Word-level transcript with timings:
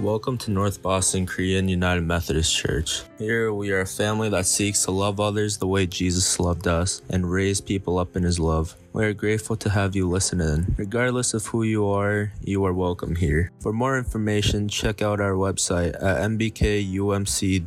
Welcome 0.00 0.38
to 0.38 0.50
North 0.50 0.80
Boston 0.80 1.26
Korean 1.26 1.68
United 1.68 2.00
Methodist 2.00 2.56
Church. 2.56 3.02
Here 3.18 3.52
we 3.52 3.70
are 3.70 3.82
a 3.82 3.86
family 3.86 4.30
that 4.30 4.46
seeks 4.46 4.84
to 4.84 4.92
love 4.92 5.20
others 5.20 5.58
the 5.58 5.66
way 5.66 5.86
Jesus 5.86 6.40
loved 6.40 6.66
us 6.66 7.02
and 7.10 7.30
raise 7.30 7.60
people 7.60 7.98
up 7.98 8.16
in 8.16 8.22
his 8.22 8.40
love. 8.40 8.74
We 8.94 9.04
are 9.04 9.12
grateful 9.12 9.56
to 9.56 9.68
have 9.68 9.94
you 9.94 10.08
listen 10.08 10.40
in. 10.40 10.74
Regardless 10.78 11.34
of 11.34 11.44
who 11.44 11.64
you 11.64 11.86
are, 11.86 12.32
you 12.40 12.64
are 12.64 12.72
welcome 12.72 13.14
here. 13.14 13.52
For 13.60 13.74
more 13.74 13.98
information, 13.98 14.68
check 14.68 15.02
out 15.02 15.20
our 15.20 15.34
website 15.34 15.94
at 16.02 16.16
nbkumc.com. 16.30 17.66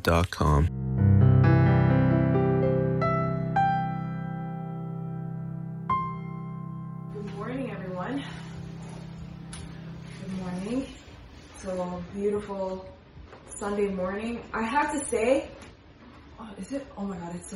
beautiful 12.43 12.85
Sunday 13.47 13.88
morning. 13.88 14.43
I 14.51 14.63
have 14.63 14.91
to 14.91 15.05
say, 15.05 15.49
oh, 16.38 16.49
is 16.59 16.73
it? 16.73 16.85
Oh 16.97 17.05
my 17.05 17.15
God, 17.15 17.34
it's 17.35 17.55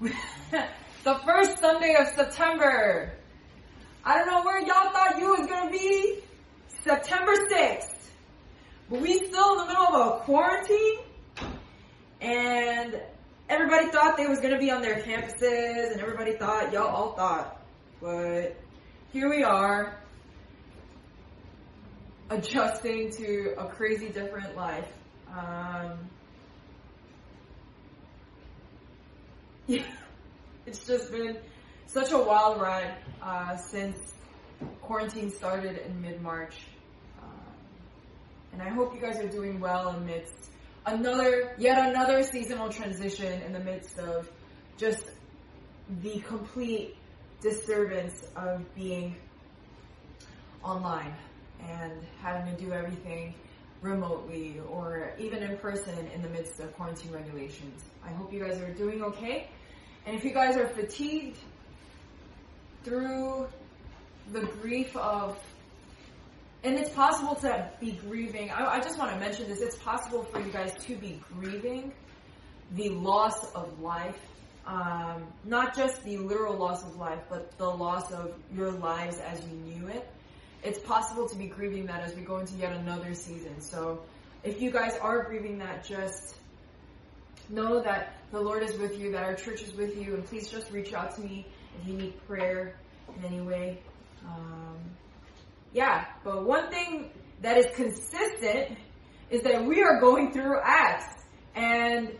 the, 0.00 0.12
the 1.04 1.20
first 1.24 1.60
Sunday 1.60 1.94
of 1.94 2.08
September. 2.08 3.12
I 4.04 4.18
don't 4.18 4.26
know 4.26 4.42
where 4.42 4.60
y'all 4.60 4.90
thought 4.90 5.16
you 5.16 5.28
was 5.28 5.46
gonna 5.46 5.70
be 5.70 6.22
September 6.82 7.32
6th, 7.52 8.08
but 8.90 9.00
we 9.00 9.18
still 9.26 9.52
in 9.52 9.58
the 9.58 9.66
middle 9.66 9.86
of 9.86 10.06
a 10.16 10.24
quarantine, 10.24 10.98
and 12.20 13.00
everybody 13.48 13.90
thought 13.90 14.16
they 14.16 14.26
was 14.26 14.40
gonna 14.40 14.58
be 14.58 14.72
on 14.72 14.82
their 14.82 15.02
campuses, 15.02 15.92
and 15.92 16.00
everybody 16.00 16.32
thought 16.32 16.72
y'all 16.72 16.88
all 16.88 17.12
thought, 17.12 17.62
but 18.00 18.56
here 19.12 19.30
we 19.30 19.44
are 19.44 20.01
adjusting 22.32 23.10
to 23.10 23.54
a 23.58 23.66
crazy 23.66 24.08
different 24.08 24.56
life. 24.56 24.88
Um, 25.30 25.98
yeah, 29.66 29.84
it's 30.66 30.86
just 30.86 31.12
been 31.12 31.36
such 31.86 32.12
a 32.12 32.18
wild 32.18 32.60
ride 32.60 32.94
uh, 33.22 33.56
since 33.56 34.14
quarantine 34.80 35.30
started 35.30 35.76
in 35.86 36.00
mid-March. 36.00 36.56
Um, 37.22 37.30
and 38.54 38.62
I 38.62 38.70
hope 38.70 38.94
you 38.94 39.00
guys 39.00 39.18
are 39.18 39.28
doing 39.28 39.60
well 39.60 39.88
amidst 39.88 40.34
another, 40.86 41.54
yet 41.58 41.90
another 41.90 42.22
seasonal 42.22 42.70
transition 42.70 43.42
in 43.42 43.52
the 43.52 43.60
midst 43.60 43.98
of 43.98 44.30
just 44.78 45.04
the 46.00 46.18
complete 46.20 46.96
disturbance 47.42 48.24
of 48.36 48.74
being 48.74 49.16
online 50.62 51.14
and 51.68 51.92
having 52.20 52.54
to 52.54 52.62
do 52.62 52.72
everything 52.72 53.34
remotely 53.80 54.60
or 54.70 55.12
even 55.18 55.42
in 55.42 55.56
person 55.58 55.94
in 56.14 56.22
the 56.22 56.28
midst 56.28 56.60
of 56.60 56.74
quarantine 56.76 57.12
regulations. 57.12 57.82
I 58.04 58.10
hope 58.10 58.32
you 58.32 58.40
guys 58.40 58.60
are 58.60 58.72
doing 58.72 59.02
okay. 59.02 59.48
And 60.06 60.16
if 60.16 60.24
you 60.24 60.32
guys 60.32 60.56
are 60.56 60.68
fatigued 60.68 61.38
through 62.84 63.48
the 64.30 64.40
grief 64.40 64.96
of, 64.96 65.38
and 66.64 66.76
it's 66.78 66.90
possible 66.90 67.34
to 67.36 67.70
be 67.80 67.92
grieving, 67.92 68.50
I, 68.50 68.76
I 68.76 68.80
just 68.80 68.98
want 68.98 69.12
to 69.12 69.18
mention 69.18 69.48
this, 69.48 69.60
it's 69.60 69.76
possible 69.76 70.22
for 70.24 70.40
you 70.40 70.52
guys 70.52 70.72
to 70.84 70.96
be 70.96 71.20
grieving 71.32 71.92
the 72.74 72.88
loss 72.90 73.52
of 73.52 73.80
life 73.80 74.18
um, 74.66 75.26
not 75.44 75.76
just 75.76 76.02
the 76.04 76.18
literal 76.18 76.56
loss 76.56 76.84
of 76.84 76.96
life, 76.96 77.20
but 77.28 77.56
the 77.58 77.68
loss 77.68 78.12
of 78.12 78.34
your 78.54 78.70
lives 78.70 79.18
as 79.18 79.40
you 79.44 79.56
knew 79.56 79.88
it. 79.88 80.08
It's 80.62 80.78
possible 80.78 81.28
to 81.28 81.36
be 81.36 81.46
grieving 81.46 81.86
that 81.86 82.02
as 82.02 82.14
we 82.14 82.22
go 82.22 82.38
into 82.38 82.54
yet 82.54 82.72
another 82.72 83.14
season. 83.14 83.60
So 83.60 84.02
if 84.44 84.60
you 84.60 84.70
guys 84.70 84.96
are 85.00 85.24
grieving 85.24 85.58
that, 85.58 85.84
just 85.84 86.36
know 87.48 87.80
that 87.80 88.16
the 88.30 88.40
Lord 88.40 88.62
is 88.62 88.78
with 88.78 88.98
you, 88.98 89.12
that 89.12 89.24
our 89.24 89.34
church 89.34 89.62
is 89.62 89.74
with 89.74 89.96
you, 90.00 90.14
and 90.14 90.24
please 90.24 90.48
just 90.48 90.70
reach 90.70 90.92
out 90.94 91.14
to 91.16 91.20
me 91.20 91.46
if 91.80 91.88
you 91.88 91.94
need 91.94 92.26
prayer 92.26 92.76
in 93.16 93.24
any 93.24 93.40
way. 93.40 93.78
Um, 94.26 94.78
yeah, 95.72 96.06
but 96.22 96.44
one 96.44 96.70
thing 96.70 97.10
that 97.40 97.56
is 97.56 97.66
consistent 97.74 98.78
is 99.30 99.42
that 99.42 99.64
we 99.64 99.82
are 99.82 100.00
going 100.00 100.32
through 100.32 100.60
Acts. 100.62 101.22
And 101.54 102.12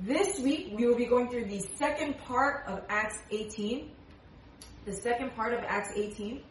this 0.00 0.38
week, 0.38 0.72
we 0.76 0.86
will 0.86 0.96
be 0.96 1.06
going 1.06 1.30
through 1.30 1.46
the 1.46 1.60
second 1.76 2.18
part 2.18 2.64
of 2.66 2.82
Acts 2.88 3.18
18. 3.30 3.90
The 4.84 4.92
second 4.92 5.34
part 5.34 5.54
of 5.54 5.60
Acts 5.60 5.92
18. 5.96 6.42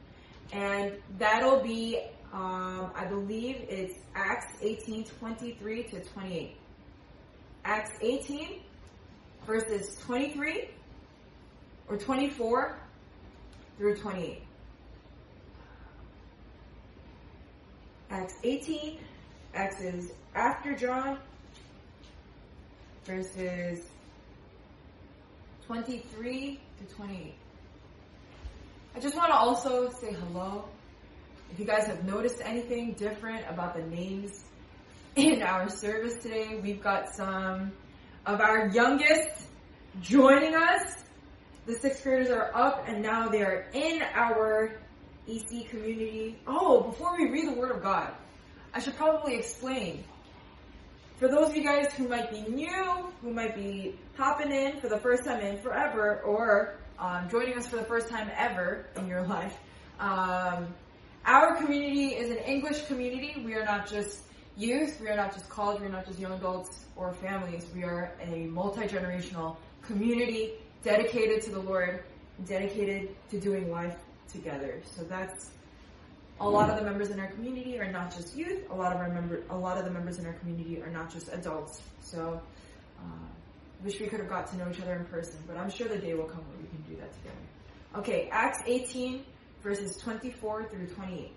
And 0.51 0.93
that'll 1.17 1.61
be, 1.61 2.01
um, 2.33 2.91
I 2.95 3.05
believe 3.05 3.65
it's 3.67 3.95
Acts 4.13 4.53
18, 4.61 5.05
23 5.05 5.83
to 5.83 6.03
28. 6.03 6.57
Acts 7.63 7.91
18, 8.01 8.61
verses 9.45 9.97
23 10.05 10.69
or 11.87 11.97
24 11.97 12.77
through 13.77 13.97
28. 13.97 14.41
Acts 18.09 18.35
18, 18.43 18.99
Acts 19.53 19.81
is 19.81 20.11
after 20.35 20.75
John, 20.75 21.17
verses 23.05 23.81
23 25.65 26.59
to 26.79 26.95
28. 26.95 27.33
I 28.95 28.99
just 29.01 29.17
want 29.17 29.27
to 29.27 29.35
also 29.35 29.89
say 29.89 30.13
hello. 30.13 30.63
If 31.51 31.59
you 31.59 31.65
guys 31.65 31.85
have 31.87 32.05
noticed 32.05 32.39
anything 32.41 32.93
different 32.93 33.43
about 33.49 33.75
the 33.75 33.83
names 33.83 34.45
in 35.17 35.41
our 35.41 35.67
service 35.67 36.23
today, 36.23 36.61
we've 36.63 36.81
got 36.81 37.13
some 37.13 37.73
of 38.25 38.39
our 38.39 38.69
youngest 38.69 39.47
joining 39.99 40.55
us. 40.55 41.03
The 41.65 41.73
sixth 41.73 42.03
graders 42.03 42.29
are 42.29 42.55
up 42.55 42.87
and 42.87 43.01
now 43.01 43.27
they 43.27 43.41
are 43.41 43.67
in 43.73 44.01
our 44.13 44.79
EC 45.27 45.67
community. 45.67 46.39
Oh, 46.47 46.83
before 46.83 47.17
we 47.17 47.29
read 47.29 47.49
the 47.49 47.59
Word 47.59 47.75
of 47.75 47.83
God, 47.83 48.13
I 48.73 48.79
should 48.79 48.95
probably 48.95 49.35
explain 49.35 50.05
for 51.17 51.27
those 51.27 51.49
of 51.49 51.57
you 51.57 51.63
guys 51.63 51.93
who 51.95 52.07
might 52.07 52.31
be 52.31 52.43
new, 52.43 53.11
who 53.21 53.33
might 53.33 53.57
be 53.57 53.99
hopping 54.15 54.53
in 54.53 54.79
for 54.79 54.87
the 54.87 54.99
first 54.99 55.25
time 55.25 55.41
in 55.41 55.57
forever, 55.57 56.21
or 56.21 56.77
um, 56.99 57.29
joining 57.29 57.57
us 57.57 57.67
for 57.67 57.75
the 57.77 57.83
first 57.83 58.09
time 58.09 58.29
ever 58.35 58.85
in 58.97 59.07
your 59.07 59.21
life, 59.27 59.57
um, 59.99 60.67
our 61.25 61.55
community 61.55 62.09
is 62.09 62.29
an 62.29 62.37
English 62.37 62.85
community. 62.85 63.41
We 63.43 63.55
are 63.55 63.65
not 63.65 63.89
just 63.89 64.19
youth, 64.57 64.99
we 65.01 65.09
are 65.09 65.15
not 65.15 65.33
just 65.33 65.49
college, 65.49 65.81
we 65.81 65.87
are 65.87 65.91
not 65.91 66.05
just 66.05 66.19
young 66.19 66.33
adults 66.33 66.85
or 66.95 67.13
families. 67.13 67.65
We 67.73 67.83
are 67.83 68.13
a 68.21 68.45
multi 68.47 68.81
generational 68.81 69.57
community 69.81 70.53
dedicated 70.83 71.41
to 71.43 71.51
the 71.51 71.59
Lord, 71.59 72.03
dedicated 72.45 73.09
to 73.31 73.39
doing 73.39 73.71
life 73.71 73.97
together. 74.31 74.81
So 74.95 75.03
that's 75.03 75.49
a 76.39 76.47
lot 76.47 76.69
of 76.69 76.77
the 76.77 76.83
members 76.83 77.09
in 77.11 77.19
our 77.19 77.27
community 77.27 77.79
are 77.79 77.91
not 77.91 78.15
just 78.15 78.35
youth. 78.35 78.69
A 78.69 78.75
lot 78.75 78.93
of 78.93 78.99
our 78.99 79.09
member, 79.09 79.41
a 79.49 79.57
lot 79.57 79.77
of 79.77 79.85
the 79.85 79.91
members 79.91 80.19
in 80.19 80.25
our 80.25 80.33
community 80.33 80.81
are 80.81 80.89
not 80.89 81.11
just 81.11 81.29
adults. 81.31 81.81
So, 82.01 82.41
uh, 82.99 83.03
wish 83.85 83.99
we 83.99 84.07
could 84.07 84.19
have 84.19 84.27
got 84.27 84.47
to 84.47 84.57
know 84.57 84.67
each 84.69 84.81
other 84.81 84.95
in 84.95 85.05
person, 85.05 85.39
but 85.47 85.57
I'm 85.57 85.69
sure 85.69 85.87
the 85.87 85.97
day 85.97 86.15
will 86.15 86.25
come 86.25 86.43
where 86.49 86.57
we 86.59 86.67
can 86.67 86.81
do 86.89 86.99
that 86.99 87.13
together. 87.13 87.35
Okay, 87.97 88.27
Acts 88.31 88.59
18, 88.65 89.23
verses 89.61 89.95
24 89.97 90.69
through 90.69 90.87
28. 90.87 91.31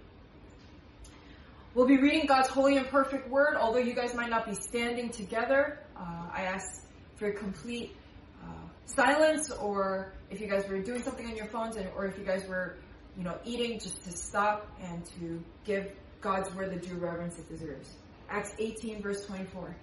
We'll 1.75 1.87
be 1.87 1.99
reading 1.99 2.27
God's 2.27 2.49
holy 2.49 2.79
and 2.79 2.89
perfect 2.89 3.29
word. 3.29 3.57
Although 3.57 3.81
you 3.81 3.95
guys 3.95 4.15
might 4.15 4.31
not 4.31 4.47
be 4.47 4.55
standing 4.55 5.11
together, 5.11 5.79
uh, 5.95 6.31
I 6.33 6.45
ask 6.45 6.87
for 7.17 7.31
complete 7.33 7.95
uh, 8.43 8.47
silence, 8.87 9.51
or 9.51 10.15
if 10.31 10.41
you 10.41 10.49
guys 10.49 10.67
were 10.69 10.81
doing 10.81 11.03
something 11.03 11.27
on 11.27 11.37
your 11.37 11.47
phones, 11.47 11.77
and, 11.77 11.89
or 11.95 12.07
if 12.07 12.19
you 12.19 12.25
guys 12.25 12.49
were 12.49 12.79
you 13.19 13.25
know, 13.25 13.37
eating 13.45 13.79
just 13.79 14.03
to 14.05 14.13
stop 14.13 14.67
and 14.81 15.05
to 15.21 15.43
give 15.65 15.93
God's 16.21 16.53
word 16.55 16.71
the 16.71 16.77
due 16.77 16.95
reverence 16.95 17.39
it 17.39 17.49
deserves. 17.49 17.91
Acts 18.31 18.55
18 18.59 19.03
verse 19.03 19.27
24. 19.27 19.77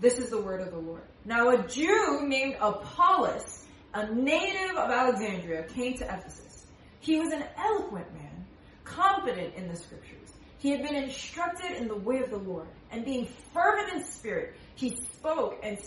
This 0.00 0.18
is 0.18 0.30
the 0.30 0.40
word 0.40 0.60
of 0.60 0.70
the 0.70 0.78
Lord. 0.78 1.02
Now 1.24 1.50
a 1.50 1.66
Jew 1.66 2.26
named 2.26 2.56
Apollos, 2.60 3.64
a 3.94 4.14
native 4.14 4.76
of 4.76 4.90
Alexandria, 4.90 5.64
came 5.64 5.94
to 5.98 6.04
Ephesus. 6.04 6.66
He 7.00 7.18
was 7.18 7.32
an 7.32 7.44
eloquent 7.56 8.12
man, 8.14 8.46
confident 8.84 9.54
in 9.54 9.68
the 9.68 9.76
scriptures. 9.76 10.32
He 10.58 10.70
had 10.70 10.82
been 10.82 10.94
instructed 10.94 11.72
in 11.76 11.88
the 11.88 11.96
way 11.96 12.18
of 12.18 12.30
the 12.30 12.36
Lord, 12.36 12.68
and 12.90 13.04
being 13.04 13.28
fervent 13.52 13.92
in 13.92 14.04
spirit, 14.04 14.54
he 14.74 14.96
spoke 14.96 15.58
and 15.62 15.78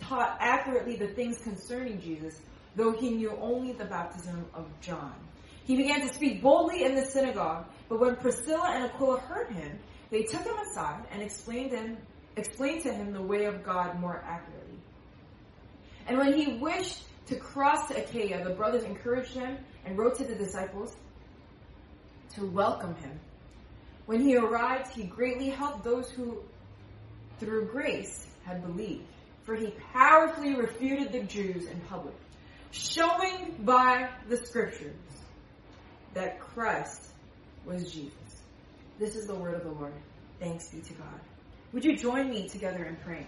taught 0.00 0.36
accurately 0.40 0.96
the 0.96 1.08
things 1.08 1.38
concerning 1.42 2.00
Jesus, 2.00 2.40
though 2.76 2.92
he 2.92 3.10
knew 3.10 3.36
only 3.40 3.72
the 3.72 3.84
baptism 3.84 4.46
of 4.54 4.66
John. 4.80 5.14
He 5.64 5.76
began 5.76 6.00
to 6.06 6.12
speak 6.12 6.42
boldly 6.42 6.84
in 6.84 6.94
the 6.94 7.06
synagogue, 7.06 7.66
but 7.88 8.00
when 8.00 8.16
Priscilla 8.16 8.70
and 8.70 8.84
Aquila 8.84 9.20
heard 9.20 9.50
him, 9.52 9.78
they 10.10 10.22
took 10.22 10.42
him 10.42 10.56
aside 10.70 11.04
and 11.10 11.22
explained, 11.22 11.70
to 11.70 11.76
him, 11.76 11.96
explained 12.36 12.82
to 12.82 12.92
him 12.92 13.12
the 13.12 13.22
way 13.22 13.44
of 13.44 13.64
God 13.64 13.98
more 14.00 14.22
accurately. 14.26 14.78
And 16.06 16.18
when 16.18 16.34
he 16.34 16.54
wished 16.54 17.02
to 17.26 17.36
cross 17.36 17.88
to 17.88 18.02
Achaia, 18.02 18.44
the 18.44 18.54
brothers 18.54 18.84
encouraged 18.84 19.34
him 19.34 19.58
and 19.84 19.96
wrote 19.96 20.16
to 20.16 20.24
the 20.24 20.34
disciples 20.34 20.94
to 22.34 22.46
welcome 22.46 22.94
him. 22.96 23.18
When 24.06 24.20
he 24.20 24.36
arrived, 24.36 24.92
he 24.92 25.04
greatly 25.04 25.48
helped 25.48 25.84
those 25.84 26.10
who, 26.10 26.42
through 27.40 27.66
grace, 27.66 28.26
had 28.44 28.62
believed. 28.62 29.04
For 29.44 29.54
he 29.54 29.74
powerfully 29.92 30.54
refuted 30.54 31.12
the 31.12 31.22
Jews 31.22 31.66
in 31.66 31.80
public, 31.82 32.14
showing 32.70 33.56
by 33.60 34.08
the 34.28 34.38
scriptures 34.38 34.94
that 36.14 36.40
Christ 36.40 37.02
was 37.64 37.92
Jesus. 37.92 38.12
This 38.98 39.16
is 39.16 39.26
the 39.26 39.34
word 39.34 39.54
of 39.54 39.64
the 39.64 39.70
Lord. 39.70 39.92
Thanks 40.38 40.68
be 40.68 40.80
to 40.80 40.92
God. 40.94 41.20
Would 41.74 41.84
you 41.84 41.96
join 41.96 42.30
me 42.30 42.48
together 42.48 42.84
in 42.84 42.94
praying? 43.04 43.26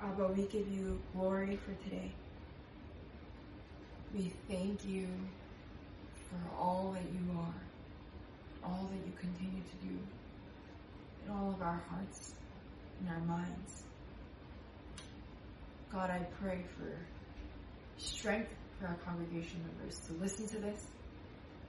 Abba, 0.00 0.28
we 0.28 0.44
give 0.44 0.66
you 0.68 0.98
glory 1.14 1.58
for 1.66 1.74
today. 1.84 2.10
We 4.16 4.32
thank 4.48 4.86
you 4.86 5.06
for 6.30 6.56
all 6.58 6.92
that 6.94 7.02
you 7.02 7.38
are, 7.38 7.71
all 8.64 8.88
that 8.90 9.06
you 9.06 9.12
continue 9.18 9.62
to 9.62 9.86
do 9.86 9.98
in 11.24 11.32
all 11.32 11.50
of 11.50 11.62
our 11.62 11.82
hearts 11.88 12.34
and 13.00 13.08
our 13.08 13.20
minds. 13.20 13.82
God, 15.92 16.10
I 16.10 16.26
pray 16.40 16.64
for 16.76 16.96
strength 17.98 18.50
for 18.80 18.86
our 18.86 18.96
congregation 19.04 19.60
members 19.66 19.98
to 20.06 20.12
listen 20.14 20.48
to 20.48 20.58
this. 20.58 20.86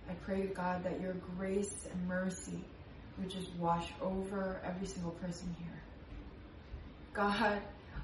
I 0.10 0.13
pray, 0.13 0.48
God, 0.48 0.84
that 0.84 1.01
your 1.01 1.13
grace 1.38 1.88
and 1.92 2.07
mercy 2.07 2.60
would 3.18 3.30
just 3.30 3.54
wash 3.60 3.88
over 4.01 4.62
every 4.66 4.88
single 4.88 5.12
person 5.12 5.56
here. 5.60 5.81
God, 7.13 7.62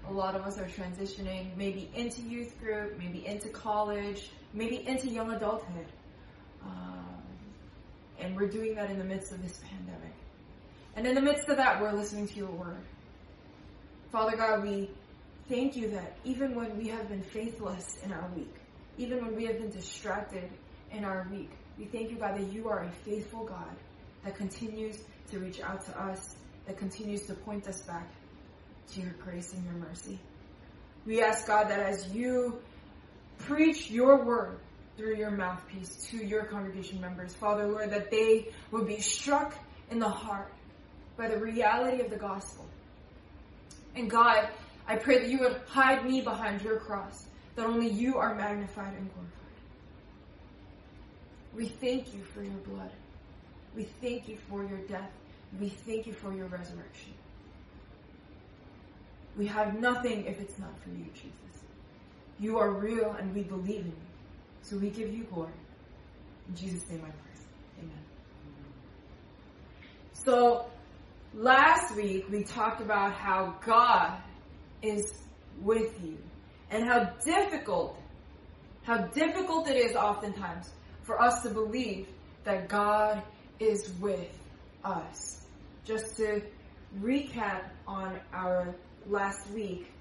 a 0.07 0.13
lot 0.13 0.35
of 0.35 0.43
us 0.43 0.57
are 0.57 0.67
transitioning 0.67 1.55
maybe 1.57 1.89
into 1.95 2.21
youth 2.21 2.59
group, 2.59 2.97
maybe 2.97 3.25
into 3.25 3.49
college, 3.49 4.31
maybe 4.53 4.87
into 4.87 5.07
young 5.07 5.31
adulthood. 5.31 5.87
Um, 6.65 6.88
and 8.19 8.35
we're 8.35 8.47
doing 8.47 8.75
that 8.75 8.89
in 8.89 8.97
the 8.97 9.03
midst 9.03 9.31
of 9.31 9.41
this 9.41 9.59
pandemic. 9.69 10.13
And 10.95 11.07
in 11.07 11.15
the 11.15 11.21
midst 11.21 11.47
of 11.49 11.57
that, 11.57 11.81
we're 11.81 11.93
listening 11.93 12.27
to 12.27 12.35
your 12.35 12.51
word. 12.51 12.81
Father 14.11 14.35
God, 14.35 14.63
we 14.63 14.89
thank 15.47 15.75
you 15.75 15.91
that 15.91 16.17
even 16.23 16.55
when 16.55 16.77
we 16.77 16.87
have 16.89 17.07
been 17.09 17.23
faithless 17.23 17.97
in 18.03 18.11
our 18.11 18.29
week, 18.35 18.53
even 18.97 19.23
when 19.23 19.35
we 19.35 19.45
have 19.45 19.59
been 19.59 19.69
distracted 19.69 20.49
in 20.91 21.05
our 21.05 21.27
week, 21.31 21.51
we 21.77 21.85
thank 21.85 22.11
you, 22.11 22.17
God, 22.17 22.37
that 22.37 22.51
you 22.51 22.67
are 22.67 22.83
a 22.83 22.91
faithful 23.05 23.45
God 23.45 23.75
that 24.23 24.35
continues 24.35 24.99
to 25.31 25.39
reach 25.39 25.61
out 25.61 25.85
to 25.85 26.01
us, 26.01 26.35
that 26.65 26.77
continues 26.77 27.25
to 27.27 27.33
point 27.33 27.67
us 27.67 27.79
back 27.81 28.09
to 28.93 29.01
your 29.01 29.13
grace 29.23 29.53
and 29.53 29.63
your 29.63 29.75
mercy. 29.75 30.19
We 31.05 31.21
ask, 31.21 31.47
God, 31.47 31.69
that 31.69 31.79
as 31.79 32.09
you 32.09 32.59
preach 33.37 33.89
your 33.89 34.25
word 34.25 34.59
through 34.99 35.15
your 35.15 35.31
mouthpiece 35.31 36.09
to 36.11 36.17
your 36.17 36.43
congregation 36.43 36.99
members, 36.99 37.33
Father, 37.33 37.65
Lord, 37.65 37.89
that 37.91 38.11
they 38.11 38.49
would 38.71 38.85
be 38.85 38.99
struck 38.99 39.55
in 39.89 39.97
the 39.97 40.09
heart 40.09 40.51
by 41.15 41.29
the 41.29 41.37
reality 41.37 42.01
of 42.01 42.09
the 42.09 42.17
gospel. 42.17 42.65
And 43.95 44.09
God, 44.09 44.49
I 44.85 44.97
pray 44.97 45.19
that 45.19 45.29
you 45.29 45.39
would 45.39 45.61
hide 45.69 46.05
me 46.05 46.19
behind 46.19 46.61
your 46.61 46.79
cross, 46.79 47.25
that 47.55 47.65
only 47.65 47.87
you 47.87 48.17
are 48.17 48.35
magnified 48.35 48.93
and 48.93 49.09
glorified. 49.13 49.29
We 51.55 51.67
thank 51.67 52.13
you 52.13 52.21
for 52.33 52.43
your 52.43 52.59
blood. 52.67 52.91
We 53.77 53.83
thank 54.01 54.27
you 54.27 54.37
for 54.49 54.65
your 54.65 54.79
death. 54.79 55.11
We 55.61 55.69
thank 55.69 56.07
you 56.07 56.13
for 56.13 56.33
your 56.33 56.47
resurrection. 56.47 57.13
We 59.37 59.47
have 59.47 59.79
nothing 59.79 60.25
if 60.25 60.41
it's 60.41 60.59
not 60.59 60.77
for 60.83 60.89
you, 60.89 61.05
Jesus. 61.13 61.63
You 62.37 62.57
are 62.57 62.69
real 62.69 63.15
and 63.17 63.33
we 63.33 63.43
believe 63.43 63.79
in 63.79 63.85
you. 63.85 64.08
So 64.61 64.77
we 64.77 64.89
give 64.89 65.13
you 65.13 65.23
glory. 65.23 65.51
In 66.47 66.55
Jesus' 66.55 66.87
name 66.89 66.99
I 66.99 67.09
pray. 67.09 67.83
Amen. 67.83 68.03
So 70.13 70.65
last 71.33 71.95
week 71.95 72.25
we 72.29 72.43
talked 72.43 72.81
about 72.81 73.13
how 73.13 73.55
God 73.65 74.21
is 74.81 75.13
with 75.61 76.03
you 76.03 76.17
and 76.71 76.85
how 76.85 77.05
difficult, 77.25 77.97
how 78.83 78.97
difficult 79.07 79.69
it 79.69 79.77
is 79.77 79.95
oftentimes 79.95 80.69
for 81.03 81.21
us 81.21 81.41
to 81.43 81.49
believe 81.49 82.07
that 82.43 82.69
God 82.69 83.21
is 83.59 83.89
with 83.99 84.29
us. 84.83 85.41
Just 85.85 86.17
to 86.17 86.41
recap 87.01 87.63
on 87.87 88.19
our 88.33 88.75
last 89.07 89.49
week, 89.51 89.91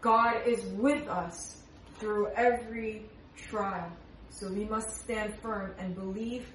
God 0.00 0.46
is 0.46 0.62
with 0.64 1.06
us 1.08 1.62
through 1.98 2.28
every 2.36 3.04
trial. 3.36 3.90
So 4.30 4.48
we 4.48 4.64
must 4.64 5.00
stand 5.00 5.34
firm 5.40 5.74
and 5.78 5.94
believe 5.94 6.46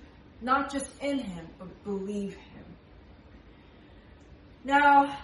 not 0.41 0.71
just 0.71 0.89
in 1.01 1.19
Him, 1.19 1.47
but 1.59 1.83
believe 1.83 2.33
Him. 2.33 2.65
Now, 4.63 5.17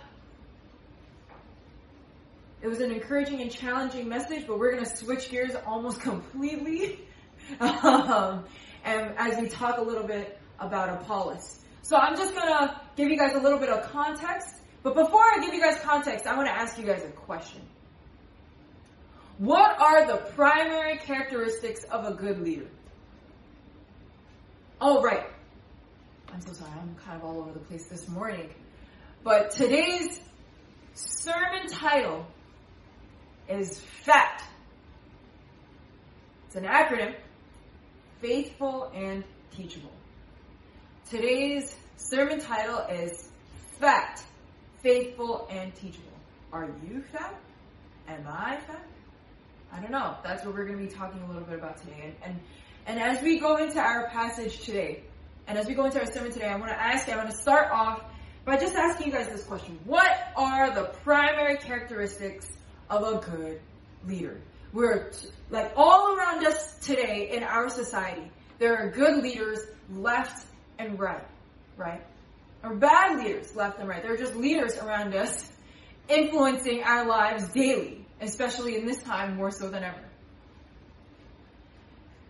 it 2.62 2.68
was 2.68 2.80
an 2.80 2.92
encouraging 2.92 3.42
and 3.42 3.52
challenging 3.52 4.08
message, 4.08 4.46
but 4.48 4.60
we're 4.60 4.72
going 4.72 4.86
to 4.86 4.96
switch 4.96 5.30
gears 5.30 5.56
almost 5.66 6.00
completely. 6.02 7.00
um, 7.60 8.46
and 8.84 9.14
as 9.18 9.40
we 9.42 9.50
talk 9.50 9.78
a 9.78 9.82
little 9.82 10.06
bit 10.06 10.40
about 10.60 11.02
Apollos. 11.02 11.60
So 11.82 11.98
I'm 11.98 12.16
just 12.16 12.36
going 12.36 12.48
to 12.48 12.80
give 12.96 13.10
you 13.10 13.18
guys 13.18 13.34
a 13.36 13.40
little 13.40 13.58
bit 13.58 13.70
of 13.70 13.92
context 13.92 14.62
but 14.84 14.96
before 14.96 15.22
I 15.22 15.40
give 15.44 15.54
you 15.54 15.62
guys 15.62 15.80
context, 15.82 16.26
I 16.26 16.36
want 16.36 16.48
to 16.48 16.54
ask 16.54 16.78
you 16.78 16.86
guys 16.86 17.04
a 17.04 17.12
question. 17.12 17.62
What 19.42 19.82
are 19.82 20.06
the 20.06 20.18
primary 20.36 20.98
characteristics 20.98 21.84
of 21.86 22.06
a 22.06 22.14
good 22.14 22.42
leader? 22.42 22.68
Oh, 24.80 25.02
right. 25.02 25.26
I'm 26.32 26.42
so 26.42 26.54
sorry. 26.54 26.70
I'm 26.80 26.94
kind 27.04 27.18
of 27.18 27.28
all 27.28 27.40
over 27.40 27.52
the 27.52 27.60
place 27.62 27.88
this 27.88 28.08
morning. 28.08 28.52
But 29.24 29.50
today's 29.50 30.22
sermon 30.94 31.66
title 31.70 32.28
is 33.50 33.80
FAT. 33.80 34.44
It's 36.46 36.56
an 36.56 36.66
acronym 36.66 37.16
Faithful 38.20 38.92
and 38.94 39.24
Teachable. 39.58 39.90
Today's 41.10 41.76
sermon 41.98 42.42
title 42.42 42.78
is 42.92 43.28
FAT 43.80 44.24
faithful 44.84 45.48
and 45.50 45.74
teachable. 45.74 46.14
Are 46.54 46.70
you 46.88 47.02
fat? 47.12 47.42
Am 48.08 48.28
I 48.28 48.58
fat? 48.68 48.86
I 49.74 49.80
don't 49.80 49.92
know. 49.92 50.16
That's 50.24 50.46
what 50.46 50.54
we're 50.54 50.66
going 50.66 50.80
to 50.80 50.86
be 50.86 50.92
talking 50.92 51.22
a 51.22 51.28
little 51.28 51.44
bit 51.44 51.58
about 51.58 51.78
today. 51.78 52.02
And, 52.04 52.16
and, 52.24 52.40
and 52.88 53.00
as 53.00 53.24
we 53.24 53.40
go 53.40 53.58
into 53.58 53.80
our 53.80 54.10
passage 54.10 54.62
today, 54.62 55.04
and 55.48 55.58
as 55.58 55.68
we 55.68 55.74
go 55.74 55.86
into 55.86 56.00
our 56.00 56.12
sermon 56.12 56.32
today, 56.32 56.48
I 56.48 56.56
want 56.56 56.72
to 56.72 56.82
ask 56.82 57.08
you, 57.08 57.14
I 57.14 57.18
want 57.18 57.30
to 57.32 57.38
start 57.38 57.72
off 57.72 58.04
by 58.46 58.58
just 58.58 58.76
asking 58.76 59.08
you 59.08 59.14
guys 59.14 59.30
this 59.30 59.44
question. 59.44 59.80
What 59.86 60.12
are 60.36 60.74
the 60.74 60.86
primary 61.04 61.58
characteristics 61.58 62.52
of 62.90 63.04
a 63.04 63.18
good 63.20 63.62
leader? 64.06 64.42
We're 64.74 65.12
like 65.50 65.74
all 65.76 66.16
around 66.16 66.46
us 66.46 66.78
today 66.80 67.30
in 67.34 67.44
our 67.44 67.70
society, 67.70 68.32
there 68.60 68.78
are 68.78 68.90
good 68.90 69.24
leaders 69.24 69.60
left 69.90 70.46
and 70.80 71.00
right, 71.00 71.26
right? 71.78 72.02
or 72.64 72.76
bad 72.76 73.18
leaders 73.18 73.56
left 73.56 73.80
and 73.80 73.88
right. 73.88 74.04
They're 74.04 74.18
just 74.18 74.36
leaders 74.36 74.78
around 74.78 75.16
us 75.16 75.52
influencing 76.08 76.84
our 76.84 77.06
lives 77.06 77.48
daily, 77.50 78.01
especially 78.22 78.78
in 78.78 78.86
this 78.86 79.02
time 79.04 79.36
more 79.36 79.52
so 79.52 79.70
than 79.70 79.84
ever. 79.84 80.06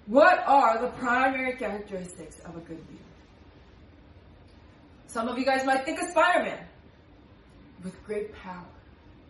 What 0.07 0.43
are 0.45 0.81
the 0.81 0.89
primary 0.97 1.55
characteristics 1.57 2.39
of 2.39 2.55
a 2.55 2.59
good 2.59 2.79
leader? 2.89 3.03
Some 5.07 5.27
of 5.27 5.37
you 5.37 5.45
guys 5.45 5.65
might 5.65 5.85
think 5.85 6.01
of 6.01 6.09
Spider-Man. 6.09 6.65
With 7.83 8.03
great 8.05 8.33
power 8.35 8.65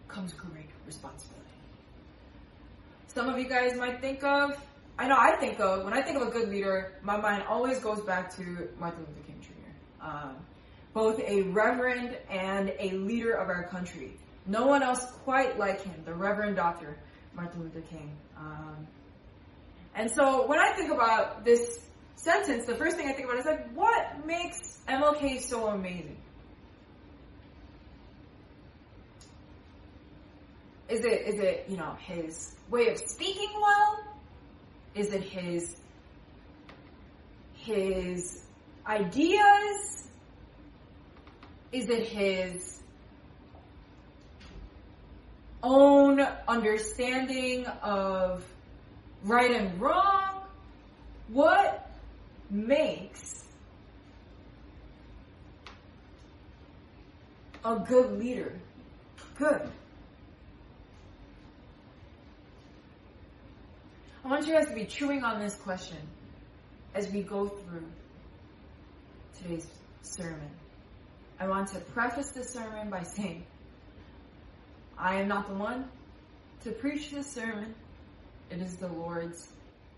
comes 0.07 0.33
great 0.33 0.69
responsibility. 0.85 1.41
Some 3.07 3.29
of 3.29 3.37
you 3.37 3.49
guys 3.49 3.75
might 3.75 3.99
think 3.99 4.23
of, 4.23 4.57
I 4.97 5.07
know 5.07 5.17
I 5.17 5.35
think 5.37 5.59
of, 5.59 5.83
when 5.83 5.93
I 5.93 6.01
think 6.01 6.17
of 6.17 6.27
a 6.27 6.31
good 6.31 6.49
leader, 6.49 6.93
my 7.01 7.17
mind 7.17 7.43
always 7.49 7.79
goes 7.79 8.01
back 8.01 8.35
to 8.37 8.69
Martin 8.79 8.99
Luther 9.01 9.27
King 9.27 9.41
Jr. 9.41 10.05
Um, 10.05 10.35
both 10.93 11.19
a 11.19 11.41
reverend 11.43 12.17
and 12.29 12.73
a 12.79 12.91
leader 12.91 13.33
of 13.33 13.49
our 13.49 13.63
country. 13.63 14.17
No 14.45 14.65
one 14.65 14.81
else 14.81 15.05
quite 15.23 15.59
like 15.59 15.83
him, 15.83 15.95
the 16.05 16.13
Reverend 16.13 16.55
Dr. 16.55 16.97
Martin 17.35 17.63
Luther 17.63 17.81
King. 17.81 18.11
Um, 18.37 18.87
and 19.95 20.09
so 20.09 20.47
when 20.47 20.59
I 20.59 20.73
think 20.73 20.91
about 20.91 21.45
this 21.45 21.79
sentence, 22.15 22.65
the 22.65 22.75
first 22.75 22.97
thing 22.97 23.07
I 23.07 23.13
think 23.13 23.25
about 23.27 23.39
is 23.39 23.45
like, 23.45 23.71
what 23.73 24.25
makes 24.25 24.79
MLK 24.87 25.41
so 25.41 25.67
amazing? 25.67 26.17
Is 30.89 31.05
it, 31.05 31.27
is 31.27 31.39
it, 31.39 31.65
you 31.69 31.77
know, 31.77 31.95
his 31.99 32.53
way 32.69 32.89
of 32.89 32.97
speaking 32.97 33.49
well? 33.55 34.03
Is 34.93 35.13
it 35.13 35.23
his, 35.23 35.77
his 37.53 38.43
ideas? 38.85 40.09
Is 41.71 41.87
it 41.87 42.07
his 42.07 42.80
own 45.63 46.19
understanding 46.47 47.65
of 47.83 48.43
right 49.23 49.51
and 49.51 49.79
wrong? 49.79 50.41
What 51.29 51.89
makes 52.49 53.45
a 57.63 57.75
good 57.77 58.19
leader 58.19 58.59
good? 59.37 59.71
I 64.23 64.27
want 64.27 64.45
you 64.45 64.53
guys 64.53 64.67
to 64.67 64.75
be 64.75 64.85
chewing 64.85 65.23
on 65.23 65.39
this 65.39 65.55
question 65.55 65.97
as 66.93 67.09
we 67.11 67.23
go 67.23 67.47
through 67.47 67.87
today's 69.37 69.67
sermon. 70.03 70.51
I 71.39 71.47
want 71.47 71.69
to 71.69 71.79
preface 71.79 72.31
the 72.31 72.43
sermon 72.43 72.91
by 72.91 73.01
saying, 73.01 73.45
I 75.01 75.15
am 75.15 75.27
not 75.27 75.47
the 75.47 75.55
one 75.55 75.89
to 76.63 76.71
preach 76.71 77.09
this 77.09 77.25
sermon. 77.25 77.73
It 78.51 78.61
is 78.61 78.75
the 78.75 78.87
Lord's 78.87 79.49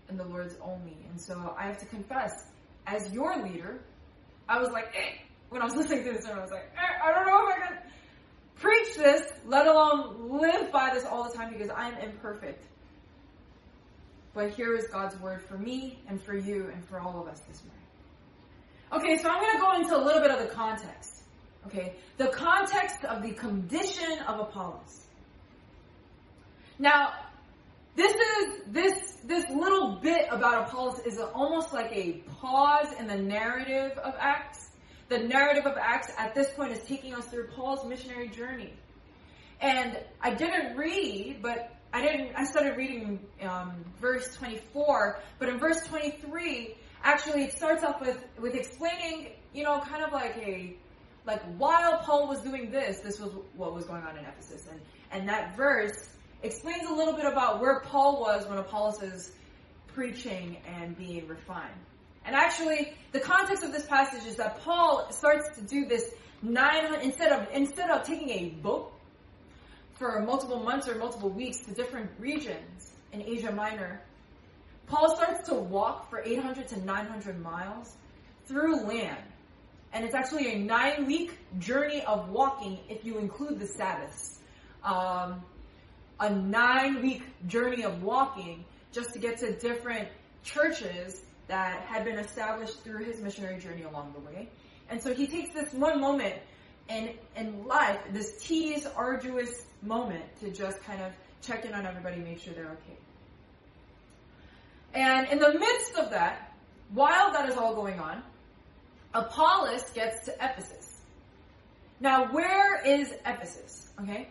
and 0.08 0.18
the 0.18 0.24
Lord's 0.24 0.56
only. 0.62 0.96
And 1.10 1.20
so 1.20 1.54
I 1.58 1.66
have 1.66 1.78
to 1.78 1.86
confess, 1.86 2.46
as 2.86 3.12
your 3.12 3.36
leader, 3.42 3.80
I 4.48 4.60
was 4.60 4.70
like, 4.70 4.86
eh. 4.96 5.18
when 5.50 5.60
I 5.60 5.66
was 5.66 5.76
listening 5.76 6.04
to 6.04 6.12
this 6.12 6.24
sermon, 6.24 6.38
I 6.38 6.42
was 6.42 6.50
like, 6.50 6.70
eh, 6.74 7.04
I 7.04 7.12
don't 7.12 7.26
know 7.26 7.48
if 7.48 7.54
I 7.54 7.66
can 7.66 7.78
preach 8.56 8.96
this, 8.96 9.30
let 9.46 9.66
alone 9.66 10.40
live 10.40 10.72
by 10.72 10.90
this 10.94 11.04
all 11.04 11.24
the 11.30 11.36
time 11.36 11.52
because 11.52 11.68
I 11.68 11.88
am 11.88 11.98
imperfect. 11.98 12.64
But 14.32 14.50
here 14.50 14.74
is 14.74 14.86
God's 14.88 15.18
word 15.20 15.42
for 15.42 15.58
me 15.58 15.98
and 16.08 16.20
for 16.20 16.34
you 16.34 16.70
and 16.72 16.84
for 16.88 16.98
all 16.98 17.20
of 17.20 17.28
us 17.28 17.40
this 17.46 17.62
morning. 17.62 19.06
Okay, 19.06 19.22
so 19.22 19.28
I'm 19.28 19.40
going 19.40 19.54
to 19.54 19.60
go 19.60 19.72
into 19.74 19.96
a 19.96 20.02
little 20.04 20.22
bit 20.22 20.30
of 20.30 20.38
the 20.38 20.54
context. 20.54 21.13
Okay, 21.66 21.94
the 22.18 22.28
context 22.28 23.04
of 23.04 23.22
the 23.22 23.32
condition 23.32 24.18
of 24.26 24.40
Apollos. 24.40 25.06
Now, 26.78 27.12
this 27.96 28.12
is 28.12 28.60
this 28.68 29.12
this 29.24 29.48
little 29.50 29.96
bit 30.02 30.26
about 30.30 30.68
Apollos 30.68 30.98
is 31.06 31.18
almost 31.18 31.72
like 31.72 31.90
a 31.92 32.22
pause 32.40 32.92
in 32.98 33.06
the 33.06 33.16
narrative 33.16 33.96
of 33.98 34.14
Acts. 34.18 34.70
The 35.08 35.18
narrative 35.18 35.64
of 35.64 35.76
Acts 35.78 36.12
at 36.18 36.34
this 36.34 36.50
point 36.54 36.72
is 36.72 36.82
taking 36.84 37.14
us 37.14 37.26
through 37.26 37.48
Paul's 37.48 37.86
missionary 37.86 38.28
journey. 38.28 38.72
And 39.60 39.98
I 40.20 40.34
didn't 40.34 40.76
read, 40.76 41.38
but 41.40 41.74
I 41.92 42.02
didn't. 42.02 42.34
I 42.36 42.44
started 42.44 42.76
reading 42.76 43.20
um, 43.42 43.84
verse 44.00 44.34
24, 44.34 45.20
but 45.38 45.48
in 45.48 45.58
verse 45.58 45.86
23, 45.86 46.74
actually, 47.04 47.44
it 47.44 47.52
starts 47.52 47.84
off 47.84 48.00
with 48.00 48.22
with 48.40 48.54
explaining, 48.54 49.30
you 49.52 49.62
know, 49.62 49.78
kind 49.78 50.02
of 50.02 50.12
like 50.12 50.36
a 50.38 50.74
like 51.26 51.42
while 51.56 51.98
Paul 51.98 52.28
was 52.28 52.40
doing 52.40 52.70
this, 52.70 53.00
this 53.00 53.18
was 53.18 53.32
what 53.56 53.74
was 53.74 53.84
going 53.84 54.02
on 54.02 54.16
in 54.16 54.24
Ephesus, 54.24 54.66
and 54.70 54.80
and 55.10 55.28
that 55.28 55.56
verse 55.56 56.08
explains 56.42 56.88
a 56.88 56.92
little 56.92 57.14
bit 57.14 57.24
about 57.24 57.60
where 57.60 57.80
Paul 57.80 58.20
was 58.20 58.46
when 58.46 58.58
Apollos 58.58 59.02
is 59.02 59.32
preaching 59.94 60.58
and 60.66 60.96
being 60.96 61.26
refined. 61.26 61.72
And 62.26 62.34
actually, 62.34 62.92
the 63.12 63.20
context 63.20 63.64
of 63.64 63.72
this 63.72 63.86
passage 63.86 64.26
is 64.26 64.36
that 64.36 64.60
Paul 64.60 65.10
starts 65.10 65.56
to 65.56 65.62
do 65.62 65.86
this 65.86 66.14
nine 66.42 66.94
instead 67.02 67.32
of 67.32 67.48
instead 67.52 67.90
of 67.90 68.06
taking 68.06 68.30
a 68.30 68.48
boat 68.62 68.92
for 69.94 70.20
multiple 70.20 70.60
months 70.60 70.88
or 70.88 70.96
multiple 70.96 71.30
weeks 71.30 71.60
to 71.60 71.72
different 71.72 72.10
regions 72.18 72.92
in 73.12 73.22
Asia 73.22 73.52
Minor, 73.52 74.00
Paul 74.86 75.16
starts 75.16 75.48
to 75.48 75.54
walk 75.54 76.10
for 76.10 76.22
800 76.22 76.68
to 76.68 76.84
900 76.84 77.40
miles 77.40 77.94
through 78.46 78.84
land. 78.84 79.23
And 79.94 80.04
it's 80.04 80.14
actually 80.14 80.52
a 80.52 80.58
nine 80.58 81.06
week 81.06 81.38
journey 81.60 82.02
of 82.02 82.28
walking 82.28 82.80
if 82.88 83.04
you 83.04 83.18
include 83.18 83.60
the 83.60 83.66
Sabbaths. 83.66 84.40
Um, 84.82 85.40
a 86.18 86.30
nine 86.30 87.00
week 87.00 87.22
journey 87.46 87.84
of 87.84 88.02
walking 88.02 88.64
just 88.92 89.12
to 89.12 89.20
get 89.20 89.38
to 89.38 89.56
different 89.56 90.08
churches 90.42 91.22
that 91.46 91.82
had 91.82 92.04
been 92.04 92.18
established 92.18 92.82
through 92.82 93.04
his 93.04 93.20
missionary 93.20 93.60
journey 93.60 93.82
along 93.82 94.12
the 94.14 94.20
way. 94.20 94.48
And 94.90 95.00
so 95.00 95.14
he 95.14 95.28
takes 95.28 95.54
this 95.54 95.72
one 95.72 96.00
moment 96.00 96.34
in, 96.88 97.10
in 97.36 97.64
life, 97.64 97.98
this 98.10 98.42
tedious, 98.42 98.86
arduous 98.96 99.64
moment 99.80 100.24
to 100.40 100.50
just 100.50 100.82
kind 100.82 101.02
of 101.02 101.12
check 101.40 101.64
in 101.64 101.72
on 101.72 101.86
everybody, 101.86 102.16
make 102.16 102.40
sure 102.40 102.52
they're 102.52 102.64
okay. 102.64 102.98
And 104.92 105.28
in 105.28 105.38
the 105.38 105.58
midst 105.58 105.96
of 105.96 106.10
that, 106.10 106.52
while 106.92 107.32
that 107.32 107.48
is 107.48 107.56
all 107.56 107.74
going 107.74 108.00
on, 108.00 108.22
Apollos 109.14 109.90
gets 109.90 110.24
to 110.26 110.32
Ephesus. 110.34 111.00
Now, 112.00 112.32
where 112.32 112.84
is 112.84 113.12
Ephesus? 113.24 113.88
Okay? 114.02 114.28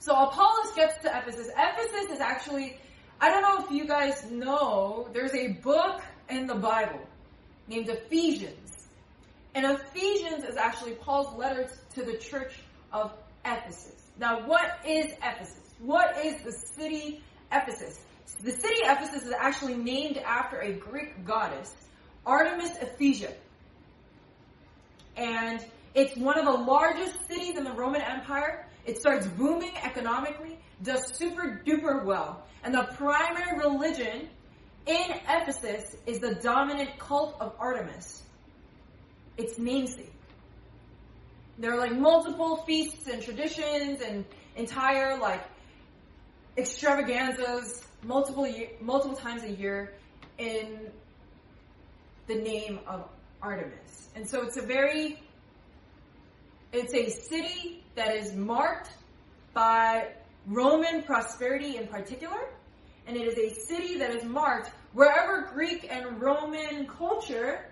So 0.00 0.12
Apollos 0.12 0.74
gets 0.74 1.00
to 1.02 1.08
Ephesus. 1.08 1.48
Ephesus 1.56 2.10
is 2.12 2.20
actually, 2.20 2.76
I 3.20 3.30
don't 3.30 3.42
know 3.42 3.64
if 3.64 3.70
you 3.70 3.86
guys 3.86 4.28
know, 4.30 5.08
there's 5.12 5.34
a 5.34 5.48
book 5.48 6.02
in 6.28 6.46
the 6.46 6.54
Bible 6.54 7.00
named 7.68 7.88
Ephesians. 7.88 8.88
And 9.54 9.64
Ephesians 9.64 10.44
is 10.44 10.56
actually 10.56 10.92
Paul's 10.92 11.36
letter 11.36 11.68
to 11.94 12.02
the 12.02 12.16
church 12.18 12.52
of 12.92 13.12
Ephesus. 13.44 14.02
Now, 14.18 14.46
what 14.46 14.78
is 14.86 15.12
Ephesus? 15.22 15.74
What 15.80 16.24
is 16.24 16.42
the 16.42 16.52
city 16.52 17.22
Ephesus? 17.52 18.00
The 18.42 18.50
city 18.52 18.80
Ephesus 18.82 19.24
is 19.24 19.32
actually 19.32 19.76
named 19.76 20.18
after 20.18 20.60
a 20.60 20.72
Greek 20.72 21.24
goddess, 21.24 21.74
Artemis 22.26 22.76
Ephesia. 22.78 23.32
And 25.18 25.64
it's 25.94 26.16
one 26.16 26.38
of 26.38 26.44
the 26.44 26.52
largest 26.52 27.26
cities 27.28 27.56
in 27.56 27.64
the 27.64 27.72
Roman 27.72 28.00
Empire. 28.00 28.66
It 28.86 28.98
starts 28.98 29.26
booming 29.26 29.76
economically, 29.82 30.58
does 30.82 31.14
super 31.16 31.60
duper 31.66 32.04
well. 32.04 32.46
And 32.62 32.72
the 32.72 32.88
primary 32.96 33.58
religion 33.58 34.28
in 34.86 35.10
Ephesus 35.28 35.96
is 36.06 36.20
the 36.20 36.36
dominant 36.36 36.98
cult 36.98 37.36
of 37.40 37.54
Artemis, 37.58 38.22
its 39.36 39.58
namesake. 39.58 40.12
There 41.58 41.72
are 41.72 41.78
like 41.78 41.92
multiple 41.92 42.62
feasts 42.66 43.08
and 43.08 43.20
traditions 43.20 44.00
and 44.00 44.24
entire 44.56 45.18
like 45.18 45.42
extravaganzas 46.56 47.84
multiple 48.04 48.46
year, 48.46 48.68
multiple 48.80 49.16
times 49.16 49.42
a 49.42 49.50
year 49.50 49.94
in 50.38 50.90
the 52.28 52.36
name 52.36 52.78
of 52.86 53.08
Artemis. 53.42 53.87
And 54.18 54.28
so 54.28 54.42
it's 54.42 54.56
a 54.56 54.62
very 54.62 55.22
it's 56.72 56.92
a 56.92 57.08
city 57.08 57.84
that 57.94 58.16
is 58.16 58.34
marked 58.34 58.90
by 59.54 60.08
Roman 60.44 61.04
prosperity 61.04 61.76
in 61.76 61.86
particular, 61.86 62.40
and 63.06 63.16
it 63.16 63.28
is 63.28 63.38
a 63.38 63.54
city 63.60 63.98
that 63.98 64.10
is 64.10 64.24
marked 64.24 64.72
wherever 64.92 65.48
Greek 65.54 65.86
and 65.88 66.20
Roman 66.20 66.88
culture 66.88 67.64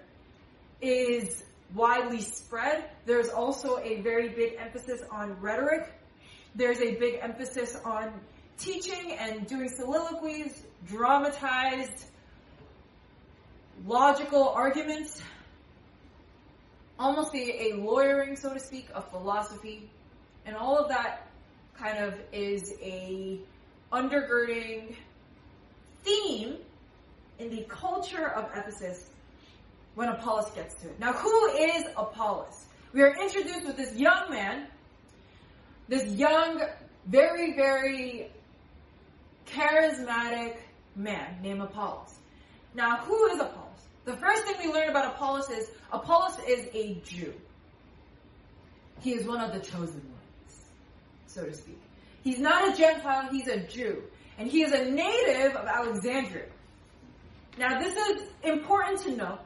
is 0.81 1.43
widely 1.75 2.21
spread. 2.21 2.91
There's 3.07 3.29
also 3.29 3.79
a 3.79 4.01
very 4.03 4.29
big 4.29 4.53
emphasis 4.57 5.03
on 5.11 5.41
rhetoric. 5.41 5.93
There's 6.55 6.79
a 6.79 6.95
big 6.95 7.19
emphasis 7.23 7.77
on 7.85 8.13
teaching 8.57 9.17
and 9.19 9.49
doing 9.49 9.69
soliloquies, 9.69 10.63
dramatized, 10.87 12.05
logical 13.85 14.51
arguments, 14.51 15.21
almost 16.99 17.35
a, 17.35 17.73
a 17.73 17.77
lawyering, 17.77 18.37
so 18.37 18.53
to 18.53 18.61
speak, 18.61 18.89
of 18.95 19.09
philosophy. 19.11 19.89
And 20.45 20.57
all 20.57 20.79
of 20.79 20.89
that 20.89 21.29
kind 21.79 21.99
of 21.99 22.15
is 22.33 22.75
a 22.83 23.39
undergirding 23.93 24.95
theme 26.03 26.57
in 27.39 27.51
the 27.51 27.63
culture 27.69 28.29
of 28.29 28.51
Ephesus 28.57 29.11
when 29.95 30.09
Apollos 30.09 30.51
gets 30.51 30.75
to 30.77 30.89
it. 30.89 30.99
Now, 31.01 31.13
who 31.13 31.47
is 31.57 31.85
Apollos? 31.97 32.67
We 32.93 33.03
are 33.03 33.15
introduced 33.21 33.67
with 33.67 33.77
this 33.77 33.95
young 33.95 34.31
man, 34.31 34.67
this 35.89 36.07
young, 36.15 36.63
very, 37.07 37.55
very 37.55 38.31
charismatic 39.47 40.57
man 40.95 41.43
named 41.43 41.61
Apollos. 41.61 42.15
Now, 42.75 42.99
who 42.99 43.27
is 43.29 43.41
Apollos? 43.41 43.86
The 44.07 44.17
first 44.17 44.45
thing 44.45 44.55
we 44.63 44.73
learn 44.73 44.89
about 44.89 45.17
Apollos 45.17 45.51
is 45.51 45.69
Apollos 45.93 46.39
is 46.47 46.69
a 46.73 46.95
Jew. 47.05 47.35
He 49.01 49.13
is 49.15 49.27
one 49.27 49.41
of 49.41 49.53
the 49.53 49.59
chosen 49.59 50.01
ones, 50.01 50.65
so 51.27 51.45
to 51.45 51.53
speak. 51.53 51.81
He's 52.23 52.39
not 52.39 52.73
a 52.73 52.77
Gentile, 52.77 53.29
he's 53.31 53.49
a 53.49 53.59
Jew. 53.67 54.05
And 54.39 54.49
he 54.49 54.63
is 54.63 54.73
a 54.73 54.85
native 54.85 55.57
of 55.57 55.67
Alexandria. 55.67 56.47
Now, 57.59 57.81
this 57.81 57.97
is 57.97 58.29
important 58.45 59.01
to 59.03 59.17
know 59.17 59.39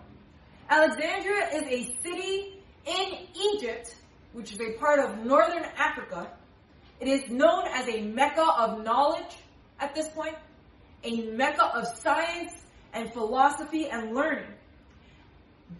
Alexandria 0.68 1.48
is 1.54 1.62
a 1.62 1.96
city 2.02 2.62
in 2.86 3.18
Egypt, 3.54 3.94
which 4.34 4.52
is 4.52 4.60
a 4.60 4.72
part 4.72 4.98
of 4.98 5.24
northern 5.24 5.64
Africa. 5.78 6.30
It 7.00 7.08
is 7.08 7.30
known 7.30 7.64
as 7.72 7.88
a 7.88 8.02
mecca 8.02 8.46
of 8.58 8.84
knowledge 8.84 9.36
at 9.78 9.94
this 9.94 10.08
point, 10.08 10.36
a 11.02 11.22
mecca 11.28 11.64
of 11.64 11.86
science 11.98 12.52
and 12.92 13.12
philosophy 13.12 13.88
and 13.88 14.14
learning. 14.14 14.52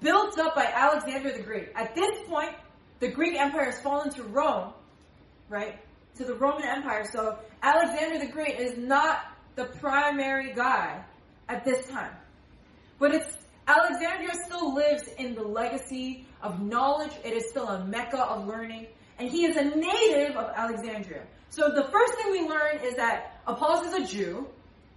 built 0.01 0.39
up 0.39 0.55
by 0.55 0.67
Alexander 0.67 1.33
the 1.33 1.43
Great. 1.43 1.71
At 1.75 1.95
this 1.95 2.17
point, 2.29 2.55
the 3.01 3.09
Greek 3.09 3.39
Empire 3.39 3.67
has 3.67 3.81
fallen 3.81 4.11
to 4.11 4.23
Rome, 4.23 4.73
right? 5.49 5.81
To 6.17 6.25
the 6.25 6.35
Roman 6.35 6.65
Empire. 6.65 7.05
So 7.13 7.39
Alexander 7.63 8.25
the 8.25 8.31
Great 8.31 8.61
is 8.61 8.79
not 8.79 9.19
the 9.57 9.65
primary 9.65 10.53
guy 10.55 11.03
at 11.49 11.65
this 11.65 11.89
time. 11.89 12.13
But 12.99 13.15
it's 13.15 13.37
Alexandria 13.67 14.35
still 14.47 14.75
lives 14.75 15.09
in 15.19 15.35
the 15.35 15.43
legacy 15.43 16.27
of 16.43 16.63
knowledge. 16.63 17.13
It 17.25 17.33
is 17.33 17.51
still 17.51 17.69
a 17.69 17.85
mecca 17.85 18.23
of 18.23 18.47
learning. 18.47 18.87
And 19.19 19.29
he 19.29 19.45
is 19.45 19.57
a 19.57 19.65
native 19.65 20.37
of 20.37 20.51
Alexandria. 20.55 21.23
So 21.51 21.69
the 21.69 21.89
first 21.91 22.15
thing 22.15 22.31
we 22.33 22.49
learn 22.49 22.79
is 22.83 22.97
that 22.97 23.41
Apollos 23.47 23.89
is 23.89 23.95
a 23.95 24.07
Jew. 24.07 24.49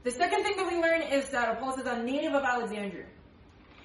The 0.03 0.11
second 0.11 0.43
thing 0.43 0.57
that 0.57 0.67
we 0.67 0.81
learn 0.81 1.01
is 1.01 1.29
that 1.29 1.49
Apollos 1.57 1.79
is 1.79 1.87
a 1.87 2.03
native 2.03 2.33
of 2.33 2.43
Alexandria. 2.43 3.05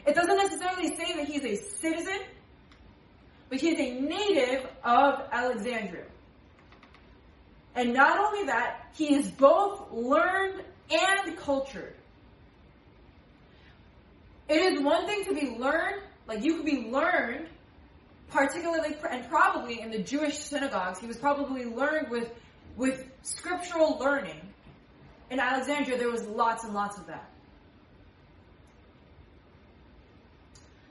It 0.07 0.15
doesn't 0.15 0.37
necessarily 0.37 0.97
say 0.97 1.15
that 1.17 1.27
he's 1.27 1.45
a 1.45 1.57
citizen, 1.57 2.19
but 3.49 3.61
he's 3.61 3.79
a 3.79 4.01
native 4.01 4.67
of 4.83 5.21
Alexandria. 5.31 6.07
And 7.75 7.95
not 7.95 8.19
only 8.19 8.47
that, 8.47 8.89
he 8.95 9.15
is 9.15 9.31
both 9.31 9.93
learned 9.93 10.65
and 10.91 11.37
cultured. 11.37 11.95
It 14.49 14.57
is 14.57 14.83
one 14.83 15.07
thing 15.07 15.25
to 15.27 15.35
be 15.35 15.57
learned, 15.57 16.03
like 16.27 16.43
you 16.43 16.57
could 16.57 16.65
be 16.65 16.89
learned, 16.91 17.47
particularly 18.31 18.97
and 19.09 19.29
probably 19.29 19.81
in 19.81 19.91
the 19.91 19.99
Jewish 19.99 20.39
synagogues. 20.39 20.99
He 20.99 21.07
was 21.07 21.17
probably 21.17 21.65
learned 21.67 22.11
with 22.11 22.31
with 22.77 23.07
scriptural 23.23 23.99
learning. 23.99 24.48
In 25.31 25.41
Alexandria, 25.41 25.99
there 25.99 26.11
was 26.11 26.25
lots 26.27 26.65
and 26.65 26.75
lots 26.75 26.97
of 26.97 27.07
that. 27.07 27.29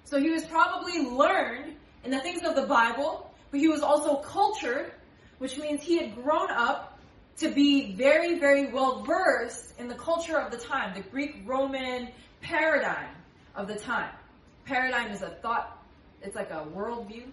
So 0.05 0.19
he 0.19 0.29
was 0.29 0.45
probably 0.45 0.99
learned 1.01 1.75
in 2.03 2.11
the 2.11 2.19
things 2.19 2.43
of 2.43 2.55
the 2.55 2.65
Bible, 2.65 3.29
but 3.51 3.59
he 3.59 3.67
was 3.67 3.81
also 3.81 4.17
cultured, 4.17 4.91
which 5.39 5.57
means 5.57 5.83
he 5.83 5.97
had 5.97 6.15
grown 6.15 6.49
up 6.49 6.97
to 7.37 7.49
be 7.49 7.93
very, 7.93 8.39
very 8.39 8.71
well 8.71 9.03
versed 9.03 9.73
in 9.79 9.87
the 9.87 9.95
culture 9.95 10.37
of 10.37 10.51
the 10.51 10.57
time, 10.57 10.93
the 10.93 11.07
Greek 11.09 11.43
Roman 11.45 12.09
paradigm 12.41 13.09
of 13.55 13.67
the 13.67 13.75
time. 13.75 14.09
Paradigm 14.65 15.11
is 15.11 15.21
a 15.21 15.29
thought, 15.29 15.83
it's 16.21 16.35
like 16.35 16.51
a 16.51 16.65
worldview, 16.73 17.25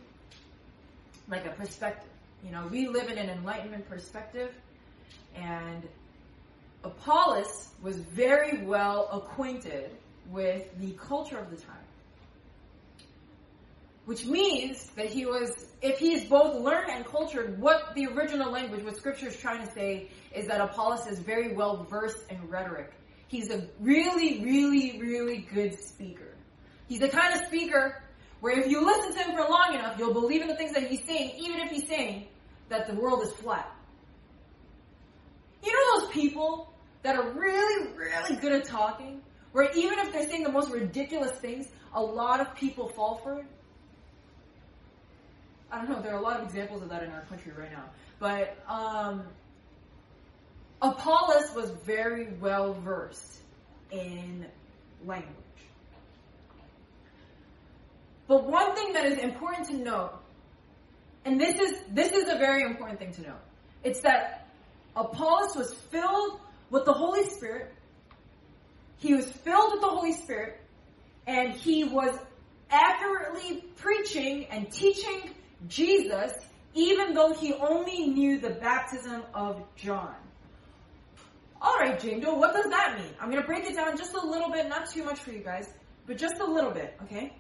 like 1.28 1.46
a 1.46 1.50
perspective. 1.50 2.11
You 2.44 2.50
know, 2.50 2.66
we 2.66 2.88
live 2.88 3.08
in 3.08 3.18
an 3.18 3.30
enlightenment 3.30 3.88
perspective, 3.88 4.52
and 5.34 5.82
Apollos 6.84 7.68
was 7.82 7.96
very 7.96 8.62
well 8.64 9.08
acquainted 9.12 9.90
with 10.30 10.66
the 10.80 10.92
culture 10.92 11.38
of 11.38 11.50
the 11.50 11.56
time. 11.56 11.76
Which 14.04 14.26
means 14.26 14.84
that 14.96 15.06
he 15.06 15.24
was, 15.24 15.66
if 15.80 15.98
he 15.98 16.12
is 16.12 16.24
both 16.24 16.60
learned 16.60 16.90
and 16.90 17.06
cultured, 17.06 17.58
what 17.58 17.94
the 17.94 18.06
original 18.08 18.50
language, 18.50 18.84
what 18.84 18.96
scripture 18.96 19.28
is 19.28 19.36
trying 19.36 19.66
to 19.66 19.72
say 19.72 20.08
is 20.34 20.46
that 20.46 20.60
Apollos 20.60 21.06
is 21.06 21.18
very 21.18 21.54
well 21.54 21.84
versed 21.84 22.30
in 22.30 22.48
rhetoric. 22.48 22.92
He's 23.28 23.50
a 23.50 23.66
really, 23.80 24.44
really, 24.44 25.00
really 25.00 25.38
good 25.52 25.78
speaker. 25.78 26.34
He's 26.86 27.00
the 27.00 27.08
kind 27.08 27.34
of 27.34 27.46
speaker 27.46 28.02
where 28.40 28.58
if 28.60 28.70
you 28.70 28.84
listen 28.84 29.14
to 29.14 29.18
him 29.20 29.36
for 29.36 29.48
long 29.48 29.74
enough, 29.74 29.98
you'll 29.98 30.12
believe 30.12 30.42
in 30.42 30.48
the 30.48 30.56
things 30.56 30.72
that 30.74 30.82
he's 30.82 31.02
saying, 31.04 31.32
even 31.38 31.60
if 31.60 31.70
he's 31.70 31.88
saying 31.88 32.28
that 32.68 32.86
the 32.86 32.94
world 32.94 33.22
is 33.22 33.32
flat. 33.32 33.74
You 35.64 35.72
know 35.72 36.00
those 36.00 36.10
people 36.10 36.74
that 37.04 37.16
are 37.16 37.30
really, 37.32 37.92
really 37.94 38.37
good 38.37 38.52
at 38.52 38.64
talking, 38.64 39.20
where 39.52 39.70
even 39.76 39.99
if 40.00 40.12
they're 40.12 40.26
saying 40.26 40.42
the 40.42 40.50
most 40.50 40.70
ridiculous 40.70 41.32
things, 41.38 41.68
a 41.94 42.02
lot 42.02 42.40
of 42.40 42.56
people 42.56 42.88
fall 42.88 43.20
for 43.23 43.38
it? 43.40 43.46
I 45.71 45.78
don't 45.78 45.90
know, 45.90 46.02
there 46.02 46.14
are 46.14 46.19
a 46.19 46.23
lot 46.23 46.40
of 46.40 46.47
examples 46.47 46.82
of 46.82 46.88
that 46.88 47.02
in 47.02 47.10
our 47.10 47.23
country 47.23 47.52
right 47.56 47.71
now. 47.71 47.84
But 48.19 48.56
um, 48.67 49.25
Apollos 50.80 51.54
was 51.54 51.71
very 51.84 52.32
well 52.40 52.73
versed 52.73 53.38
in 53.90 54.47
language. 55.04 55.34
But 58.26 58.49
one 58.49 58.75
thing 58.75 58.95
that 58.95 59.04
is 59.04 59.19
important 59.19 59.69
to 59.69 59.76
note, 59.76 60.12
and 61.26 61.38
this 61.38 61.60
is 61.60 61.78
this 61.90 62.12
is 62.12 62.28
a 62.30 62.38
very 62.38 62.62
important 62.62 62.99
thing 62.99 63.12
to 63.12 63.23
note, 63.23 63.43
it's 63.82 64.00
that 64.00 64.49
Apollos 64.97 65.54
was 65.54 65.75
filled 65.75 66.40
with 66.70 66.84
the 66.84 66.92
Holy 66.92 67.24
Spirit. 67.24 67.72
He 68.98 69.14
was 69.14 69.26
filled 69.26 69.72
with 69.72 69.80
the 69.80 69.88
Holy 69.88 70.12
Spirit, 70.12 70.60
and 71.26 71.52
he 71.52 71.84
was 71.84 72.18
accurately 72.70 73.64
preaching 73.76 74.46
and 74.46 74.70
teaching 74.70 75.30
Jesus, 75.68 76.32
even 76.74 77.14
though 77.14 77.32
he 77.32 77.54
only 77.54 78.06
knew 78.06 78.38
the 78.38 78.50
baptism 78.50 79.22
of 79.34 79.62
John. 79.76 80.14
All 81.60 81.78
right, 81.78 81.98
Jane 81.98 82.20
Doe, 82.20 82.34
what 82.34 82.52
does 82.52 82.70
that 82.70 82.98
mean? 82.98 83.10
I'm 83.20 83.30
going 83.30 83.40
to 83.40 83.46
break 83.46 83.64
it 83.64 83.74
down 83.74 83.96
just 83.96 84.14
a 84.14 84.26
little 84.26 84.50
bit, 84.50 84.68
not 84.68 84.90
too 84.90 85.02
much 85.04 85.20
for 85.20 85.30
you 85.30 85.40
guys, 85.40 85.72
but 86.06 86.18
just 86.18 86.38
a 86.40 86.44
little 86.44 86.70
bit, 86.70 86.94
okay? 87.04 87.32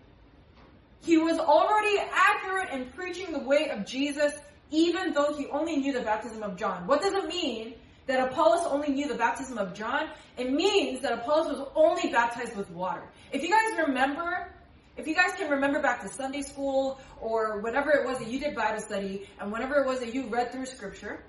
He 1.02 1.18
was 1.18 1.38
already 1.38 1.98
accurate 1.98 2.70
in 2.70 2.90
preaching 2.92 3.32
the 3.32 3.40
way 3.40 3.68
of 3.68 3.84
Jesus, 3.84 4.32
even 4.70 5.12
though 5.12 5.34
he 5.34 5.46
only 5.48 5.76
knew 5.76 5.92
the 5.92 6.00
baptism 6.00 6.42
of 6.42 6.56
John. 6.56 6.86
What 6.86 7.02
does 7.02 7.12
it 7.12 7.26
mean 7.26 7.74
that 8.06 8.28
Apollos 8.28 8.66
only 8.66 8.88
knew 8.88 9.08
the 9.08 9.14
baptism 9.14 9.58
of 9.58 9.74
John? 9.74 10.10
It 10.36 10.52
means 10.52 11.00
that 11.00 11.12
Apollos 11.12 11.58
was 11.58 11.68
only 11.74 12.10
baptized 12.10 12.56
with 12.56 12.70
water. 12.70 13.02
If 13.32 13.42
you 13.42 13.50
guys 13.50 13.86
remember, 13.86 14.52
if 14.96 15.06
you 15.06 15.14
guys 15.14 15.32
can 15.36 15.50
remember 15.50 15.80
back 15.80 16.02
to 16.02 16.08
Sunday 16.08 16.42
school 16.42 17.00
or 17.20 17.60
whatever 17.60 17.90
it 17.90 18.06
was 18.06 18.18
that 18.18 18.28
you 18.28 18.38
did 18.38 18.54
Bible 18.54 18.80
study 18.80 19.28
and 19.40 19.50
whatever 19.50 19.76
it 19.76 19.86
was 19.86 20.00
that 20.00 20.14
you 20.14 20.26
read 20.26 20.52
through 20.52 20.66
scripture, 20.66 21.24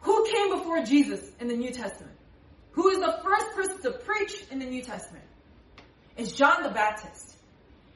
who 0.00 0.26
came 0.26 0.50
before 0.50 0.82
Jesus 0.82 1.30
in 1.40 1.48
the 1.48 1.56
New 1.56 1.70
Testament? 1.70 2.16
Who 2.72 2.88
is 2.88 2.98
the 2.98 3.18
first 3.22 3.52
person 3.54 3.82
to 3.82 3.92
preach 3.92 4.44
in 4.50 4.58
the 4.58 4.66
New 4.66 4.82
Testament? 4.82 5.24
It's 6.16 6.32
John 6.32 6.62
the 6.62 6.70
Baptist. 6.70 7.36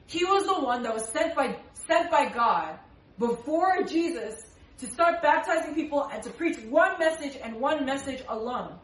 He 0.07 0.25
was 0.25 0.46
the 0.46 0.61
one 0.61 0.83
that 0.85 0.94
was 0.94 1.09
sent 1.09 1.35
by, 1.35 1.57
sent 1.87 2.11
by 2.11 2.29
God 2.29 2.79
before 3.18 3.83
Jesus 3.83 4.45
to 4.78 4.86
start 4.86 5.22
baptizing 5.22 5.74
people 5.74 6.08
and 6.12 6.22
to 6.22 6.30
preach 6.30 6.58
one 6.68 6.98
message 6.98 7.38
and 7.42 7.60
one 7.60 7.86
message 7.86 8.22
alone. 8.28 8.74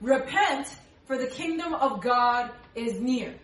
Repent, 0.00 0.66
for 1.06 1.18
the 1.18 1.26
kingdom 1.26 1.74
of 1.74 2.00
God 2.00 2.50
is 2.74 3.00
near. 3.00 3.34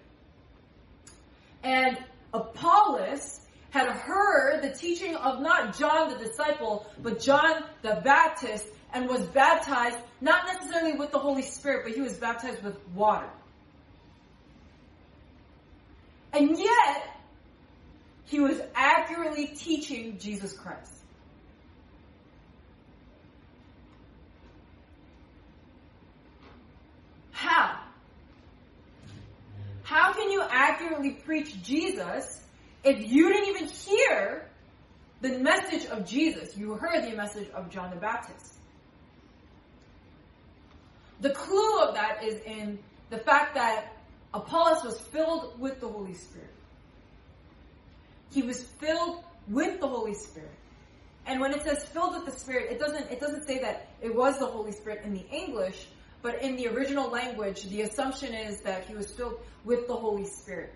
And 1.62 1.98
Apollos 2.32 3.40
had 3.70 3.88
heard 3.90 4.62
the 4.62 4.70
teaching 4.70 5.16
of 5.16 5.42
not 5.42 5.76
John 5.76 6.08
the 6.10 6.24
disciple, 6.24 6.86
but 7.02 7.20
John 7.20 7.64
the 7.82 8.00
Baptist, 8.02 8.66
and 8.92 9.08
was 9.08 9.22
baptized 9.26 9.98
not 10.20 10.46
necessarily 10.46 10.96
with 10.96 11.10
the 11.10 11.18
Holy 11.18 11.42
Spirit, 11.42 11.84
but 11.84 11.94
he 11.94 12.00
was 12.00 12.14
baptized 12.14 12.62
with 12.62 12.76
water. 12.94 13.28
And 16.32 16.58
yet, 16.58 17.16
he 18.24 18.40
was 18.40 18.60
accurately 18.74 19.48
teaching 19.48 20.18
Jesus 20.18 20.52
Christ. 20.52 20.95
How? 27.46 27.78
How 29.85 30.12
can 30.12 30.32
you 30.32 30.42
accurately 30.50 31.12
preach 31.12 31.62
Jesus 31.62 32.42
if 32.82 33.09
you 33.09 33.32
didn't 33.32 33.48
even 33.50 33.68
hear 33.68 34.48
the 35.20 35.38
message 35.38 35.87
of 35.87 36.04
Jesus? 36.04 36.56
You 36.56 36.74
heard 36.74 37.04
the 37.04 37.14
message 37.16 37.48
of 37.50 37.70
John 37.70 37.90
the 37.90 37.96
Baptist. 37.96 38.54
The 41.20 41.30
clue 41.30 41.82
of 41.82 41.94
that 41.94 42.24
is 42.24 42.40
in 42.44 42.80
the 43.11 43.18
fact 43.18 43.54
that 43.54 43.92
Apollos 44.35 44.82
was 44.85 45.00
filled 45.00 45.59
with 45.61 45.80
the 45.80 45.88
Holy 45.88 46.14
Spirit. 46.14 46.50
He 48.32 48.42
was 48.42 48.61
filled 48.61 49.22
with 49.48 49.80
the 49.80 49.87
Holy 49.87 50.14
Spirit. 50.14 50.50
And 51.26 51.40
when 51.40 51.52
it 51.52 51.62
says 51.62 51.85
filled 51.85 52.16
with 52.16 52.24
the 52.26 52.38
Spirit, 52.38 52.72
it 52.72 52.80
doesn't 52.80 53.11
it 53.11 53.20
doesn't 53.20 53.46
say 53.46 53.61
that 53.61 53.88
it 54.02 54.14
was 54.14 54.38
the 54.38 54.46
Holy 54.46 54.72
Spirit 54.72 55.02
in 55.04 55.14
the 55.14 55.26
English, 55.30 55.87
but 56.26 56.42
in 56.42 56.56
the 56.56 56.66
original 56.66 57.08
language, 57.08 57.62
the 57.68 57.82
assumption 57.82 58.34
is 58.34 58.58
that 58.62 58.84
he 58.86 58.94
was 58.96 59.08
filled 59.12 59.38
with 59.64 59.86
the 59.86 59.94
Holy 59.94 60.24
Spirit. 60.24 60.74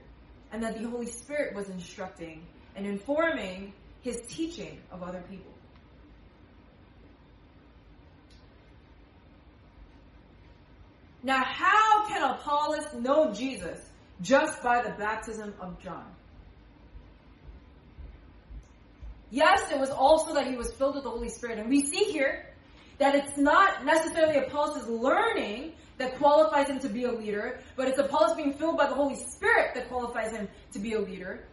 And 0.53 0.63
that 0.63 0.79
the 0.81 0.89
Holy 0.89 1.07
Spirit 1.07 1.57
was 1.57 1.69
instructing 1.69 2.47
and 2.77 2.87
informing 2.87 3.73
his 4.01 4.23
teaching 4.29 4.79
of 4.93 5.03
other 5.03 5.25
people. 5.29 5.53
Now, 11.25 11.43
how 11.43 12.07
can 12.07 12.23
Apollos 12.23 12.95
know 12.95 13.33
Jesus 13.35 13.81
just 14.21 14.63
by 14.63 14.83
the 14.83 14.91
baptism 14.91 15.53
of 15.59 15.83
John? 15.83 16.07
Yes, 19.33 19.69
it 19.73 19.81
was 19.81 19.91
also 19.91 20.33
that 20.35 20.47
he 20.47 20.55
was 20.55 20.71
filled 20.71 20.95
with 20.95 21.03
the 21.03 21.11
Holy 21.11 21.29
Spirit. 21.29 21.59
And 21.59 21.69
we 21.69 21.85
see 21.85 22.05
here 22.05 22.50
that 23.01 23.15
it's 23.15 23.37
not 23.39 23.85
necessarily 23.85 24.37
Apollos' 24.37 24.87
learning 24.87 25.73
that 25.97 26.17
qualifies 26.19 26.69
him 26.69 26.79
to 26.79 26.89
be 26.89 27.05
a 27.05 27.13
leader, 27.13 27.59
but 27.75 27.89
it's 27.89 27.99
Apollos 27.99 28.37
being 28.37 28.53
filled 28.53 28.77
by 28.77 28.87
the 28.87 28.95
Holy 28.95 29.17
Spirit 29.17 29.75
that 29.75 29.89
qualifies 29.89 30.33
him 30.33 30.47
to 30.73 30.79
be 30.79 30.93
a 30.93 31.01
leader. 31.01 31.45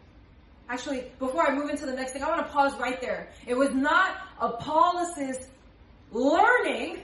Actually, 0.69 1.09
before 1.19 1.49
I 1.49 1.55
move 1.55 1.69
into 1.69 1.85
the 1.85 1.93
next 1.93 2.11
thing, 2.11 2.21
I 2.21 2.29
want 2.29 2.45
to 2.45 2.51
pause 2.51 2.77
right 2.77 2.99
there. 2.99 3.29
It 3.47 3.55
was 3.55 3.73
not 3.73 4.17
Apollos' 4.41 5.47
learning, 6.11 7.03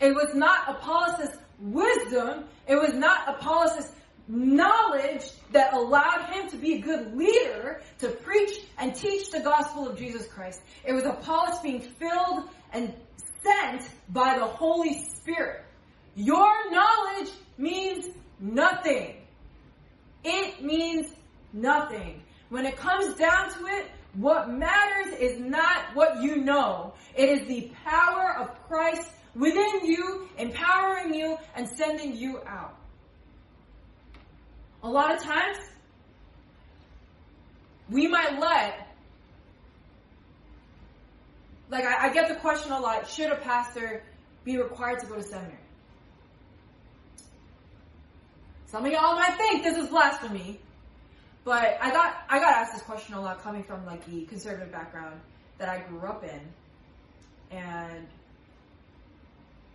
it 0.00 0.14
was 0.14 0.34
not 0.34 0.68
Apollos' 0.68 1.38
wisdom, 1.58 2.44
it 2.66 2.76
was 2.76 2.92
not 2.92 3.26
Apollos' 3.26 3.90
knowledge 4.28 5.30
that 5.52 5.72
allowed 5.72 6.26
him 6.30 6.46
to 6.50 6.58
be 6.58 6.74
a 6.74 6.78
good 6.78 7.16
leader 7.16 7.80
to 8.00 8.08
preach 8.08 8.60
and 8.76 8.94
teach 8.94 9.30
the 9.30 9.40
gospel 9.40 9.88
of 9.88 9.98
Jesus 9.98 10.26
Christ. 10.26 10.60
It 10.84 10.92
was 10.92 11.04
Apollos 11.04 11.60
being 11.60 11.80
filled 11.80 12.50
and 12.74 12.92
sent 13.42 13.88
by 14.08 14.38
the 14.38 14.46
Holy 14.46 15.04
Spirit. 15.04 15.64
Your 16.14 16.70
knowledge 16.70 17.30
means 17.56 18.06
nothing. 18.40 19.16
It 20.24 20.62
means 20.62 21.06
nothing. 21.52 22.22
When 22.48 22.64
it 22.66 22.76
comes 22.76 23.14
down 23.14 23.52
to 23.54 23.66
it, 23.66 23.86
what 24.14 24.50
matters 24.50 25.14
is 25.18 25.38
not 25.38 25.94
what 25.94 26.22
you 26.22 26.36
know. 26.38 26.94
It 27.14 27.28
is 27.28 27.46
the 27.46 27.70
power 27.84 28.36
of 28.38 28.50
Christ 28.66 29.10
within 29.34 29.84
you, 29.84 30.28
empowering 30.38 31.14
you 31.14 31.36
and 31.54 31.68
sending 31.68 32.16
you 32.16 32.40
out. 32.46 32.74
A 34.82 34.88
lot 34.88 35.14
of 35.14 35.22
times, 35.22 35.58
we 37.90 38.06
might 38.06 38.38
let, 38.38 38.87
like, 41.70 41.84
I, 41.84 42.08
I, 42.08 42.12
get 42.12 42.28
the 42.28 42.36
question 42.36 42.72
a 42.72 42.80
lot 42.80 43.08
should 43.08 43.30
a 43.30 43.36
pastor 43.36 44.02
be 44.44 44.56
required 44.56 45.00
to 45.00 45.06
go 45.06 45.16
to 45.16 45.22
seminary? 45.22 45.58
Some 48.66 48.84
of 48.84 48.92
y'all 48.92 49.14
might 49.14 49.36
think 49.38 49.62
this 49.62 49.78
is 49.78 49.88
blasphemy, 49.88 50.60
but 51.44 51.78
I 51.80 51.90
got 51.90 52.16
I 52.28 52.38
got 52.38 52.52
asked 52.52 52.74
this 52.74 52.82
question 52.82 53.14
a 53.14 53.20
lot 53.20 53.40
coming 53.42 53.64
from 53.64 53.86
like 53.86 54.04
the 54.04 54.26
conservative 54.26 54.70
background 54.70 55.20
that 55.56 55.70
I 55.70 55.80
grew 55.88 56.00
up 56.00 56.22
in, 56.22 56.40
and 57.50 58.06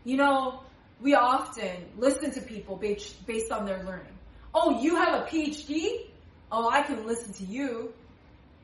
you 0.04 0.16
know 0.16 0.62
we 1.02 1.16
often 1.16 1.88
listen 1.98 2.32
to 2.34 2.42
people 2.42 2.76
based 2.76 3.26
based 3.26 3.52
on 3.52 3.66
their 3.66 3.84
learning. 3.84 4.14
Oh, 4.54 4.80
you 4.80 4.96
have 4.96 5.24
a 5.24 5.26
PhD? 5.26 6.06
Oh, 6.52 6.70
I 6.70 6.84
can 6.84 7.08
listen 7.08 7.34
to 7.34 7.46
you. 7.46 7.94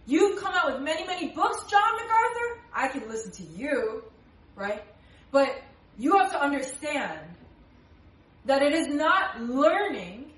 You've 0.06 0.40
come 0.42 0.54
out 0.54 0.74
with 0.74 0.82
many, 0.82 1.06
many 1.06 1.30
books, 1.30 1.70
John 1.70 1.96
MacArthur? 1.96 2.62
I 2.74 2.88
can 2.88 3.08
listen 3.08 3.32
to 3.32 3.44
you, 3.44 4.04
right? 4.56 4.84
But 5.32 5.62
you 5.98 6.18
have 6.18 6.32
to 6.32 6.42
understand 6.42 7.20
that 8.46 8.62
it 8.62 8.74
is 8.74 8.88
not 8.88 9.42
learning 9.42 10.32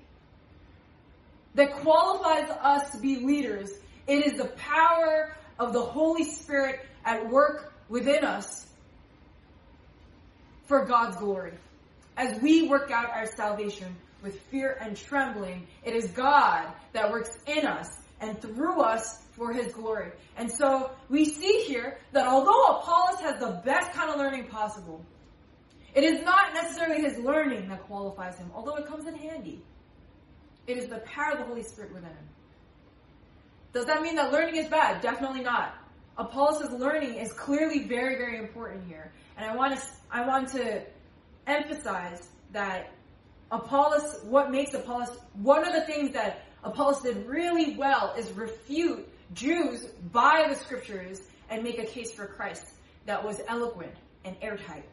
that 1.54 1.74
qualifies 1.76 2.50
us 2.50 2.90
to 2.90 2.98
be 2.98 3.16
leaders. 3.16 3.70
It 4.06 4.26
is 4.26 4.34
the 4.34 4.48
power 4.48 5.36
of 5.58 5.72
the 5.72 5.80
Holy 5.80 6.24
Spirit 6.24 6.80
at 7.04 7.28
work 7.30 7.72
within 7.88 8.24
us 8.24 8.66
for 10.64 10.84
God's 10.84 11.16
glory. 11.16 11.52
As 12.16 12.40
we 12.42 12.68
work 12.68 12.90
out 12.90 13.10
our 13.10 13.26
salvation 13.26 13.96
with 14.22 14.40
fear 14.42 14.76
and 14.80 14.96
trembling. 14.96 15.66
It 15.84 15.94
is 15.94 16.06
God 16.12 16.72
that 16.92 17.10
works 17.10 17.36
in 17.46 17.66
us 17.66 17.88
and 18.20 18.40
through 18.40 18.80
us 18.80 19.18
for 19.32 19.52
his 19.52 19.72
glory. 19.72 20.12
And 20.36 20.50
so 20.50 20.92
we 21.08 21.24
see 21.24 21.64
here 21.66 21.98
that 22.12 22.26
although 22.26 22.78
Apollos 22.78 23.20
has 23.20 23.40
the 23.40 23.60
best 23.64 23.92
kind 23.92 24.10
of 24.10 24.16
learning 24.16 24.46
possible, 24.46 25.04
it 25.94 26.04
is 26.04 26.22
not 26.22 26.54
necessarily 26.54 27.02
his 27.02 27.18
learning 27.18 27.68
that 27.68 27.82
qualifies 27.82 28.38
him, 28.38 28.50
although 28.54 28.76
it 28.76 28.86
comes 28.86 29.06
in 29.06 29.14
handy. 29.14 29.62
It 30.66 30.76
is 30.78 30.88
the 30.88 30.98
power 30.98 31.32
of 31.32 31.38
the 31.38 31.44
Holy 31.44 31.62
Spirit 31.62 31.92
within 31.92 32.10
him. 32.10 32.28
Does 33.72 33.86
that 33.86 34.02
mean 34.02 34.16
that 34.16 34.32
learning 34.32 34.56
is 34.56 34.68
bad? 34.68 35.00
Definitely 35.00 35.42
not. 35.42 35.74
Apollos' 36.18 36.70
learning 36.72 37.14
is 37.14 37.32
clearly 37.32 37.84
very, 37.84 38.16
very 38.16 38.38
important 38.38 38.86
here. 38.86 39.12
And 39.36 39.50
I 39.50 39.56
want 39.56 39.78
to, 39.78 39.86
I 40.10 40.26
want 40.26 40.48
to 40.50 40.82
emphasize 41.46 42.28
that 42.52 42.92
Apollos, 43.50 44.20
what 44.24 44.50
makes 44.50 44.74
Apollos, 44.74 45.16
one 45.34 45.66
of 45.66 45.74
the 45.74 45.82
things 45.82 46.12
that 46.12 46.44
Apollos 46.62 47.02
did 47.02 47.26
really 47.26 47.76
well 47.76 48.14
is 48.16 48.30
refute 48.32 49.08
Jews 49.34 49.84
by 50.12 50.46
the 50.48 50.54
scriptures 50.56 51.20
and 51.50 51.62
make 51.62 51.78
a 51.78 51.84
case 51.84 52.12
for 52.12 52.26
Christ 52.26 52.64
that 53.06 53.24
was 53.24 53.40
eloquent 53.48 53.94
and 54.24 54.36
airtight. 54.40 54.84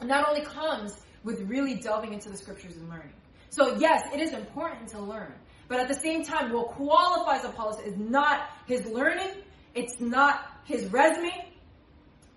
And 0.00 0.10
that 0.10 0.26
only 0.28 0.42
comes 0.42 0.96
with 1.22 1.40
really 1.42 1.74
delving 1.74 2.12
into 2.12 2.28
the 2.28 2.36
scriptures 2.36 2.76
and 2.76 2.88
learning. 2.88 3.12
So 3.50 3.76
yes, 3.76 4.02
it 4.12 4.20
is 4.20 4.32
important 4.32 4.88
to 4.88 5.00
learn. 5.00 5.32
But 5.68 5.80
at 5.80 5.88
the 5.88 5.94
same 5.94 6.24
time, 6.24 6.52
what 6.52 6.68
qualifies 6.68 7.44
Apollos 7.44 7.80
is 7.80 7.96
not 7.96 8.48
his 8.66 8.84
learning, 8.86 9.30
it's 9.74 10.00
not 10.00 10.44
his 10.64 10.86
resume, 10.86 11.52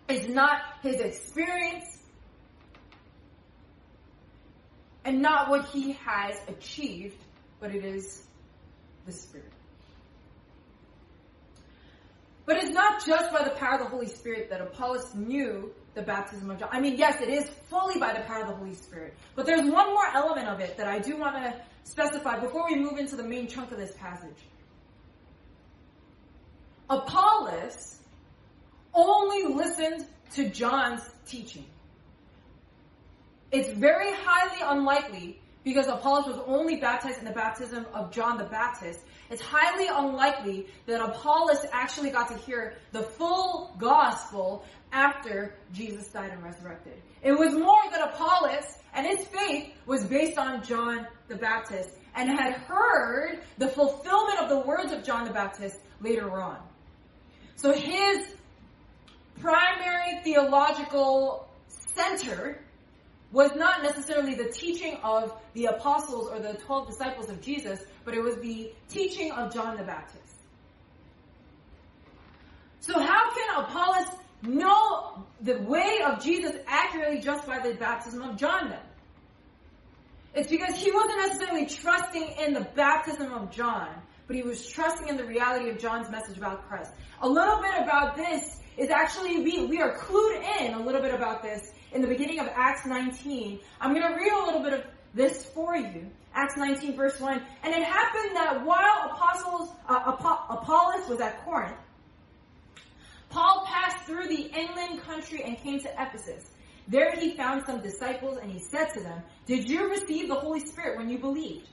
it's 0.07 0.27
not 0.27 0.61
his 0.81 1.01
experience, 1.01 1.97
and 5.03 5.21
not 5.21 5.49
what 5.49 5.65
he 5.65 5.93
has 5.93 6.35
achieved, 6.47 7.17
but 7.59 7.73
it 7.73 7.83
is 7.83 8.23
the 9.05 9.11
Spirit. 9.11 9.51
But 12.47 12.63
it's 12.63 12.71
not 12.71 13.05
just 13.05 13.33
by 13.33 13.43
the 13.43 13.49
power 13.51 13.73
of 13.73 13.81
the 13.81 13.89
Holy 13.89 14.07
Spirit 14.07 14.49
that 14.49 14.61
Apollos 14.61 15.13
knew 15.13 15.73
the 15.95 16.01
baptism 16.01 16.49
of 16.49 16.57
John. 16.57 16.69
I 16.71 16.79
mean, 16.79 16.97
yes, 16.97 17.21
it 17.21 17.27
is 17.27 17.45
fully 17.69 17.99
by 17.99 18.13
the 18.13 18.21
power 18.21 18.43
of 18.43 18.47
the 18.47 18.55
Holy 18.55 18.73
Spirit. 18.73 19.15
But 19.35 19.45
there's 19.45 19.69
one 19.69 19.93
more 19.93 20.07
element 20.13 20.47
of 20.47 20.61
it 20.61 20.77
that 20.77 20.87
I 20.87 20.99
do 20.99 21.17
want 21.17 21.35
to 21.35 21.61
specify 21.83 22.39
before 22.39 22.65
we 22.69 22.77
move 22.77 22.97
into 22.97 23.17
the 23.17 23.23
main 23.23 23.47
chunk 23.47 23.73
of 23.73 23.77
this 23.77 23.91
passage. 23.97 24.37
Apollos 26.89 27.97
only 28.93 29.53
listened 29.53 30.07
to 30.35 30.47
John's 30.47 31.01
teaching. 31.25 31.65
It's 33.51 33.77
very 33.77 34.13
highly 34.13 34.61
unlikely 34.61 35.41
because 35.65 35.87
Apollos 35.87 36.27
was 36.27 36.39
only 36.45 36.77
baptized 36.77 37.19
in 37.19 37.25
the 37.25 37.31
baptism 37.31 37.85
of 37.93 38.09
John 38.11 38.37
the 38.37 38.45
Baptist. 38.45 39.01
It's 39.29 39.41
highly 39.41 39.87
unlikely 39.87 40.67
that 40.85 41.01
Apollos 41.01 41.65
actually 41.71 42.11
got 42.11 42.29
to 42.29 42.37
hear 42.37 42.75
the 42.91 43.03
full 43.03 43.75
gospel 43.77 44.63
after 44.91 45.55
Jesus 45.73 46.07
died 46.07 46.31
and 46.31 46.43
resurrected. 46.43 46.93
It 47.21 47.33
was 47.33 47.53
more 47.53 47.81
that 47.91 48.13
Apollos 48.13 48.65
and 48.93 49.05
his 49.05 49.25
faith 49.27 49.73
was 49.85 50.05
based 50.05 50.37
on 50.37 50.63
John 50.63 51.07
the 51.27 51.35
Baptist 51.35 51.89
and 52.15 52.29
had 52.29 52.53
heard 52.53 53.39
the 53.57 53.67
fulfillment 53.67 54.39
of 54.39 54.49
the 54.49 54.59
words 54.59 54.91
of 54.91 55.03
John 55.03 55.25
the 55.25 55.33
Baptist 55.33 55.77
later 56.01 56.31
on. 56.41 56.57
So 57.55 57.73
his 57.73 58.33
primary 59.41 60.19
theological 60.23 61.49
center 61.67 62.59
was 63.31 63.51
not 63.55 63.83
necessarily 63.83 64.35
the 64.35 64.49
teaching 64.49 64.97
of 65.03 65.33
the 65.53 65.65
apostles 65.65 66.29
or 66.31 66.39
the 66.39 66.53
12 66.53 66.87
disciples 66.87 67.29
of 67.29 67.41
Jesus, 67.41 67.83
but 68.07 68.15
it 68.15 68.23
was 68.23 68.37
the 68.37 68.71
teaching 68.87 69.33
of 69.33 69.53
John 69.53 69.75
the 69.75 69.83
Baptist. 69.83 70.23
So 72.79 72.97
how 72.97 73.33
can 73.33 73.65
Apollos 73.65 74.07
know 74.43 75.25
the 75.41 75.61
way 75.63 75.99
of 76.05 76.23
Jesus 76.23 76.53
accurately 76.67 77.19
just 77.19 77.45
by 77.45 77.59
the 77.59 77.73
baptism 77.73 78.21
of 78.21 78.37
John 78.37 78.69
then? 78.69 78.79
It's 80.33 80.49
because 80.49 80.77
he 80.77 80.89
wasn't 80.89 81.17
necessarily 81.17 81.65
trusting 81.65 82.35
in 82.45 82.53
the 82.53 82.65
baptism 82.75 83.33
of 83.33 83.51
John, 83.51 83.89
but 84.25 84.37
he 84.37 84.41
was 84.41 84.65
trusting 84.65 85.09
in 85.09 85.17
the 85.17 85.25
reality 85.25 85.69
of 85.69 85.77
John's 85.77 86.09
message 86.09 86.37
about 86.37 86.65
Christ. 86.69 86.93
A 87.21 87.27
little 87.27 87.61
bit 87.61 87.73
about 87.83 88.15
this 88.15 88.61
is 88.77 88.89
actually, 88.89 89.41
we, 89.41 89.65
we 89.65 89.81
are 89.81 89.97
clued 89.97 90.61
in 90.61 90.75
a 90.75 90.79
little 90.79 91.01
bit 91.01 91.13
about 91.13 91.43
this 91.43 91.73
in 91.91 92.01
the 92.01 92.07
beginning 92.07 92.39
of 92.39 92.47
Acts 92.55 92.85
19. 92.85 93.59
I'm 93.81 93.93
going 93.93 94.07
to 94.07 94.17
read 94.17 94.31
a 94.31 94.45
little 94.45 94.63
bit 94.63 94.71
of 94.71 94.85
this 95.13 95.43
for 95.47 95.75
you. 95.75 96.09
Acts 96.37 96.55
19 96.55 96.95
verse 96.95 97.19
1. 97.19 97.41
And 97.63 97.73
it 97.73 97.83
happened 97.83 98.35
that 98.35 98.63
while 98.63 99.09
apostles, 99.11 99.71
uh, 99.89 100.13
Apollos 100.49 101.09
was 101.09 101.19
at 101.19 101.43
Corinth, 101.43 101.75
Paul 103.29 103.65
passed 103.65 104.05
through 104.05 104.27
the 104.27 104.43
inland 104.43 105.01
country 105.01 105.41
and 105.43 105.57
came 105.57 105.79
to 105.79 105.89
Ephesus. 105.99 106.45
There 106.87 107.11
he 107.11 107.35
found 107.35 107.65
some 107.65 107.81
disciples 107.81 108.37
and 108.37 108.51
he 108.51 108.59
said 108.59 108.93
to 108.93 109.01
them, 109.01 109.23
Did 109.47 109.67
you 109.67 109.89
receive 109.89 110.29
the 110.29 110.35
Holy 110.35 110.59
Spirit 110.59 110.99
when 110.99 111.09
you 111.09 111.17
believed? 111.17 111.67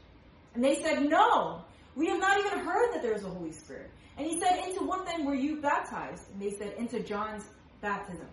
And 0.55 0.65
they 0.65 0.83
said, 0.83 1.09
No, 1.11 1.63
we 1.95 2.09
have 2.09 2.19
not 2.19 2.41
even 2.41 2.61
heard 2.61 2.95
that 2.95 3.03
there 3.03 3.13
is 3.13 3.23
a 3.23 3.29
Holy 3.29 3.53
Spirit. 3.53 3.91
And 4.17 4.27
he 4.27 4.41
said, 4.41 4.67
Into 4.67 4.83
what 4.83 5.05
then 5.05 5.27
were 5.27 5.35
you 5.35 5.61
baptized? 5.61 6.23
And 6.33 6.41
they 6.41 6.57
said, 6.57 6.73
Into 6.79 7.01
John's 7.01 7.45
baptism. 7.83 8.27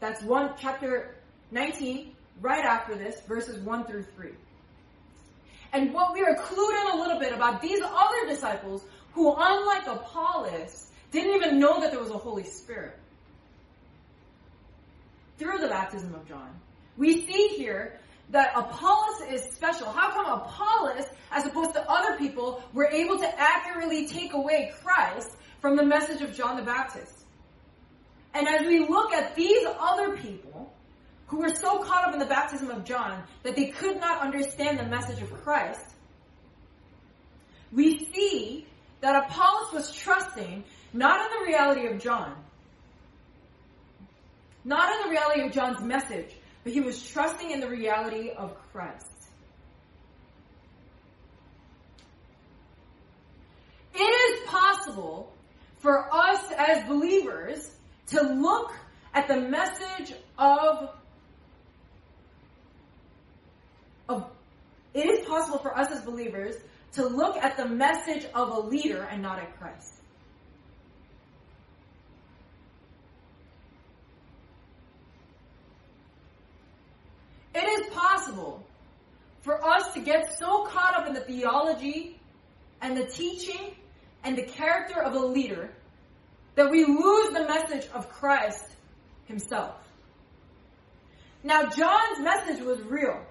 That's 0.00 0.22
one 0.22 0.54
chapter 0.58 1.16
19, 1.50 2.16
right 2.40 2.64
after 2.64 2.94
this, 2.94 3.20
verses 3.28 3.62
1 3.62 3.84
through 3.84 4.04
3. 4.16 4.30
And 5.72 5.92
what 5.94 6.12
we 6.14 6.22
are 6.22 6.34
clued 6.34 6.80
in 6.80 6.98
a 6.98 7.02
little 7.02 7.18
bit 7.18 7.32
about 7.32 7.62
these 7.62 7.80
other 7.82 8.26
disciples 8.28 8.84
who, 9.12 9.34
unlike 9.36 9.86
Apollos, 9.86 10.90
didn't 11.12 11.34
even 11.34 11.58
know 11.58 11.80
that 11.80 11.90
there 11.90 12.00
was 12.00 12.10
a 12.10 12.18
Holy 12.18 12.44
Spirit. 12.44 12.96
through 15.40 15.58
the 15.58 15.68
baptism 15.68 16.14
of 16.14 16.28
John. 16.28 16.50
We 16.96 17.26
see 17.26 17.48
here 17.56 17.98
that 18.28 18.52
Apollos 18.54 19.22
is 19.30 19.42
special. 19.54 19.90
How 19.90 20.10
come 20.10 20.26
Apollos, 20.26 21.06
as 21.32 21.46
opposed 21.46 21.72
to 21.72 21.90
other 21.90 22.16
people, 22.18 22.62
were 22.74 22.86
able 22.88 23.18
to 23.18 23.40
accurately 23.40 24.06
take 24.06 24.34
away 24.34 24.70
Christ 24.84 25.30
from 25.60 25.76
the 25.76 25.84
message 25.84 26.20
of 26.20 26.36
John 26.36 26.56
the 26.56 26.62
Baptist? 26.62 27.24
And 28.34 28.46
as 28.46 28.66
we 28.66 28.80
look 28.80 29.12
at 29.12 29.34
these 29.34 29.66
other 29.80 30.16
people 30.18 30.72
who 31.30 31.38
were 31.38 31.54
so 31.54 31.78
caught 31.78 32.08
up 32.08 32.12
in 32.12 32.18
the 32.18 32.26
baptism 32.26 32.70
of 32.70 32.84
John 32.84 33.22
that 33.44 33.54
they 33.54 33.66
could 33.66 34.00
not 34.00 34.20
understand 34.20 34.80
the 34.80 34.84
message 34.84 35.22
of 35.22 35.32
Christ, 35.44 35.84
we 37.72 38.04
see 38.12 38.66
that 39.00 39.24
Apollos 39.24 39.72
was 39.72 39.94
trusting 39.94 40.64
not 40.92 41.20
in 41.20 41.38
the 41.38 41.46
reality 41.46 41.86
of 41.86 42.00
John, 42.00 42.34
not 44.64 44.92
in 44.96 45.04
the 45.04 45.10
reality 45.10 45.42
of 45.42 45.52
John's 45.52 45.80
message, 45.80 46.34
but 46.64 46.72
he 46.72 46.80
was 46.80 47.00
trusting 47.00 47.52
in 47.52 47.60
the 47.60 47.68
reality 47.68 48.30
of 48.30 48.56
Christ. 48.72 49.06
It 53.94 54.00
is 54.00 54.48
possible 54.48 55.32
for 55.78 56.12
us 56.12 56.50
as 56.58 56.88
believers 56.88 57.70
to 58.08 58.20
look 58.20 58.72
at 59.14 59.28
the 59.28 59.40
message 59.40 60.12
of, 60.36 60.90
it 64.94 65.06
is 65.06 65.26
possible 65.26 65.58
for 65.58 65.76
us 65.76 65.90
as 65.90 66.02
believers 66.02 66.56
to 66.92 67.06
look 67.06 67.36
at 67.36 67.56
the 67.56 67.66
message 67.66 68.26
of 68.34 68.50
a 68.50 68.60
leader 68.60 69.02
and 69.10 69.22
not 69.22 69.38
at 69.38 69.58
Christ. 69.58 69.94
It 77.54 77.64
is 77.64 77.94
possible 77.94 78.64
for 79.42 79.64
us 79.64 79.92
to 79.94 80.00
get 80.00 80.38
so 80.38 80.64
caught 80.64 80.94
up 80.96 81.06
in 81.06 81.14
the 81.14 81.20
theology 81.20 82.18
and 82.80 82.96
the 82.96 83.06
teaching 83.06 83.74
and 84.24 84.36
the 84.36 84.42
character 84.42 85.02
of 85.02 85.14
a 85.14 85.18
leader 85.18 85.70
that 86.54 86.70
we 86.70 86.84
lose 86.84 87.32
the 87.32 87.46
message 87.46 87.88
of 87.92 88.08
Christ 88.08 88.64
himself. 89.26 89.76
Now, 91.42 91.68
John's 91.70 92.20
message 92.20 92.62
was 92.62 92.80
real. 92.82 93.24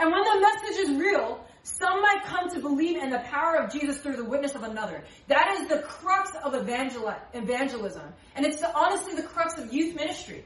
And 0.00 0.10
when 0.10 0.24
the 0.24 0.40
message 0.40 0.78
is 0.78 0.98
real, 0.98 1.44
some 1.62 2.00
might 2.00 2.24
come 2.24 2.48
to 2.50 2.60
believe 2.60 2.96
in 2.96 3.10
the 3.10 3.18
power 3.18 3.56
of 3.56 3.70
Jesus 3.70 3.98
through 3.98 4.16
the 4.16 4.24
witness 4.24 4.54
of 4.54 4.62
another. 4.62 5.04
That 5.28 5.58
is 5.60 5.68
the 5.68 5.80
crux 5.80 6.30
of 6.42 6.54
evangelism. 6.54 8.04
And 8.34 8.46
it's 8.46 8.60
the, 8.60 8.74
honestly 8.74 9.14
the 9.14 9.22
crux 9.22 9.58
of 9.58 9.70
youth 9.70 9.94
ministry. 9.94 10.44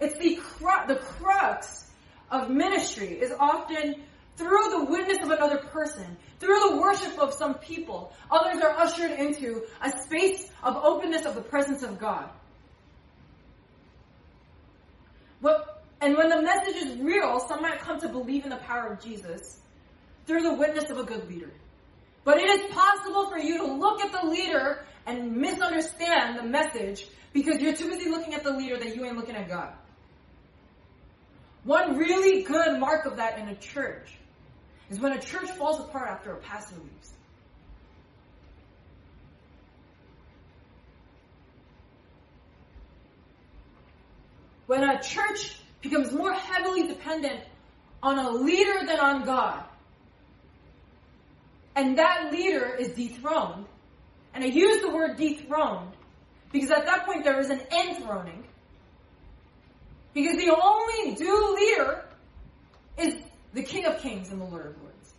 It's 0.00 0.16
the, 0.18 0.36
cru- 0.36 0.86
the 0.86 0.96
crux 0.96 1.90
of 2.30 2.48
ministry 2.48 3.08
is 3.08 3.32
often 3.38 3.96
through 4.36 4.70
the 4.70 4.84
witness 4.84 5.18
of 5.22 5.30
another 5.30 5.58
person, 5.58 6.16
through 6.38 6.58
the 6.70 6.76
worship 6.76 7.18
of 7.18 7.32
some 7.32 7.54
people, 7.54 8.12
others 8.30 8.62
are 8.62 8.70
ushered 8.70 9.12
into 9.12 9.62
a 9.82 9.90
space 10.02 10.50
of 10.62 10.76
openness 10.76 11.24
of 11.24 11.34
the 11.34 11.40
presence 11.40 11.82
of 11.82 11.98
God. 11.98 12.28
But, 15.40 15.73
and 16.04 16.18
when 16.18 16.28
the 16.28 16.42
message 16.42 16.76
is 16.76 16.98
real, 16.98 17.40
some 17.48 17.62
might 17.62 17.80
come 17.80 17.98
to 18.00 18.08
believe 18.08 18.44
in 18.44 18.50
the 18.50 18.56
power 18.56 18.92
of 18.92 19.02
Jesus 19.02 19.58
through 20.26 20.42
the 20.42 20.52
witness 20.52 20.90
of 20.90 20.98
a 20.98 21.02
good 21.02 21.26
leader. 21.30 21.50
But 22.24 22.36
it 22.36 22.46
is 22.46 22.70
possible 22.74 23.30
for 23.30 23.38
you 23.38 23.56
to 23.56 23.72
look 23.72 24.02
at 24.02 24.12
the 24.12 24.28
leader 24.28 24.84
and 25.06 25.34
misunderstand 25.34 26.38
the 26.38 26.42
message 26.42 27.06
because 27.32 27.58
you're 27.62 27.74
too 27.74 27.88
busy 27.88 28.10
looking 28.10 28.34
at 28.34 28.44
the 28.44 28.52
leader 28.52 28.78
that 28.78 28.94
you 28.94 29.06
ain't 29.06 29.16
looking 29.16 29.34
at 29.34 29.48
God. 29.48 29.72
One 31.64 31.96
really 31.96 32.42
good 32.42 32.78
mark 32.78 33.06
of 33.06 33.16
that 33.16 33.38
in 33.38 33.48
a 33.48 33.54
church 33.54 34.12
is 34.90 35.00
when 35.00 35.12
a 35.12 35.20
church 35.20 35.50
falls 35.52 35.80
apart 35.80 36.10
after 36.10 36.32
a 36.32 36.36
pastor 36.36 36.76
leaves. 36.76 37.14
When 44.66 44.84
a 44.84 45.02
church 45.02 45.56
becomes 45.84 46.12
more 46.12 46.32
heavily 46.32 46.88
dependent 46.88 47.40
on 48.02 48.18
a 48.18 48.30
leader 48.30 48.84
than 48.86 48.98
on 48.98 49.24
God, 49.24 49.62
and 51.76 51.98
that 51.98 52.32
leader 52.32 52.74
is 52.74 52.88
dethroned, 52.94 53.66
and 54.34 54.42
I 54.42 54.48
use 54.48 54.80
the 54.80 54.90
word 54.90 55.16
dethroned 55.16 55.92
because 56.50 56.70
at 56.70 56.86
that 56.86 57.04
point 57.06 57.22
there 57.22 57.38
is 57.38 57.50
an 57.50 57.60
enthroning, 57.70 58.44
because 60.12 60.36
the 60.36 60.54
only 60.54 61.14
due 61.14 61.54
leader 61.54 62.04
is 62.98 63.14
the 63.52 63.62
King 63.62 63.86
of 63.86 64.00
Kings 64.00 64.30
and 64.30 64.40
the 64.40 64.44
Lord 64.44 64.66
of 64.66 64.82
Lords. 64.82 65.12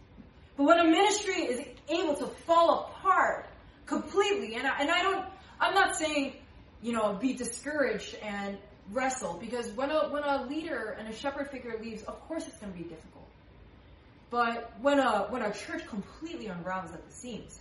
But 0.57 0.63
when 0.63 0.79
a 0.79 0.85
ministry 0.85 1.41
is 1.41 1.65
able 1.89 2.15
to 2.15 2.27
fall 2.27 2.89
apart 2.89 3.47
completely, 3.85 4.55
and 4.55 4.65
I, 4.65 4.79
and 4.79 4.89
I 4.89 5.01
don't, 5.03 5.25
I'm 5.59 5.73
not 5.73 5.95
saying, 5.95 6.37
you 6.81 6.93
know, 6.93 7.13
be 7.13 7.33
discouraged 7.33 8.15
and 8.15 8.57
wrestle 8.91 9.37
because 9.39 9.71
when 9.71 9.89
a 9.89 10.09
when 10.09 10.23
a 10.23 10.45
leader 10.45 10.95
and 10.99 11.07
a 11.07 11.15
shepherd 11.15 11.49
figure 11.49 11.75
leaves, 11.81 12.03
of 12.03 12.19
course 12.27 12.47
it's 12.47 12.57
going 12.57 12.71
to 12.71 12.77
be 12.77 12.83
difficult. 12.83 13.27
But 14.29 14.73
when 14.81 14.99
a 14.99 15.27
when 15.29 15.41
a 15.41 15.53
church 15.53 15.85
completely 15.87 16.47
unravels 16.47 16.93
at 16.93 17.07
the 17.07 17.13
seams, 17.13 17.59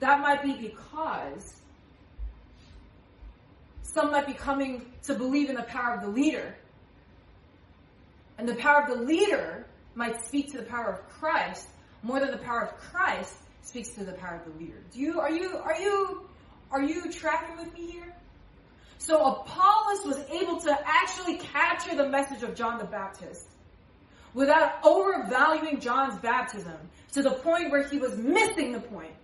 that 0.00 0.20
might 0.20 0.42
be 0.42 0.54
because 0.54 1.54
some 3.82 4.10
might 4.10 4.26
be 4.26 4.32
coming 4.32 4.86
to 5.04 5.14
believe 5.14 5.50
in 5.50 5.56
the 5.56 5.62
power 5.62 5.94
of 5.94 6.02
the 6.02 6.08
leader. 6.08 6.54
And 8.38 8.48
the 8.48 8.54
power 8.54 8.82
of 8.82 8.88
the 8.88 9.04
leader 9.04 9.66
might 9.94 10.24
speak 10.24 10.50
to 10.52 10.56
the 10.56 10.64
power 10.64 10.92
of 10.92 11.08
Christ 11.08 11.68
more 12.02 12.18
than 12.18 12.30
the 12.30 12.38
power 12.38 12.62
of 12.62 12.76
Christ 12.78 13.36
speaks 13.62 13.90
to 13.90 14.04
the 14.04 14.12
power 14.12 14.42
of 14.44 14.52
the 14.52 14.58
leader. 14.58 14.78
Do 14.92 14.98
you 14.98 15.20
are 15.20 15.30
you 15.30 15.56
are 15.58 15.80
you 15.80 16.28
are 16.70 16.82
you 16.82 17.12
tracking 17.12 17.58
with 17.58 17.72
me 17.74 17.90
here? 17.90 18.14
So 19.02 19.18
Apollos 19.18 20.04
was 20.04 20.18
able 20.30 20.60
to 20.60 20.78
actually 20.84 21.38
capture 21.38 21.96
the 21.96 22.08
message 22.08 22.44
of 22.44 22.54
John 22.54 22.78
the 22.78 22.84
Baptist 22.84 23.48
without 24.32 24.74
overvaluing 24.84 25.80
John's 25.80 26.20
baptism 26.20 26.76
to 27.10 27.22
the 27.22 27.32
point 27.32 27.72
where 27.72 27.82
he 27.82 27.98
was 27.98 28.16
missing 28.16 28.70
the 28.70 28.78
point, 28.78 29.14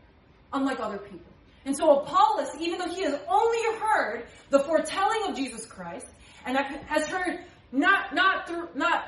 unlike 0.52 0.80
other 0.80 0.98
people. 0.98 1.32
And 1.64 1.76
so 1.76 2.00
Apollos, 2.00 2.48
even 2.58 2.80
though 2.80 2.92
he 2.92 3.02
has 3.04 3.20
only 3.28 3.78
heard 3.78 4.26
the 4.50 4.58
foretelling 4.58 5.28
of 5.28 5.36
Jesus 5.36 5.64
Christ, 5.64 6.06
and 6.44 6.56
has 6.56 7.06
heard 7.06 7.44
not 7.70 8.12
not 8.14 8.48
through 8.48 8.70
not 8.74 9.04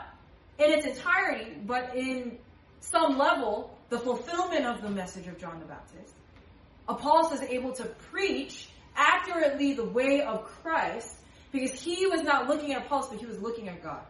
in 0.59 0.71
its 0.71 0.87
entirety, 0.87 1.53
but 1.67 1.97
in 1.97 2.39
some 2.79 3.19
level, 3.19 3.77
the 3.89 3.99
fulfillment 3.99 4.67
of 4.67 4.83
the 4.83 4.91
message 4.91 5.27
of 5.27 5.37
John 5.37 5.59
the 5.59 5.67
Baptist, 5.67 6.15
Apollos 6.89 7.33
is 7.33 7.43
able 7.43 7.73
to 7.73 7.85
preach 8.13 8.69
accurately 8.97 9.75
the 9.75 9.85
way 9.85 10.23
of 10.23 10.45
Christ 10.45 11.17
because 11.53 11.81
he 11.81 12.07
was 12.07 12.23
not 12.23 12.49
looking 12.49 12.73
at 12.73 12.87
Apollos, 12.87 13.09
but 13.11 13.19
he 13.19 13.27
was 13.27 13.41
looking 13.41 13.69
at 13.69 13.83
God. 13.83 14.03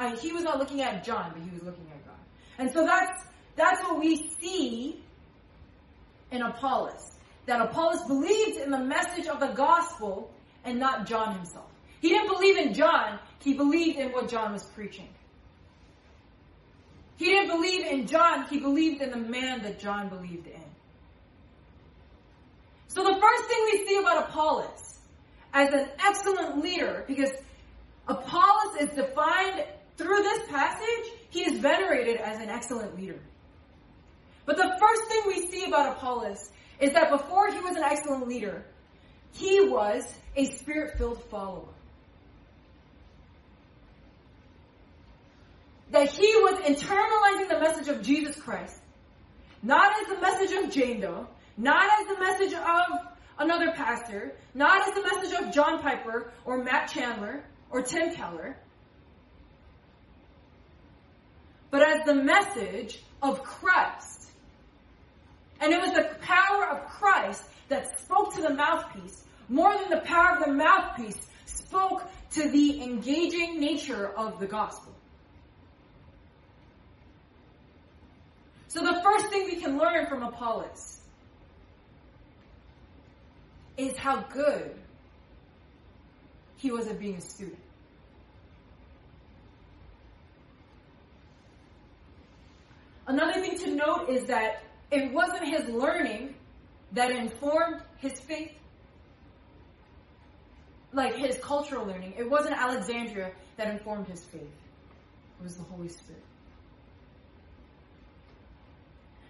Mean, 0.00 0.16
he 0.16 0.32
was 0.32 0.42
not 0.42 0.58
looking 0.58 0.80
at 0.80 1.04
John, 1.04 1.32
but 1.32 1.42
he 1.42 1.50
was 1.50 1.62
looking 1.62 1.86
at 1.92 2.04
God. 2.06 2.16
And 2.58 2.70
so 2.72 2.84
that's 2.84 3.22
that's 3.56 3.82
what 3.82 4.00
we 4.00 4.28
see 4.40 5.02
in 6.30 6.42
Apollos. 6.42 7.18
That 7.46 7.60
Apollos 7.60 8.04
believed 8.06 8.58
in 8.58 8.70
the 8.70 8.78
message 8.78 9.26
of 9.26 9.40
the 9.40 9.48
gospel 9.48 10.30
and 10.64 10.78
not 10.78 11.06
John 11.06 11.34
himself. 11.34 11.66
He 12.00 12.08
didn't 12.08 12.28
believe 12.28 12.56
in 12.56 12.72
John, 12.72 13.18
he 13.40 13.54
believed 13.54 13.98
in 13.98 14.12
what 14.12 14.28
John 14.28 14.52
was 14.52 14.64
preaching. 14.64 15.08
He 17.16 17.26
didn't 17.26 17.54
believe 17.54 17.84
in 17.84 18.06
John, 18.06 18.46
he 18.48 18.58
believed 18.58 19.02
in 19.02 19.10
the 19.10 19.16
man 19.16 19.62
that 19.62 19.78
John 19.78 20.08
believed 20.08 20.46
in. 20.46 20.59
So 22.90 23.04
the 23.04 23.20
first 23.20 23.44
thing 23.44 23.68
we 23.72 23.86
see 23.86 23.98
about 23.98 24.28
Apollos 24.28 24.98
as 25.54 25.72
an 25.72 25.88
excellent 26.04 26.60
leader, 26.60 27.04
because 27.06 27.30
Apollos 28.08 28.80
is 28.80 28.88
defined 28.90 29.64
through 29.96 30.22
this 30.22 30.48
passage, 30.48 31.12
he 31.30 31.40
is 31.42 31.60
venerated 31.60 32.16
as 32.16 32.40
an 32.40 32.48
excellent 32.48 32.96
leader. 32.96 33.20
But 34.44 34.56
the 34.56 34.76
first 34.80 35.04
thing 35.08 35.20
we 35.24 35.46
see 35.46 35.66
about 35.66 35.98
Apollos 35.98 36.50
is 36.80 36.92
that 36.94 37.10
before 37.10 37.52
he 37.52 37.60
was 37.60 37.76
an 37.76 37.84
excellent 37.84 38.26
leader, 38.26 38.64
he 39.34 39.60
was 39.68 40.12
a 40.34 40.46
spirit 40.46 40.98
filled 40.98 41.22
follower. 41.30 41.68
That 45.92 46.08
he 46.08 46.26
was 46.26 46.58
internalizing 46.62 47.48
the 47.48 47.60
message 47.60 47.86
of 47.86 48.02
Jesus 48.02 48.34
Christ, 48.34 48.80
not 49.62 49.92
as 50.00 50.08
the 50.08 50.20
message 50.20 50.64
of 50.64 50.72
Jane 50.72 51.00
Doe, 51.00 51.28
not 51.60 51.90
as 52.00 52.06
the 52.06 52.18
message 52.18 52.54
of 52.54 53.00
another 53.38 53.72
pastor, 53.72 54.32
not 54.54 54.88
as 54.88 54.94
the 54.94 55.02
message 55.02 55.38
of 55.38 55.52
John 55.52 55.82
Piper 55.82 56.32
or 56.44 56.64
Matt 56.64 56.90
Chandler 56.90 57.44
or 57.70 57.82
Tim 57.82 58.14
Keller, 58.14 58.56
but 61.70 61.82
as 61.86 62.04
the 62.06 62.14
message 62.14 63.02
of 63.22 63.42
Christ. 63.42 64.30
And 65.60 65.72
it 65.72 65.80
was 65.80 65.92
the 65.92 66.08
power 66.22 66.66
of 66.70 66.86
Christ 66.88 67.44
that 67.68 68.00
spoke 68.00 68.34
to 68.36 68.42
the 68.42 68.54
mouthpiece 68.54 69.24
more 69.50 69.76
than 69.76 69.90
the 69.90 70.00
power 70.00 70.38
of 70.38 70.44
the 70.44 70.52
mouthpiece, 70.52 71.26
spoke 71.44 72.08
to 72.30 72.48
the 72.48 72.82
engaging 72.82 73.60
nature 73.60 74.08
of 74.08 74.38
the 74.38 74.46
gospel. 74.46 74.94
So 78.68 78.80
the 78.80 79.00
first 79.02 79.26
thing 79.26 79.46
we 79.46 79.56
can 79.56 79.76
learn 79.76 80.06
from 80.06 80.22
Apollos 80.22 80.99
is 83.76 83.96
how 83.96 84.22
good 84.32 84.74
he 86.56 86.70
was 86.70 86.86
at 86.88 86.98
being 86.98 87.16
a 87.16 87.20
student. 87.20 87.58
Another 93.06 93.40
thing 93.40 93.58
to 93.58 93.74
note 93.74 94.08
is 94.08 94.26
that 94.26 94.62
it 94.92 95.12
wasn't 95.12 95.48
his 95.48 95.68
learning 95.68 96.34
that 96.92 97.10
informed 97.10 97.82
his 97.98 98.20
faith, 98.20 98.52
like 100.92 101.16
his 101.16 101.38
cultural 101.38 101.86
learning. 101.86 102.14
It 102.18 102.28
wasn't 102.28 102.56
Alexandria 102.56 103.32
that 103.56 103.68
informed 103.68 104.06
his 104.06 104.22
faith, 104.24 104.42
it 104.42 105.42
was 105.42 105.56
the 105.56 105.64
Holy 105.64 105.88
Spirit. 105.88 106.22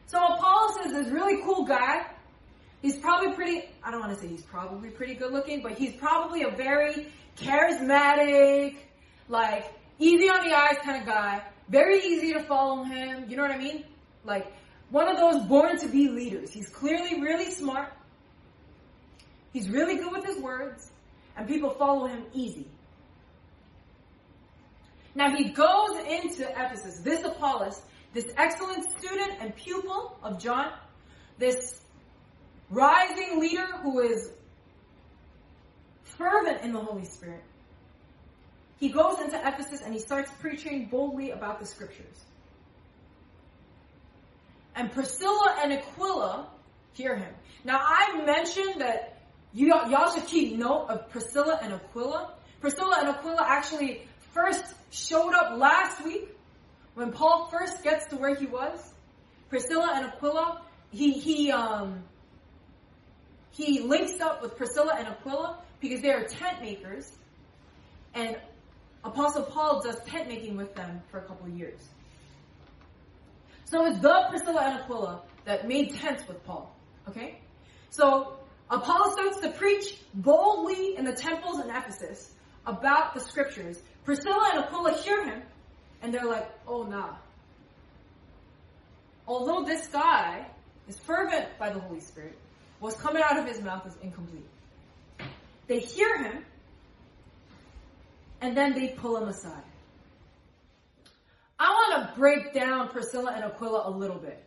So 0.07 0.19
Apollos 0.19 0.87
is 0.87 0.93
this 0.93 1.09
really 1.09 1.41
cool 1.43 1.65
guy. 1.65 2.05
He's 2.83 2.97
probably 2.97 3.33
pretty, 3.33 3.65
I 3.83 3.91
don't 3.91 4.01
want 4.01 4.15
to 4.15 4.21
say 4.21 4.29
he's 4.29 4.43
probably 4.43 4.91
pretty 4.91 5.15
good 5.15 5.33
looking, 5.33 5.63
but 5.63 5.73
he's 5.73 5.93
probably 5.97 6.43
a 6.45 6.51
very 6.51 7.09
charismatic, 7.37 8.77
like 9.29 9.73
easy 9.99 10.29
on 10.29 10.49
the 10.49 10.55
eyes 10.55 10.79
kind 10.83 11.01
of 11.01 11.07
guy. 11.07 11.43
Very 11.69 12.01
easy 12.01 12.33
to 12.33 12.41
follow 12.41 12.83
him. 12.85 13.27
You 13.29 13.37
know 13.37 13.43
what 13.43 13.53
I 13.53 13.59
mean? 13.59 13.85
Like 14.25 14.53
one 14.91 15.09
of 15.09 15.19
those 15.19 15.47
born 15.47 15.79
to 15.79 15.89
be 15.89 16.09
leaders. 16.09 16.53
He's 16.53 16.69
clearly 16.69 17.21
really 17.21 17.51
smart. 17.51 17.93
He's 19.53 19.69
really 19.69 19.97
good 19.97 20.13
with 20.13 20.25
his 20.25 20.39
words, 20.39 20.91
and 21.37 21.47
people 21.47 21.71
follow 21.71 22.07
him 22.07 22.25
easy. 22.33 22.69
Now 25.15 25.35
he 25.35 25.51
goes 25.51 25.99
into 26.09 26.49
Ephesus. 26.49 27.01
This 27.01 27.25
Apollos, 27.25 27.83
this 28.15 28.33
excellent 28.37 28.91
student 28.97 29.33
and 29.41 29.55
pupil 29.55 30.19
of 30.23 30.41
John, 30.41 30.73
this 31.39 31.81
rising 32.71 33.41
leader 33.41 33.67
who 33.83 34.01
is 34.01 34.31
fervent 36.05 36.63
in 36.63 36.73
the 36.73 36.81
Holy 36.81 37.05
Spirit. 37.05 37.43
He 38.79 38.89
goes 38.89 39.19
into 39.21 39.37
Ephesus 39.37 39.83
and 39.83 39.93
he 39.93 40.01
starts 40.01 40.31
preaching 40.41 40.87
boldly 40.87 41.33
about 41.33 41.61
the 41.61 41.67
scriptures. 41.67 42.25
And 44.75 44.91
Priscilla 44.93 45.57
and 45.63 45.73
Aquila 45.73 46.49
hear 46.95 47.17
him. 47.17 47.33
Now, 47.65 47.81
I 47.83 48.23
mentioned 48.25 48.81
that 48.81 49.19
you, 49.53 49.67
y'all 49.67 50.15
should 50.15 50.27
keep 50.27 50.57
note 50.57 50.87
of 50.89 51.11
Priscilla 51.11 51.59
and 51.63 51.75
Aquila. 51.75 52.35
Priscilla 52.61 52.97
and 53.01 53.09
Aquila 53.09 53.45
actually 53.47 54.03
first 54.33 54.65
showed 54.91 55.35
up 55.35 55.59
last 55.59 56.05
week 56.05 56.29
when 56.95 57.13
Paul 57.13 57.49
first 57.51 57.83
gets 57.83 58.07
to 58.07 58.17
where 58.17 58.35
he 58.35 58.47
was. 58.47 58.93
Priscilla 59.49 59.93
and 59.95 60.07
Aquila, 60.07 60.63
he, 60.91 61.13
he, 61.13 61.51
um, 61.51 62.05
he 63.53 63.81
links 63.81 64.21
up 64.21 64.43
with 64.43 64.57
Priscilla 64.57 64.95
and 64.99 65.09
Aquila 65.09 65.59
because 65.81 66.01
they 66.01 66.11
are 66.11 66.25
tent 66.25 66.63
makers. 66.63 67.11
And 68.15 68.37
Apostle 69.05 69.45
Paul 69.45 69.83
does 69.83 69.99
tent 70.07 70.29
making 70.29 70.57
with 70.57 70.75
them 70.75 71.03
for 71.11 71.19
a 71.19 71.23
couple 71.23 71.47
of 71.47 71.57
years. 71.57 71.81
So 73.65 73.87
it's 73.87 74.01
the 74.01 74.27
Priscilla 74.31 74.63
and 74.63 74.81
Aquila 74.81 75.23
that 75.45 75.67
made 75.67 75.95
tents 75.95 76.27
with 76.27 76.45
Paul. 76.45 76.75
Okay? 77.09 77.39
So 77.91 78.37
Apollos 78.69 79.15
starts 79.15 79.41
to 79.41 79.51
preach 79.51 79.99
boldly 80.15 80.97
in 80.97 81.05
the 81.05 81.13
temples 81.13 81.61
in 81.61 81.71
Ephesus 81.71 82.33
about 82.67 83.15
the 83.15 83.21
scriptures. 83.21 83.81
Priscilla 84.05 84.51
and 84.55 84.65
Aquila 84.65 84.93
hear 84.93 85.25
him, 85.25 85.43
and 86.03 86.13
they're 86.13 86.27
like, 86.27 86.49
oh 86.67 86.85
nah. 86.85 87.17
Although 89.27 89.65
this 89.65 89.87
guy 89.89 90.47
is 90.89 90.99
fervent 90.99 91.47
by 91.59 91.71
the 91.71 91.79
Holy 91.79 92.01
Spirit, 92.01 92.37
what's 92.81 92.97
coming 92.97 93.23
out 93.23 93.39
of 93.39 93.47
his 93.47 93.61
mouth 93.63 93.87
is 93.87 93.95
incomplete. 94.03 94.49
They 95.69 95.79
hear 95.79 96.23
him, 96.23 96.45
and 98.41 98.57
then 98.57 98.73
they 98.75 98.89
pull 98.89 99.17
him 99.17 99.29
aside. 99.29 99.63
I 101.59 101.69
want 101.69 102.09
to 102.09 102.19
break 102.19 102.53
down 102.55 102.89
Priscilla 102.89 103.33
and 103.35 103.45
Aquila 103.45 103.89
a 103.89 103.93
little 103.93 104.19
bit 104.19 104.43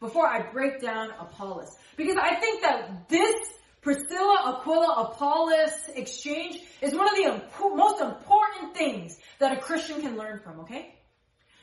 before 0.00 0.26
I 0.26 0.50
break 0.50 0.80
down 0.82 1.10
Apollos. 1.18 1.74
Because 1.96 2.16
I 2.20 2.34
think 2.34 2.62
that 2.62 3.08
this 3.08 3.34
Priscilla, 3.80 4.58
Aquila, 4.58 5.10
Apollos 5.10 5.70
exchange 5.94 6.58
is 6.82 6.92
one 6.92 7.06
of 7.06 7.14
the 7.14 7.40
most 7.76 8.00
important 8.02 8.76
things 8.76 9.16
that 9.38 9.56
a 9.56 9.60
Christian 9.60 10.02
can 10.02 10.16
learn 10.16 10.40
from, 10.40 10.60
okay? 10.60 10.92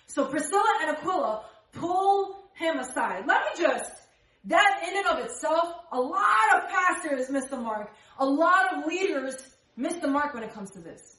So 0.07 0.25
Priscilla 0.25 0.73
and 0.81 0.91
Aquila 0.97 1.43
pull 1.73 2.45
him 2.55 2.79
aside. 2.79 3.25
Let 3.27 3.41
me 3.41 3.61
just, 3.61 3.91
that 4.45 4.83
in 4.87 4.97
and 4.97 5.07
of 5.07 5.25
itself, 5.25 5.73
a 5.91 5.99
lot 5.99 6.55
of 6.55 6.69
pastors 6.69 7.29
miss 7.29 7.45
the 7.45 7.57
mark. 7.57 7.93
A 8.19 8.25
lot 8.25 8.77
of 8.77 8.85
leaders 8.85 9.35
miss 9.77 9.93
the 9.95 10.07
mark 10.07 10.33
when 10.33 10.43
it 10.43 10.53
comes 10.53 10.71
to 10.71 10.79
this. 10.79 11.17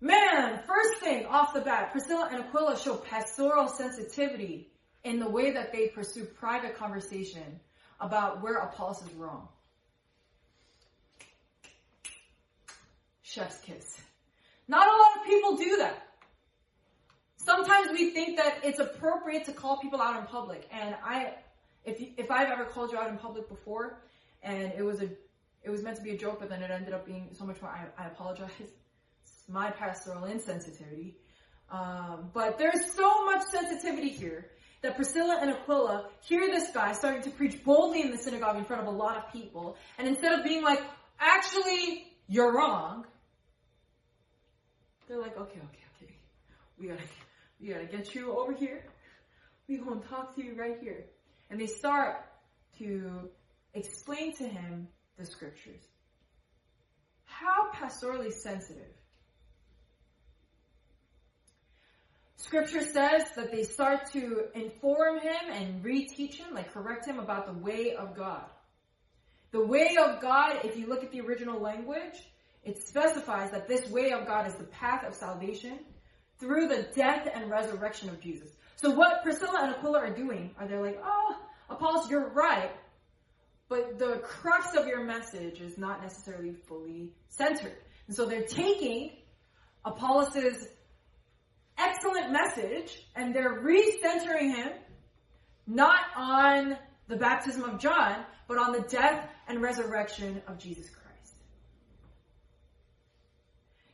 Man, 0.00 0.60
first 0.66 1.00
thing 1.00 1.26
off 1.26 1.54
the 1.54 1.60
bat, 1.60 1.90
Priscilla 1.92 2.28
and 2.30 2.44
Aquila 2.44 2.78
show 2.78 2.96
pastoral 2.96 3.68
sensitivity 3.68 4.70
in 5.02 5.18
the 5.18 5.28
way 5.28 5.52
that 5.52 5.72
they 5.72 5.88
pursue 5.88 6.24
private 6.24 6.76
conversation 6.76 7.60
about 8.00 8.42
where 8.42 8.56
Apollos 8.56 9.02
is 9.02 9.14
wrong. 9.14 9.48
Chef's 13.22 13.60
kiss. 13.60 14.00
Not 14.68 14.86
a 14.86 14.90
lot 14.90 15.18
of 15.18 15.26
people 15.26 15.56
do 15.56 15.76
that. 15.78 16.06
Sometimes 17.36 17.90
we 17.92 18.10
think 18.10 18.38
that 18.38 18.60
it's 18.62 18.78
appropriate 18.78 19.44
to 19.46 19.52
call 19.52 19.78
people 19.78 20.00
out 20.00 20.18
in 20.18 20.26
public, 20.26 20.66
and 20.72 20.94
I, 21.04 21.34
if 21.84 22.00
if 22.16 22.30
I've 22.30 22.50
ever 22.50 22.64
called 22.64 22.92
you 22.92 22.98
out 22.98 23.10
in 23.10 23.18
public 23.18 23.48
before, 23.48 24.00
and 24.42 24.72
it 24.76 24.84
was 24.84 25.00
a, 25.02 25.08
it 25.62 25.70
was 25.70 25.82
meant 25.82 25.96
to 25.96 26.02
be 26.02 26.10
a 26.10 26.18
joke, 26.18 26.38
but 26.40 26.48
then 26.48 26.62
it 26.62 26.70
ended 26.70 26.94
up 26.94 27.06
being 27.06 27.28
so 27.32 27.44
much 27.44 27.60
more. 27.60 27.70
I, 27.70 27.86
I 28.02 28.06
apologize 28.06 28.50
my 29.48 29.70
pastoral 29.70 30.22
insensitivity. 30.22 31.14
Um, 31.70 32.30
but 32.32 32.58
there's 32.58 32.92
so 32.94 33.24
much 33.24 33.42
sensitivity 33.50 34.10
here 34.10 34.50
that 34.82 34.96
Priscilla 34.96 35.38
and 35.40 35.50
Aquila 35.50 36.08
hear 36.22 36.46
this 36.46 36.70
guy 36.72 36.92
starting 36.92 37.22
to 37.22 37.30
preach 37.30 37.64
boldly 37.64 38.02
in 38.02 38.10
the 38.10 38.18
synagogue 38.18 38.56
in 38.58 38.64
front 38.64 38.82
of 38.82 38.88
a 38.88 38.96
lot 38.96 39.16
of 39.16 39.32
people, 39.32 39.76
and 39.98 40.06
instead 40.06 40.38
of 40.38 40.44
being 40.44 40.62
like, 40.62 40.80
actually, 41.18 42.06
you're 42.28 42.54
wrong, 42.54 43.06
they're 45.08 45.20
like, 45.20 45.36
okay, 45.36 45.58
okay, 45.58 45.84
okay, 45.96 46.14
we 46.78 46.88
gotta, 46.88 47.02
we 47.60 47.68
gotta 47.68 47.86
get 47.86 48.14
you 48.14 48.36
over 48.36 48.52
here. 48.52 48.84
We 49.68 49.78
gonna 49.78 50.00
talk 50.00 50.34
to 50.36 50.44
you 50.44 50.54
right 50.54 50.76
here, 50.80 51.06
and 51.54 51.60
they 51.60 51.68
start 51.68 52.16
to 52.78 53.30
explain 53.74 54.34
to 54.34 54.42
him 54.42 54.88
the 55.16 55.24
scriptures. 55.24 55.82
How 57.26 57.70
pastorally 57.72 58.32
sensitive 58.32 58.90
Scripture 62.34 62.80
says 62.80 63.22
that 63.36 63.52
they 63.52 63.62
start 63.62 64.10
to 64.14 64.46
inform 64.56 65.20
him 65.20 65.52
and 65.52 65.84
reteach 65.84 66.34
him, 66.34 66.54
like 66.54 66.72
correct 66.72 67.06
him 67.06 67.20
about 67.20 67.46
the 67.46 67.52
way 67.52 67.94
of 67.94 68.16
God. 68.16 68.46
The 69.52 69.64
way 69.64 69.96
of 69.96 70.20
God, 70.20 70.58
if 70.64 70.76
you 70.76 70.88
look 70.88 71.04
at 71.04 71.12
the 71.12 71.20
original 71.20 71.60
language, 71.60 72.16
it 72.64 72.84
specifies 72.84 73.52
that 73.52 73.68
this 73.68 73.88
way 73.88 74.10
of 74.10 74.26
God 74.26 74.48
is 74.48 74.54
the 74.54 74.64
path 74.64 75.04
of 75.06 75.14
salvation 75.14 75.78
through 76.40 76.66
the 76.66 76.88
death 76.96 77.28
and 77.32 77.48
resurrection 77.48 78.08
of 78.08 78.20
Jesus. 78.20 78.50
So 78.84 78.90
what 78.90 79.22
Priscilla 79.22 79.60
and 79.62 79.74
Aquila 79.74 79.98
are 79.98 80.14
doing 80.14 80.50
are 80.58 80.68
they're 80.68 80.82
like, 80.82 81.00
oh, 81.02 81.36
Apollos, 81.70 82.10
you're 82.10 82.28
right, 82.28 82.70
but 83.70 83.98
the 83.98 84.20
crux 84.22 84.76
of 84.76 84.86
your 84.86 85.02
message 85.02 85.62
is 85.62 85.78
not 85.78 86.02
necessarily 86.02 86.52
fully 86.52 87.10
centered. 87.30 87.78
And 88.06 88.14
so 88.14 88.26
they're 88.26 88.42
taking 88.42 89.12
Apollos's 89.86 90.68
excellent 91.78 92.30
message 92.30 93.06
and 93.16 93.34
they're 93.34 93.62
recentering 93.62 94.54
him 94.54 94.72
not 95.66 96.00
on 96.14 96.76
the 97.08 97.16
baptism 97.16 97.62
of 97.62 97.80
John, 97.80 98.26
but 98.48 98.58
on 98.58 98.72
the 98.72 98.82
death 98.82 99.30
and 99.48 99.62
resurrection 99.62 100.42
of 100.46 100.58
Jesus 100.58 100.90
Christ. 100.90 101.34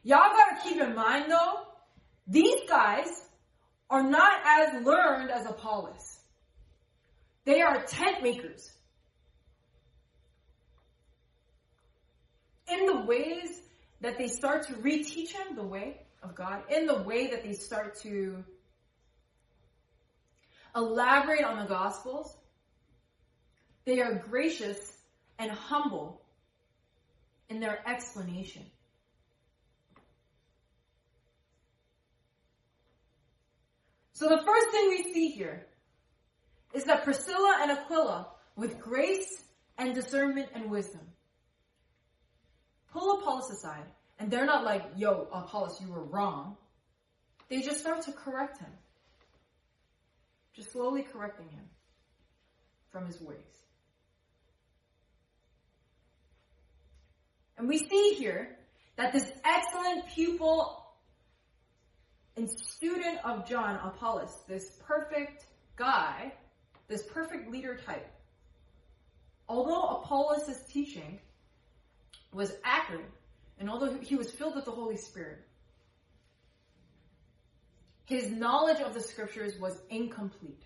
Y'all 0.03 0.19
gotta 0.19 0.69
keep 0.69 0.81
in 0.81 0.97
mind 0.97 1.31
though, 1.31 1.61
these 2.27 2.59
guys 2.69 3.07
are 3.91 4.03
not 4.03 4.41
as 4.47 4.85
learned 4.85 5.31
as 5.31 5.47
Apollos. 5.47 6.19
They 7.45 7.61
are 7.61 7.83
tent 7.83 8.23
makers. 8.23 8.71
In 12.69 12.87
the 12.87 13.05
ways 13.05 13.61
that 14.01 14.17
they 14.17 14.29
start 14.29 14.69
to 14.69 14.75
reteach 14.75 15.33
him 15.33 15.57
the 15.57 15.65
way, 15.65 15.99
of 16.23 16.35
God 16.35 16.63
in 16.71 16.87
the 16.87 17.03
way 17.03 17.29
that 17.29 17.43
they 17.43 17.55
start 17.55 17.99
to 18.03 18.45
elaborate 20.75 21.45
on 21.45 21.59
the 21.59 21.67
Gospels. 21.67 22.37
They 23.85 24.01
are 24.01 24.15
gracious 24.15 24.93
and 25.39 25.51
humble 25.51 26.21
in 27.49 27.61
their 27.61 27.81
explanation. 27.89 28.63
So 34.21 34.29
the 34.29 34.43
first 34.45 34.71
thing 34.71 34.91
we 34.91 35.15
see 35.15 35.29
here 35.29 35.67
is 36.75 36.85
that 36.85 37.05
Priscilla 37.05 37.57
and 37.63 37.71
Aquila, 37.71 38.27
with 38.55 38.79
grace 38.79 39.43
and 39.79 39.95
discernment 39.95 40.51
and 40.55 40.71
wisdom, 40.71 41.01
pull 42.93 43.19
Apollos 43.19 43.51
aside, 43.51 43.87
and 44.19 44.31
they're 44.31 44.45
not 44.45 44.63
like, 44.63 44.85
yo, 44.95 45.27
Apollos, 45.33 45.81
you 45.81 45.91
were 45.91 46.05
wrong. 46.05 46.59
They 47.49 47.63
just 47.63 47.81
start 47.81 48.03
to 48.03 48.13
correct 48.13 48.59
him. 48.59 48.69
Just 50.53 50.73
slowly 50.73 51.03
correcting 51.03 51.49
him 51.49 51.65
from 52.91 53.07
his 53.07 53.19
ways. 53.23 53.39
And 57.57 57.67
we 57.67 57.79
see 57.79 58.17
here 58.19 58.55
that 58.97 59.15
this 59.15 59.33
excellent 59.47 60.09
pupil 60.15 60.80
and 62.37 62.49
student 62.49 63.19
of 63.25 63.49
John, 63.49 63.79
Apollos, 63.85 64.39
this 64.49 64.79
perfect 64.87 65.47
guy, 65.77 66.33
this 66.89 67.03
perfect 67.03 67.51
leader 67.51 67.79
type, 67.87 68.09
although 69.49 70.01
Apollos' 70.01 70.63
teaching 70.69 71.19
was 72.33 72.53
accurate, 72.65 73.11
and 73.59 73.69
although 73.69 73.99
he 73.99 74.17
was 74.17 74.31
filled 74.31 74.55
with 74.55 74.65
the 74.65 74.71
Holy 74.71 74.97
Spirit, 74.97 75.45
his 78.07 78.31
knowledge 78.31 78.81
of 78.81 78.95
the 78.95 79.01
scriptures 79.01 79.59
was 79.59 79.79
incomplete. 79.89 80.63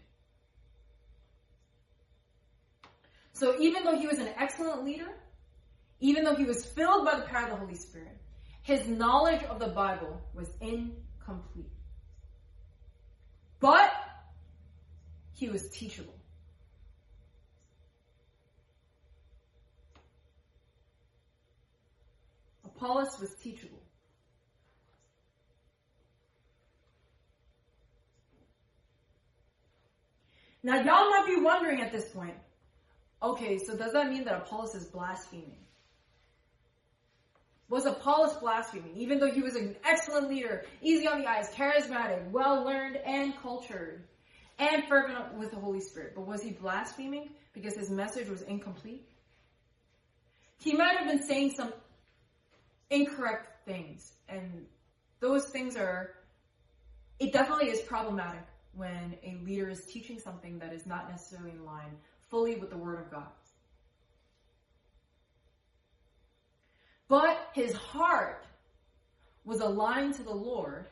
So 3.33 3.61
even 3.61 3.85
though 3.85 3.97
he 3.97 4.07
was 4.07 4.19
an 4.19 4.29
excellent 4.39 4.85
leader, 4.85 5.09
even 6.01 6.25
though 6.25 6.35
he 6.35 6.45
was 6.45 6.65
filled 6.65 7.05
by 7.05 7.17
the 7.17 7.23
power 7.23 7.45
of 7.45 7.51
the 7.51 7.57
Holy 7.57 7.75
Spirit, 7.75 8.17
his 8.63 8.87
knowledge 8.87 9.43
of 9.45 9.59
the 9.59 9.69
Bible 9.69 10.23
was 10.35 10.49
incomplete. 10.61 11.04
But 13.61 13.93
he 15.35 15.49
was 15.49 15.69
teachable. 15.71 16.15
Apollos 22.65 23.19
was 23.21 23.31
teachable. 23.43 23.81
Now, 30.63 30.77
y'all 30.77 31.11
might 31.11 31.25
be 31.27 31.41
wondering 31.41 31.81
at 31.81 31.93
this 31.93 32.09
point 32.11 32.35
okay, 33.23 33.59
so 33.59 33.75
does 33.75 33.93
that 33.95 34.11
mean 34.11 34.25
that 34.25 34.35
Apollos 34.35 34.75
is 34.75 34.85
blaspheming? 34.85 35.64
Was 37.69 37.87
Apollos 37.87 38.35
blaspheming, 38.35 38.93
even 38.97 39.19
though 39.19 39.31
he 39.31 39.41
was 39.41 39.57
an 39.57 39.75
excellent 39.85 40.29
leader, 40.29 40.65
easy 40.83 41.09
on 41.09 41.21
the 41.21 41.29
eyes, 41.29 41.49
charismatic, 41.55 42.31
well 42.31 42.65
learned, 42.65 42.97
and 42.97 43.35
cultured, 43.41 44.05
and 44.59 44.85
fervent 44.85 45.35
with 45.35 45.51
the 45.51 45.57
Holy 45.57 45.81
Spirit? 45.81 46.13
But 46.15 46.27
was 46.27 46.43
he 46.43 46.51
blaspheming 46.51 47.31
because 47.55 47.75
his 47.75 47.91
message 47.91 48.29
was 48.29 48.43
incomplete? 48.43 49.09
He 50.59 50.75
might 50.75 50.99
have 50.99 51.09
been 51.09 51.23
saying 51.23 51.53
some 51.57 51.73
incorrect 52.91 53.65
things, 53.65 54.13
and 54.29 54.67
those 55.21 55.47
things 55.47 55.77
are, 55.77 56.11
it 57.19 57.33
definitely 57.33 57.71
is 57.71 57.81
problematic 57.81 58.45
when 58.75 59.17
a 59.23 59.37
leader 59.45 59.71
is 59.71 59.85
teaching 59.87 60.19
something 60.19 60.59
that 60.59 60.73
is 60.73 60.85
not 60.85 61.11
necessarily 61.11 61.53
in 61.53 61.65
line 61.65 61.97
fully 62.29 62.57
with 62.57 62.71
the 62.71 62.77
Word 62.77 63.01
of 63.01 63.11
God. 63.11 63.29
But 67.09 67.39
his 67.53 67.73
heart 67.73 68.45
was 69.45 69.61
aligned 69.61 70.15
to 70.15 70.23
the 70.23 70.35
Lord 70.35 70.87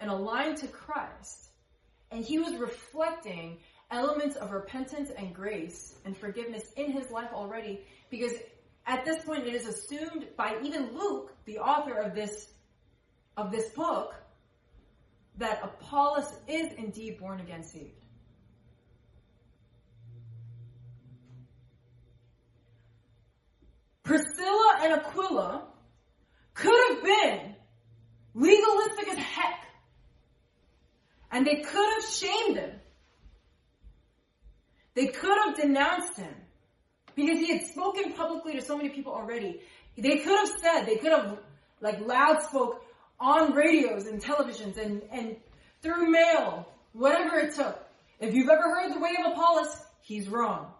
and 0.00 0.10
aligned 0.10 0.58
to 0.58 0.68
Christ, 0.68 1.48
and 2.10 2.24
he 2.24 2.38
was 2.38 2.54
reflecting 2.56 3.58
elements 3.90 4.36
of 4.36 4.52
repentance 4.52 5.10
and 5.10 5.34
grace 5.34 5.94
and 6.04 6.16
forgiveness 6.16 6.70
in 6.76 6.92
his 6.92 7.10
life 7.10 7.30
already 7.32 7.80
because 8.10 8.34
at 8.86 9.04
this 9.04 9.24
point 9.24 9.46
it 9.46 9.54
is 9.54 9.66
assumed 9.66 10.26
by 10.36 10.58
even 10.62 10.96
Luke, 10.96 11.34
the 11.44 11.58
author 11.58 11.98
of 11.98 12.14
this 12.14 12.52
of 13.36 13.52
this 13.52 13.68
book, 13.70 14.14
that 15.36 15.60
Apollos 15.62 16.32
is 16.48 16.72
indeed 16.72 17.18
born 17.18 17.40
again 17.40 17.62
saved. 17.62 18.04
Priscilla 24.08 24.78
and 24.80 24.94
Aquila 24.94 25.68
could 26.54 26.88
have 26.88 27.04
been 27.04 27.54
legalistic 28.34 29.08
as 29.12 29.18
heck. 29.18 29.66
And 31.30 31.46
they 31.46 31.56
could 31.56 31.92
have 31.92 32.10
shamed 32.10 32.56
him. 32.56 32.70
They 34.94 35.08
could 35.08 35.36
have 35.44 35.56
denounced 35.56 36.16
him 36.16 36.34
because 37.14 37.38
he 37.38 37.52
had 37.58 37.66
spoken 37.66 38.14
publicly 38.14 38.54
to 38.54 38.62
so 38.62 38.78
many 38.78 38.88
people 38.88 39.12
already. 39.12 39.60
They 39.98 40.16
could 40.16 40.38
have 40.38 40.58
said, 40.58 40.84
they 40.86 40.96
could 40.96 41.12
have 41.12 41.38
like 41.82 42.00
loud 42.00 42.42
spoke 42.44 42.82
on 43.20 43.52
radios 43.52 44.06
and 44.06 44.22
televisions 44.22 44.78
and, 44.78 45.02
and 45.12 45.36
through 45.82 46.10
mail, 46.10 46.66
whatever 46.94 47.36
it 47.40 47.54
took. 47.54 47.78
If 48.20 48.34
you've 48.34 48.48
ever 48.48 48.74
heard 48.74 48.94
the 48.94 49.00
way 49.00 49.10
of 49.22 49.32
Apollos, 49.32 49.76
he's 50.00 50.28
wrong. 50.28 50.72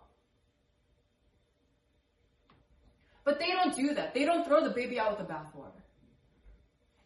But 3.29 3.39
they 3.39 3.49
don't 3.49 3.76
do 3.76 3.93
that. 3.93 4.14
They 4.14 4.24
don't 4.24 4.47
throw 4.47 4.64
the 4.64 4.70
baby 4.70 4.99
out 4.99 5.18
with 5.18 5.29
the 5.29 5.35
bathwater. 5.35 5.83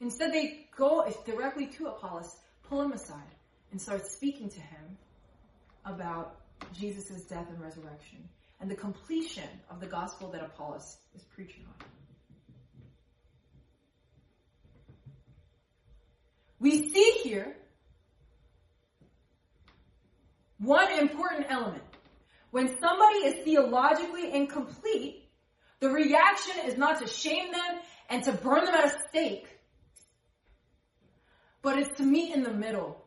Instead, 0.01 0.33
they 0.33 0.69
go 0.77 1.05
directly 1.27 1.67
to 1.67 1.89
Apollos, 1.89 2.37
pull 2.69 2.81
him 2.81 2.93
aside, 2.93 3.35
and 3.73 3.83
start 3.83 4.07
speaking 4.07 4.49
to 4.49 4.61
him 4.61 4.99
about 5.85 6.37
Jesus' 6.73 7.25
death 7.25 7.49
and 7.51 7.61
resurrection 7.61 8.29
and 8.61 8.71
the 8.71 8.77
completion 8.77 9.49
of 9.69 9.81
the 9.81 9.87
gospel 9.89 10.31
that 10.31 10.45
Apollos 10.45 10.97
is 11.17 11.25
preaching 11.35 11.65
on. 11.67 11.87
We 16.61 16.89
see 16.89 17.19
here 17.25 17.57
one 20.59 20.93
important 21.01 21.47
element. 21.51 21.83
When 22.53 22.79
somebody 22.79 23.17
is 23.25 23.45
theologically 23.45 24.33
incomplete, 24.33 25.22
the 25.83 25.91
reaction 25.91 26.55
is 26.65 26.79
not 26.79 27.01
to 27.01 27.09
shame 27.09 27.51
them 27.51 27.81
and 28.09 28.23
to 28.23 28.31
burn 28.31 28.65
them 28.65 28.75
at 28.75 28.85
a 28.85 28.99
stake, 29.09 29.49
but 31.61 31.77
it's 31.77 31.97
to 31.99 32.05
meet 32.05 32.33
in 32.33 32.45
the 32.45 32.53
middle. 32.53 33.05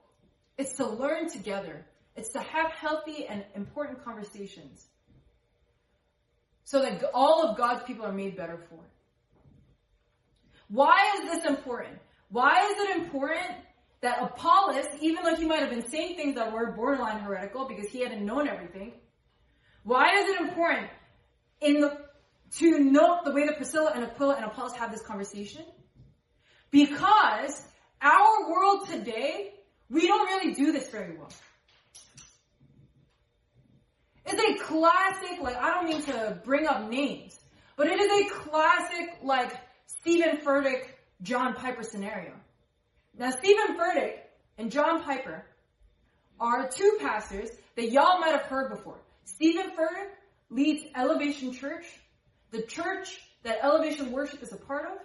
It's 0.57 0.75
to 0.75 0.85
learn 0.85 1.29
together. 1.29 1.85
It's 2.17 2.33
to 2.33 2.39
have 2.39 2.71
healthy 2.71 3.27
and 3.27 3.45
important 3.55 4.03
conversations 4.03 4.85
so 6.65 6.81
that 6.81 7.01
all 7.13 7.47
of 7.47 7.57
God's 7.57 7.83
people 7.83 8.05
are 8.05 8.11
made 8.11 8.35
better 8.35 8.59
for 8.69 8.75
it. 8.75 8.91
Why 10.67 11.13
is 11.15 11.31
this 11.31 11.45
important? 11.45 11.97
Why 12.29 12.69
is 12.71 12.89
it 12.89 12.97
important 12.97 13.55
that 14.01 14.21
Apollos, 14.21 14.85
even 14.99 15.23
though 15.23 15.35
he 15.35 15.45
might 15.45 15.61
have 15.61 15.69
been 15.69 15.87
saying 15.87 16.17
things 16.17 16.35
that 16.35 16.51
were 16.51 16.71
borderline 16.71 17.19
heretical 17.21 17.69
because 17.69 17.87
he 17.87 18.01
hadn't 18.01 18.25
known 18.25 18.49
everything, 18.49 18.91
why 19.83 20.09
is 20.17 20.29
it 20.35 20.41
important 20.41 20.89
in 21.61 21.79
the, 21.79 22.04
to 22.59 22.79
note 22.79 23.25
the 23.25 23.31
way 23.31 23.45
that 23.45 23.57
Priscilla 23.57 23.91
and 23.93 24.03
Aquila 24.03 24.35
and 24.35 24.45
Apollos 24.45 24.73
have 24.73 24.91
this 24.91 25.01
conversation? 25.01 25.63
Because 26.71 27.61
our 28.01 28.49
world 28.49 28.87
today, 28.87 29.53
we 29.89 30.07
don't 30.07 30.27
really 30.27 30.53
do 30.53 30.71
this 30.71 30.89
very 30.89 31.17
well. 31.17 31.31
It's 34.25 34.41
a 34.41 34.63
classic, 34.63 35.39
like, 35.41 35.55
I 35.55 35.69
don't 35.69 35.85
mean 35.87 36.01
to 36.03 36.39
bring 36.43 36.65
up 36.65 36.89
names, 36.89 37.39
but 37.75 37.87
it 37.87 37.99
is 37.99 38.27
a 38.27 38.33
classic, 38.33 39.17
like, 39.21 39.55
Stephen 39.85 40.37
Furtick, 40.37 40.87
John 41.21 41.53
Piper 41.53 41.83
scenario. 41.83 42.33
Now, 43.17 43.29
Stephen 43.31 43.77
Furtick 43.77 44.15
and 44.57 44.71
John 44.71 45.03
Piper 45.03 45.45
are 46.39 46.67
two 46.67 46.97
pastors 46.99 47.49
that 47.75 47.91
y'all 47.91 48.19
might 48.19 48.31
have 48.31 48.43
heard 48.43 48.69
before. 48.69 48.99
Stephen 49.25 49.71
Furtick 49.71 50.09
leads 50.49 50.85
Elevation 50.95 51.53
Church, 51.53 51.85
the 52.51 52.61
church 52.61 53.19
that 53.43 53.59
Elevation 53.63 54.11
Worship 54.11 54.41
is 54.41 54.51
a 54.51 54.57
part 54.57 54.85
of. 54.85 54.97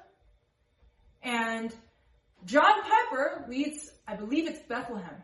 And 1.22 1.74
John 2.46 2.82
Piper 2.82 3.44
leads, 3.48 3.90
I 4.08 4.16
believe 4.16 4.48
it's 4.48 4.60
Bethlehem 4.60 5.16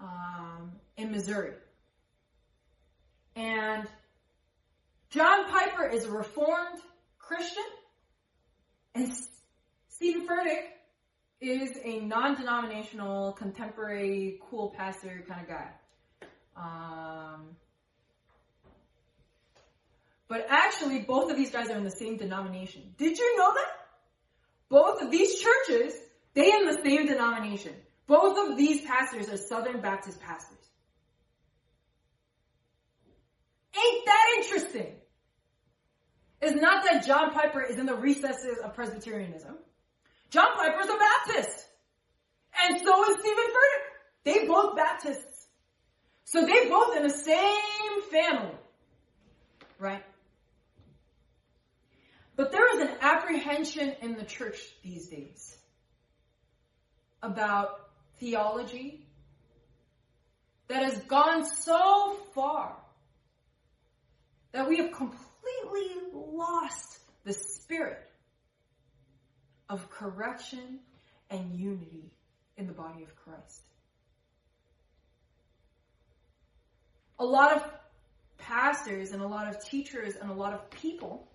um, 0.00 0.72
in 0.96 1.10
Missouri. 1.10 1.54
And 3.36 3.88
John 5.10 5.50
Piper 5.50 5.88
is 5.88 6.04
a 6.04 6.10
Reformed 6.10 6.80
Christian, 7.18 7.64
and 8.94 9.12
Stephen 9.88 10.26
Furtick 10.26 10.62
is 11.40 11.76
a 11.82 12.00
non-denominational, 12.00 13.32
contemporary, 13.32 14.38
cool 14.48 14.74
pastor 14.76 15.24
kind 15.28 15.40
of 15.40 15.48
guy. 15.48 15.68
Um, 16.56 17.56
But 20.34 20.46
actually, 20.48 20.98
both 20.98 21.30
of 21.30 21.36
these 21.36 21.52
guys 21.52 21.70
are 21.70 21.76
in 21.76 21.84
the 21.84 21.92
same 21.92 22.16
denomination. 22.16 22.82
Did 22.98 23.16
you 23.16 23.38
know 23.38 23.54
that? 23.54 23.70
Both 24.68 25.00
of 25.00 25.12
these 25.12 25.40
churches, 25.40 25.94
they 26.34 26.52
in 26.52 26.64
the 26.64 26.82
same 26.82 27.06
denomination. 27.06 27.72
Both 28.08 28.50
of 28.50 28.56
these 28.56 28.80
pastors 28.80 29.28
are 29.28 29.36
Southern 29.36 29.80
Baptist 29.80 30.20
pastors. 30.20 30.58
Ain't 33.76 34.06
that 34.06 34.24
interesting? 34.38 34.96
It's 36.42 36.60
not 36.60 36.82
that 36.82 37.06
John 37.06 37.30
Piper 37.30 37.62
is 37.62 37.78
in 37.78 37.86
the 37.86 37.94
recesses 37.94 38.58
of 38.58 38.74
Presbyterianism. 38.74 39.54
John 40.30 40.48
Piper 40.56 40.80
is 40.80 40.90
a 40.90 40.98
Baptist. 40.98 41.64
And 42.60 42.80
so 42.84 43.10
is 43.12 43.20
Stephen 43.20 43.44
Furtick. 43.44 44.24
They 44.24 44.48
both 44.48 44.74
Baptists. 44.74 45.46
So 46.24 46.44
they 46.44 46.68
both 46.68 46.96
in 46.96 47.04
the 47.04 47.10
same 47.10 48.10
family. 48.10 48.56
Right? 49.78 50.02
But 52.36 52.50
there 52.50 52.74
is 52.76 52.88
an 52.88 52.96
apprehension 53.00 53.94
in 54.02 54.16
the 54.16 54.24
church 54.24 54.58
these 54.82 55.08
days 55.08 55.56
about 57.22 57.88
theology 58.18 59.06
that 60.68 60.82
has 60.82 60.98
gone 61.04 61.44
so 61.46 62.16
far 62.34 62.76
that 64.52 64.68
we 64.68 64.78
have 64.78 64.92
completely 64.92 66.10
lost 66.12 66.98
the 67.24 67.32
spirit 67.32 68.10
of 69.68 69.88
correction 69.90 70.80
and 71.30 71.58
unity 71.58 72.12
in 72.56 72.66
the 72.66 72.72
body 72.72 73.02
of 73.02 73.14
Christ. 73.16 73.62
A 77.18 77.24
lot 77.24 77.56
of 77.56 77.64
pastors 78.38 79.12
and 79.12 79.22
a 79.22 79.26
lot 79.26 79.48
of 79.48 79.64
teachers 79.64 80.16
and 80.16 80.30
a 80.30 80.34
lot 80.34 80.52
of 80.52 80.70
people 80.70 81.28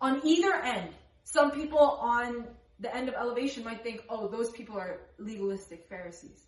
on 0.00 0.20
either 0.24 0.54
end, 0.54 0.90
some 1.24 1.50
people 1.50 1.78
on 1.78 2.46
the 2.80 2.94
end 2.94 3.08
of 3.08 3.14
elevation 3.14 3.64
might 3.64 3.82
think, 3.82 4.02
oh, 4.08 4.28
those 4.28 4.50
people 4.50 4.76
are 4.78 5.00
legalistic 5.18 5.86
Pharisees. 5.88 6.44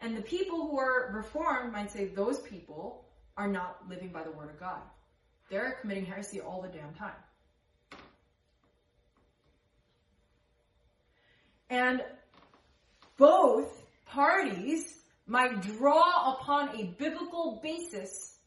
And 0.00 0.16
the 0.16 0.22
people 0.22 0.68
who 0.68 0.78
are 0.78 1.12
reformed 1.14 1.72
might 1.72 1.90
say 1.90 2.06
those 2.06 2.40
people 2.40 3.04
are 3.36 3.48
not 3.48 3.78
living 3.88 4.08
by 4.08 4.22
the 4.22 4.30
word 4.30 4.50
of 4.50 4.58
God. 4.58 4.80
They're 5.50 5.78
committing 5.80 6.06
heresy 6.06 6.40
all 6.40 6.62
the 6.62 6.68
damn 6.68 6.94
time. 6.94 7.12
And 11.68 12.02
both 13.16 13.84
parties 14.06 14.96
might 15.26 15.60
draw 15.62 16.34
upon 16.34 16.80
a 16.80 16.84
biblical 16.98 17.60
basis 17.62 18.38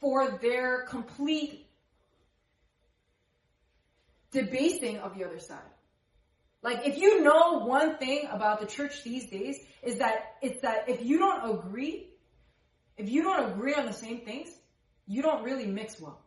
for 0.00 0.38
their 0.40 0.84
complete 0.86 1.65
debasing 4.32 4.98
of 4.98 5.16
the 5.16 5.24
other 5.24 5.38
side. 5.38 5.58
Like 6.62 6.86
if 6.86 6.98
you 6.98 7.22
know 7.22 7.64
one 7.64 7.98
thing 7.98 8.28
about 8.30 8.60
the 8.60 8.66
church 8.66 9.04
these 9.04 9.30
days 9.30 9.58
is 9.82 9.98
that 9.98 10.36
it's 10.42 10.62
that 10.62 10.88
if 10.88 11.04
you 11.04 11.18
don't 11.18 11.58
agree, 11.58 12.08
if 12.96 13.08
you 13.08 13.22
don't 13.22 13.52
agree 13.52 13.74
on 13.74 13.86
the 13.86 13.92
same 13.92 14.22
things, 14.22 14.48
you 15.06 15.22
don't 15.22 15.44
really 15.44 15.66
mix 15.66 16.00
well. 16.00 16.20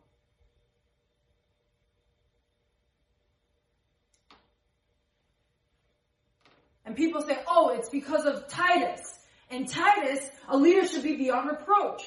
And 6.86 6.96
people 6.96 7.22
say, 7.22 7.38
oh, 7.46 7.68
it's 7.68 7.88
because 7.88 8.24
of 8.24 8.48
Titus. 8.48 9.16
And 9.50 9.68
Titus, 9.68 10.28
a 10.48 10.56
leader 10.56 10.86
should 10.86 11.02
be 11.02 11.16
beyond 11.16 11.48
reproach. 11.48 12.04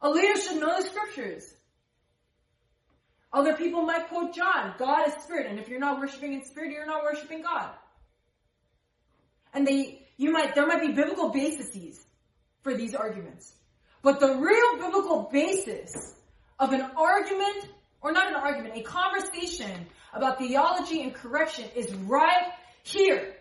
A 0.00 0.10
leader 0.10 0.38
should 0.38 0.60
know 0.60 0.80
the 0.80 0.86
scriptures. 0.86 1.52
Other 3.32 3.54
people 3.54 3.82
might 3.82 4.08
quote 4.08 4.34
John, 4.34 4.74
God 4.78 5.08
is 5.08 5.14
spirit, 5.24 5.46
and 5.48 5.58
if 5.58 5.68
you're 5.68 5.80
not 5.80 5.98
worshiping 5.98 6.34
in 6.34 6.44
spirit, 6.44 6.72
you're 6.72 6.86
not 6.86 7.02
worshiping 7.02 7.42
God. 7.42 7.70
And 9.54 9.66
they, 9.66 10.06
you 10.16 10.32
might, 10.32 10.54
there 10.54 10.66
might 10.66 10.80
be 10.80 10.92
biblical 10.92 11.30
bases 11.30 11.98
for 12.62 12.74
these 12.74 12.94
arguments. 12.94 13.52
But 14.02 14.20
the 14.20 14.36
real 14.36 14.78
biblical 14.78 15.28
basis 15.32 16.14
of 16.58 16.72
an 16.72 16.82
argument, 16.96 17.68
or 18.00 18.12
not 18.12 18.28
an 18.28 18.34
argument, 18.34 18.76
a 18.76 18.82
conversation 18.82 19.86
about 20.12 20.38
theology 20.38 21.02
and 21.02 21.14
correction 21.14 21.64
is 21.74 21.92
right 21.94 22.52
here. 22.82 23.34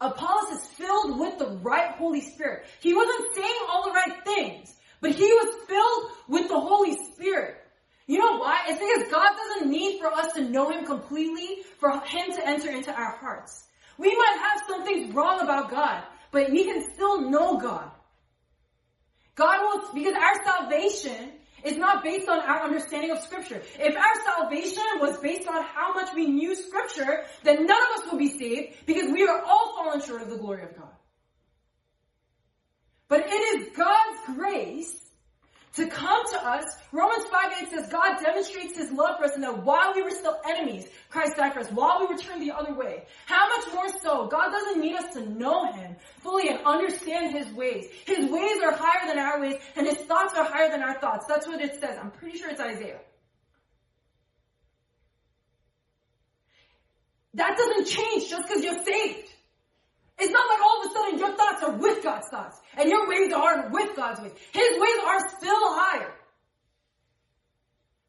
Apollos 0.00 0.58
is 0.58 0.66
filled 0.68 1.18
with 1.18 1.38
the 1.38 1.58
right 1.62 1.90
Holy 1.96 2.22
Spirit. 2.22 2.66
He 2.80 2.94
wasn't 2.94 3.34
saying 3.34 3.54
all 3.70 3.84
the 3.84 3.92
right 3.92 4.24
things, 4.24 4.74
but 5.00 5.12
he 5.12 5.24
was 5.24 5.54
filled 5.66 6.12
with 6.28 6.48
the 6.48 6.60
Holy 6.60 6.96
Spirit. 7.12 7.56
You 8.06 8.18
know 8.18 8.38
why? 8.38 8.62
It's 8.66 8.80
because 8.80 9.10
God 9.12 9.30
doesn't 9.36 9.70
need 9.70 10.00
for 10.00 10.08
us 10.12 10.32
to 10.32 10.42
know 10.42 10.68
Him 10.70 10.84
completely 10.84 11.62
for 11.78 11.90
Him 12.00 12.32
to 12.32 12.48
enter 12.48 12.68
into 12.68 12.92
our 12.92 13.16
hearts. 13.16 13.68
We 13.98 14.16
might 14.16 14.38
have 14.40 14.62
some 14.66 14.84
things 14.84 15.14
wrong 15.14 15.40
about 15.40 15.70
God, 15.70 16.02
but 16.32 16.50
we 16.50 16.64
can 16.64 16.82
still 16.92 17.30
know 17.30 17.58
God. 17.58 17.90
God 19.36 19.60
will, 19.60 19.94
because 19.94 20.14
our 20.14 20.44
salvation 20.44 21.32
is 21.62 21.76
not 21.76 22.02
based 22.02 22.28
on 22.28 22.40
our 22.40 22.64
understanding 22.64 23.10
of 23.10 23.20
scripture. 23.20 23.62
If 23.78 23.96
our 23.96 24.24
salvation 24.24 24.82
was 24.98 25.18
based 25.18 25.46
on 25.46 25.62
how 25.62 25.94
much 25.94 26.14
we 26.14 26.26
knew 26.26 26.54
scripture, 26.56 27.24
then 27.44 27.66
none 27.66 27.80
of 27.80 28.02
us 28.02 28.10
would 28.10 28.18
be 28.18 28.36
saved 28.36 28.86
because 28.86 29.10
we 29.12 29.26
are 29.26 29.40
all 29.42 29.74
fallen 29.76 30.00
short 30.00 30.22
of 30.22 30.30
the 30.30 30.38
glory 30.38 30.64
of 30.64 30.76
God. 30.76 30.90
But 33.10 33.26
it 33.26 33.32
is 33.32 33.76
God's 33.76 34.38
grace 34.38 34.96
to 35.74 35.88
come 35.88 36.22
to 36.30 36.48
us. 36.48 36.64
Romans 36.92 37.24
5 37.28 37.52
8 37.62 37.70
says 37.70 37.88
God 37.88 38.22
demonstrates 38.22 38.78
his 38.78 38.92
love 38.92 39.18
for 39.18 39.24
us 39.24 39.32
and 39.34 39.42
that 39.42 39.64
while 39.64 39.92
we 39.94 40.02
were 40.02 40.12
still 40.12 40.38
enemies, 40.48 40.86
Christ 41.10 41.36
died 41.36 41.52
for 41.52 41.58
us. 41.58 41.70
While 41.72 41.98
we 42.00 42.06
were 42.06 42.16
turned 42.16 42.40
the 42.40 42.52
other 42.52 42.72
way. 42.72 43.02
How 43.26 43.48
much 43.48 43.74
more 43.74 43.88
so? 44.00 44.28
God 44.28 44.50
doesn't 44.52 44.80
need 44.80 44.94
us 44.94 45.12
to 45.14 45.28
know 45.28 45.72
him 45.72 45.96
fully 46.20 46.50
and 46.50 46.60
understand 46.64 47.36
his 47.36 47.52
ways. 47.52 47.86
His 48.06 48.30
ways 48.30 48.62
are 48.62 48.76
higher 48.76 49.08
than 49.08 49.18
our 49.18 49.40
ways 49.40 49.56
and 49.74 49.88
his 49.88 49.98
thoughts 49.98 50.34
are 50.34 50.44
higher 50.44 50.70
than 50.70 50.80
our 50.80 51.00
thoughts. 51.00 51.26
That's 51.28 51.48
what 51.48 51.60
it 51.60 51.80
says. 51.80 51.98
I'm 52.00 52.12
pretty 52.12 52.38
sure 52.38 52.48
it's 52.48 52.60
Isaiah. 52.60 53.00
That 57.34 57.56
doesn't 57.56 57.86
change 57.86 58.30
just 58.30 58.46
because 58.46 58.62
you're 58.62 58.84
saved. 58.84 59.32
It's 60.20 60.32
not 60.32 60.48
like 60.48 60.60
all 60.62 60.80
of 60.82 60.90
a 60.90 60.94
sudden 60.94 61.18
your 61.18 61.36
thoughts 61.36 61.62
are 61.62 61.76
with 61.76 62.02
God's 62.02 62.28
thoughts 62.28 62.58
and 62.76 62.90
your 62.90 63.08
ways 63.08 63.32
are 63.32 63.70
with 63.70 63.96
God's 63.96 64.20
ways. 64.20 64.32
His 64.52 64.78
ways 64.78 64.98
are 65.06 65.28
still 65.38 65.74
higher. 65.74 66.12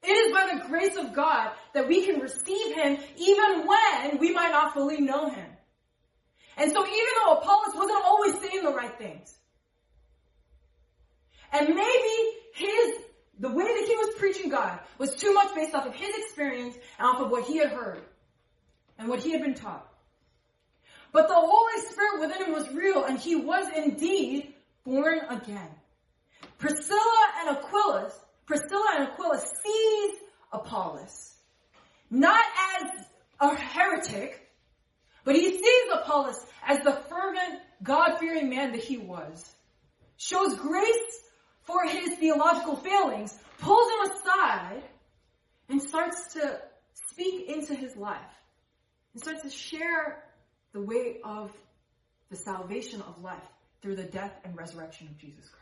It 0.03 0.11
is 0.11 0.33
by 0.33 0.53
the 0.53 0.67
grace 0.67 0.97
of 0.97 1.13
God 1.13 1.51
that 1.73 1.87
we 1.87 2.05
can 2.05 2.19
receive 2.19 2.75
Him 2.75 2.97
even 3.17 3.65
when 3.65 4.17
we 4.19 4.33
might 4.33 4.51
not 4.51 4.73
fully 4.73 4.99
know 4.99 5.29
Him. 5.29 5.45
And 6.57 6.71
so 6.71 6.85
even 6.85 7.13
though 7.23 7.33
Apollos 7.33 7.75
wasn't 7.75 8.03
always 8.03 8.33
saying 8.41 8.63
the 8.63 8.73
right 8.73 8.97
things, 8.97 9.37
and 11.53 11.69
maybe 11.69 12.31
his, 12.55 12.95
the 13.39 13.49
way 13.49 13.63
that 13.63 13.85
he 13.87 13.95
was 13.95 14.15
preaching 14.17 14.49
God 14.49 14.79
was 14.97 15.15
too 15.15 15.33
much 15.33 15.53
based 15.55 15.73
off 15.75 15.85
of 15.85 15.93
his 15.93 16.13
experience 16.17 16.75
and 16.97 17.07
off 17.07 17.21
of 17.21 17.29
what 17.29 17.45
he 17.45 17.57
had 17.57 17.69
heard 17.69 18.01
and 18.97 19.07
what 19.07 19.21
he 19.21 19.31
had 19.31 19.41
been 19.41 19.53
taught. 19.53 19.90
But 21.11 21.27
the 21.27 21.35
Holy 21.35 21.81
Spirit 21.89 22.21
within 22.21 22.45
him 22.45 22.53
was 22.53 22.71
real, 22.71 23.03
and 23.03 23.19
he 23.19 23.35
was 23.35 23.65
indeed 23.75 24.53
born 24.85 25.19
again. 25.29 25.69
Priscilla 26.57 27.27
and 27.39 27.57
Aquila, 27.57 28.11
Priscilla 28.45 28.87
and 28.97 29.07
Aquila 29.09 29.39
sees 29.39 30.11
Apollos, 30.53 31.33
not 32.09 32.43
as 32.79 33.05
a 33.39 33.55
heretic, 33.55 34.47
but 35.23 35.35
he 35.35 35.51
sees 35.51 35.91
Apollos 35.93 36.45
as 36.65 36.79
the 36.79 36.93
fervent, 37.09 37.59
God-fearing 37.83 38.49
man 38.49 38.71
that 38.71 38.81
he 38.81 38.97
was. 38.97 39.53
Shows 40.17 40.55
grace 40.55 41.19
for 41.63 41.85
his 41.87 42.15
theological 42.15 42.75
failings, 42.75 43.37
pulls 43.59 43.91
him 43.91 44.11
aside, 44.11 44.83
and 45.69 45.81
starts 45.81 46.33
to 46.33 46.59
speak 47.11 47.49
into 47.49 47.75
his 47.75 47.95
life. 47.95 48.19
And 49.13 49.21
starts 49.21 49.43
to 49.43 49.49
share 49.49 50.23
the 50.73 50.81
way 50.81 51.17
of 51.23 51.51
the 52.29 52.35
salvation 52.35 53.01
of 53.01 53.21
life 53.21 53.39
through 53.81 53.95
the 53.95 54.03
death 54.03 54.33
and 54.43 54.57
resurrection 54.57 55.07
of 55.07 55.17
Jesus 55.17 55.49
Christ. 55.49 55.61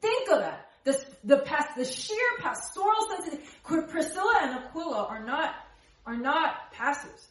Think 0.00 0.30
of 0.30 0.38
that. 0.40 0.66
The, 0.84 1.04
the, 1.24 1.38
past, 1.38 1.76
the 1.76 1.84
sheer 1.84 2.16
pastoral 2.38 3.08
sensitivity. 3.10 3.48
Priscilla 3.88 4.38
and 4.42 4.58
Aquila 4.60 5.06
are 5.06 5.24
not, 5.24 5.54
are 6.06 6.16
not 6.16 6.72
pastors. 6.72 7.26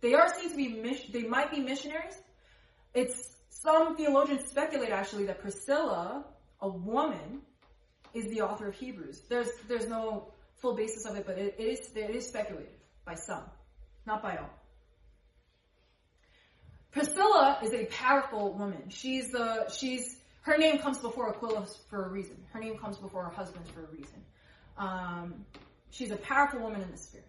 They 0.00 0.14
are 0.14 0.32
seen 0.38 0.50
to 0.50 0.56
be, 0.56 1.08
they 1.12 1.26
might 1.26 1.50
be 1.50 1.60
missionaries. 1.60 2.14
It's, 2.94 3.34
some 3.48 3.96
theologians 3.96 4.48
speculate 4.48 4.90
actually 4.90 5.24
that 5.24 5.40
Priscilla, 5.40 6.24
a 6.60 6.68
woman, 6.68 7.40
is 8.14 8.26
the 8.26 8.42
author 8.42 8.68
of 8.68 8.74
Hebrews. 8.74 9.22
There's, 9.28 9.48
there's 9.66 9.88
no 9.88 10.28
full 10.56 10.74
basis 10.74 11.06
of 11.06 11.16
it, 11.16 11.26
but 11.26 11.38
it, 11.38 11.56
it 11.58 11.62
is, 11.62 11.90
it 11.96 12.14
is 12.14 12.28
speculated 12.28 12.77
by 13.08 13.14
some, 13.14 13.42
not 14.06 14.22
by 14.22 14.36
all. 14.36 14.50
Priscilla 16.92 17.58
is 17.62 17.72
a 17.72 17.86
powerful 17.86 18.52
woman. 18.52 18.90
She's 18.90 19.30
the 19.30 19.70
she's 19.70 20.16
Her 20.42 20.58
name 20.58 20.78
comes 20.78 20.98
before 20.98 21.28
Aquila 21.30 21.66
for 21.88 22.04
a 22.04 22.08
reason. 22.08 22.36
Her 22.52 22.60
name 22.60 22.76
comes 22.78 22.98
before 22.98 23.24
her 23.24 23.30
husband 23.30 23.66
for 23.68 23.84
a 23.84 23.86
reason. 23.86 24.22
Um, 24.76 25.46
she's 25.90 26.10
a 26.10 26.16
powerful 26.16 26.60
woman 26.60 26.82
in 26.82 26.90
the 26.90 26.98
spirit. 26.98 27.26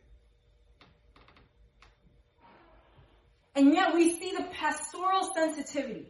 And 3.56 3.74
yet 3.74 3.94
we 3.94 4.12
see 4.12 4.34
the 4.38 4.44
pastoral 4.44 5.32
sensitivity 5.34 6.08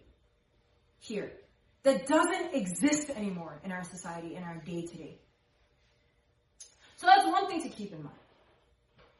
here 0.99 1.31
that 1.83 2.07
doesn't 2.07 2.53
exist 2.53 3.09
anymore 3.09 3.59
in 3.63 3.71
our 3.71 3.83
society, 3.83 4.35
in 4.35 4.43
our 4.43 4.57
day 4.65 4.81
to 4.85 4.97
day. 4.97 5.19
So 6.97 7.07
that's 7.07 7.25
one 7.25 7.47
thing 7.47 7.63
to 7.63 7.69
keep 7.69 7.93
in 7.93 8.03
mind. 8.03 8.15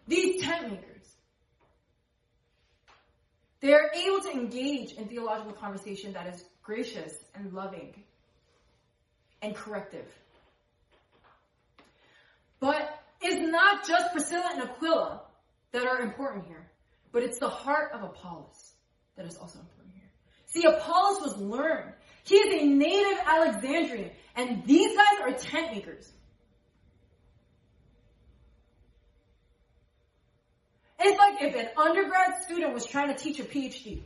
These 0.09 0.41
tent 0.41 0.71
makers, 0.71 1.15
they're 3.61 3.91
able 3.93 4.21
to 4.21 4.31
engage 4.31 4.93
in 4.93 5.07
theological 5.07 5.53
conversation 5.53 6.13
that 6.13 6.25
is 6.33 6.43
gracious 6.63 7.13
and 7.35 7.53
loving 7.53 7.93
and 9.43 9.53
corrective. 9.55 10.07
But 12.59 13.03
it's 13.21 13.51
not 13.51 13.87
just 13.87 14.11
Priscilla 14.11 14.49
and 14.53 14.63
Aquila 14.63 15.21
that 15.73 15.85
are 15.85 15.99
important 15.99 16.47
here, 16.47 16.71
but 17.11 17.21
it's 17.21 17.37
the 17.37 17.49
heart 17.49 17.91
of 17.93 18.01
Apollos 18.01 18.73
that 19.15 19.27
is 19.27 19.37
also 19.37 19.59
important 19.59 19.93
here. 19.93 20.09
See, 20.47 20.65
Apollos 20.65 21.21
was 21.21 21.37
learned. 21.37 21.93
He 22.23 22.33
is 22.33 22.63
a 22.63 22.65
native 22.65 23.19
Alexandrian, 23.27 24.09
and 24.35 24.65
these 24.65 24.97
guys 24.97 25.19
are 25.21 25.33
tent 25.33 25.75
makers. 25.75 26.11
It's 30.99 31.17
like 31.17 31.41
if 31.41 31.55
an 31.55 31.69
undergrad 31.77 32.43
student 32.43 32.73
was 32.73 32.85
trying 32.85 33.07
to 33.07 33.15
teach 33.15 33.39
a 33.39 33.43
PhD. 33.43 34.01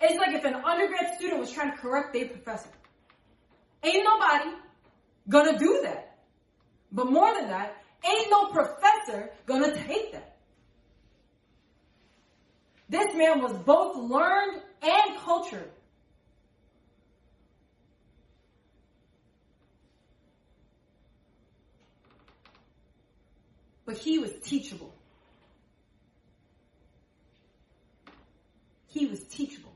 It's 0.00 0.18
like 0.18 0.34
if 0.34 0.44
an 0.44 0.54
undergrad 0.54 1.16
student 1.16 1.40
was 1.40 1.50
trying 1.52 1.72
to 1.72 1.76
correct 1.78 2.12
their 2.12 2.28
professor. 2.28 2.70
Ain't 3.82 4.04
nobody 4.04 4.50
gonna 5.28 5.58
do 5.58 5.80
that. 5.82 6.18
But 6.92 7.10
more 7.10 7.34
than 7.34 7.48
that, 7.48 7.76
ain't 8.04 8.30
no 8.30 8.46
professor 8.46 9.30
gonna 9.46 9.74
take 9.74 10.12
that. 10.12 10.36
This 12.88 13.14
man 13.14 13.42
was 13.42 13.52
both 13.52 13.96
learned 13.96 14.62
and 14.82 15.18
cultured. 15.18 15.70
But 23.86 23.96
he 23.96 24.18
was 24.18 24.32
teachable. 24.44 24.92
He 28.88 29.06
was 29.06 29.22
teachable. 29.24 29.72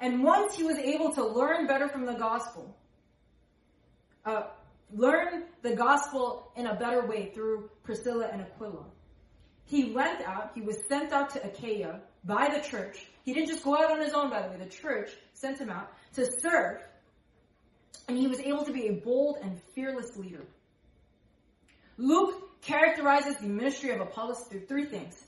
And 0.00 0.22
once 0.22 0.54
he 0.54 0.64
was 0.64 0.76
able 0.76 1.12
to 1.14 1.26
learn 1.26 1.66
better 1.66 1.88
from 1.88 2.04
the 2.04 2.12
gospel, 2.12 2.76
uh, 4.26 4.42
learn 4.92 5.44
the 5.62 5.74
gospel 5.74 6.52
in 6.56 6.66
a 6.66 6.74
better 6.74 7.06
way 7.06 7.30
through 7.34 7.70
Priscilla 7.84 8.28
and 8.30 8.42
Aquila, 8.42 8.84
he 9.64 9.92
went 9.92 10.20
out, 10.22 10.50
he 10.54 10.60
was 10.60 10.76
sent 10.88 11.12
out 11.12 11.30
to 11.30 11.46
Achaia 11.46 12.00
by 12.24 12.54
the 12.54 12.60
church. 12.60 13.06
He 13.24 13.32
didn't 13.32 13.48
just 13.48 13.64
go 13.64 13.76
out 13.76 13.90
on 13.90 14.00
his 14.00 14.12
own, 14.12 14.28
by 14.28 14.42
the 14.42 14.48
way. 14.48 14.58
The 14.58 14.70
church 14.70 15.10
sent 15.32 15.58
him 15.58 15.70
out 15.70 15.90
to 16.14 16.30
serve. 16.40 16.82
And 18.08 18.18
he 18.18 18.26
was 18.26 18.40
able 18.40 18.64
to 18.64 18.72
be 18.72 18.88
a 18.88 18.92
bold 18.92 19.38
and 19.42 19.60
fearless 19.74 20.16
leader. 20.16 20.44
Luke 21.96 22.60
characterizes 22.62 23.36
the 23.36 23.46
ministry 23.46 23.90
of 23.90 24.00
Apollos 24.00 24.44
through 24.48 24.66
three 24.66 24.84
things 24.84 25.22